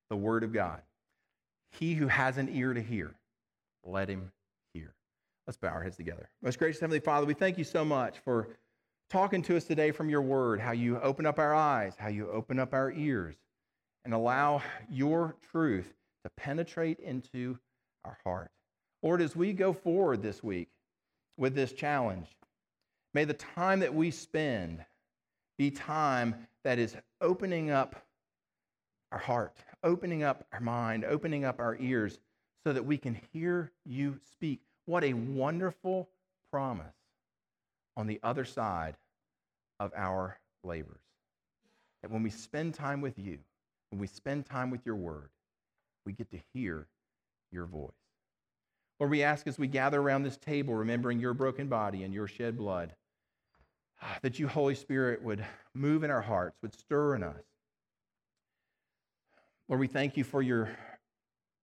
the 0.09 0.15
Word 0.15 0.43
of 0.43 0.53
God. 0.53 0.81
He 1.71 1.93
who 1.93 2.07
has 2.07 2.37
an 2.37 2.49
ear 2.49 2.73
to 2.73 2.81
hear, 2.81 3.15
let 3.83 4.09
him 4.09 4.31
hear. 4.73 4.93
Let's 5.47 5.57
bow 5.57 5.69
our 5.69 5.83
heads 5.83 5.97
together. 5.97 6.29
Most 6.41 6.59
gracious 6.59 6.79
Heavenly 6.79 6.99
Father, 6.99 7.25
we 7.25 7.33
thank 7.33 7.57
you 7.57 7.63
so 7.63 7.83
much 7.83 8.19
for 8.19 8.49
talking 9.09 9.41
to 9.43 9.57
us 9.57 9.65
today 9.65 9.91
from 9.91 10.09
your 10.09 10.21
Word, 10.21 10.61
how 10.61 10.71
you 10.71 10.99
open 11.01 11.25
up 11.25 11.39
our 11.39 11.53
eyes, 11.53 11.95
how 11.97 12.09
you 12.09 12.29
open 12.29 12.59
up 12.59 12.73
our 12.73 12.91
ears, 12.91 13.35
and 14.05 14.13
allow 14.13 14.61
your 14.89 15.35
truth 15.51 15.93
to 16.23 16.29
penetrate 16.37 16.99
into 16.99 17.57
our 18.05 18.17
heart. 18.23 18.51
Lord, 19.03 19.21
as 19.21 19.35
we 19.35 19.51
go 19.51 19.73
forward 19.73 20.21
this 20.21 20.43
week 20.43 20.69
with 21.37 21.55
this 21.55 21.73
challenge, 21.73 22.27
may 23.13 23.25
the 23.25 23.33
time 23.33 23.79
that 23.79 23.93
we 23.93 24.11
spend 24.11 24.83
be 25.57 25.71
time 25.71 26.47
that 26.63 26.79
is 26.79 26.95
opening 27.19 27.71
up 27.71 27.95
our 29.11 29.17
heart, 29.19 29.57
opening 29.83 30.23
up 30.23 30.45
our 30.53 30.59
mind, 30.59 31.03
opening 31.05 31.43
up 31.43 31.59
our 31.59 31.77
ears 31.79 32.19
so 32.65 32.73
that 32.73 32.85
we 32.85 32.97
can 32.97 33.19
hear 33.33 33.71
you 33.85 34.19
speak. 34.31 34.61
What 34.85 35.03
a 35.03 35.13
wonderful 35.13 36.09
promise 36.51 36.93
on 37.97 38.07
the 38.07 38.19
other 38.23 38.45
side 38.45 38.95
of 39.79 39.91
our 39.95 40.39
labors. 40.63 41.01
That 42.01 42.11
when 42.11 42.23
we 42.23 42.29
spend 42.29 42.73
time 42.73 43.01
with 43.01 43.17
you, 43.19 43.39
when 43.89 43.99
we 43.99 44.07
spend 44.07 44.45
time 44.45 44.71
with 44.71 44.85
your 44.85 44.95
word, 44.95 45.29
we 46.05 46.13
get 46.13 46.31
to 46.31 46.39
hear 46.53 46.87
your 47.51 47.65
voice. 47.65 47.91
Lord, 48.99 49.11
we 49.11 49.23
ask 49.23 49.47
as 49.47 49.57
we 49.57 49.67
gather 49.67 49.99
around 49.99 50.23
this 50.23 50.37
table, 50.37 50.75
remembering 50.75 51.19
your 51.19 51.33
broken 51.33 51.67
body 51.67 52.03
and 52.03 52.13
your 52.13 52.27
shed 52.27 52.57
blood, 52.57 52.93
that 54.21 54.39
you, 54.39 54.47
Holy 54.47 54.75
Spirit, 54.75 55.21
would 55.21 55.45
move 55.73 56.03
in 56.03 56.11
our 56.11 56.21
hearts, 56.21 56.57
would 56.61 56.73
stir 56.73 57.15
in 57.15 57.23
us. 57.23 57.43
Lord, 59.67 59.79
we 59.79 59.87
thank 59.87 60.17
you 60.17 60.23
for 60.23 60.41
your 60.41 60.69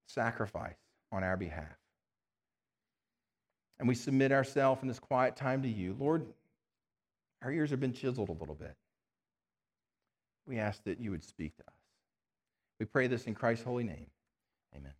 sacrifice 0.07 0.77
on 1.11 1.23
our 1.23 1.37
behalf. 1.37 1.77
And 3.79 3.87
we 3.87 3.95
submit 3.95 4.31
ourselves 4.31 4.81
in 4.81 4.87
this 4.87 4.99
quiet 4.99 5.35
time 5.35 5.61
to 5.61 5.69
you. 5.69 5.95
Lord, 5.99 6.25
our 7.41 7.51
ears 7.51 7.69
have 7.69 7.79
been 7.79 7.93
chiseled 7.93 8.29
a 8.29 8.33
little 8.33 8.55
bit. 8.55 8.75
We 10.47 10.57
ask 10.57 10.83
that 10.83 10.99
you 10.99 11.11
would 11.11 11.23
speak 11.23 11.55
to 11.57 11.63
us. 11.63 11.73
We 12.79 12.85
pray 12.85 13.07
this 13.07 13.25
in 13.25 13.35
Christ's 13.35 13.63
holy 13.63 13.83
name. 13.83 14.07
Amen. 14.75 14.93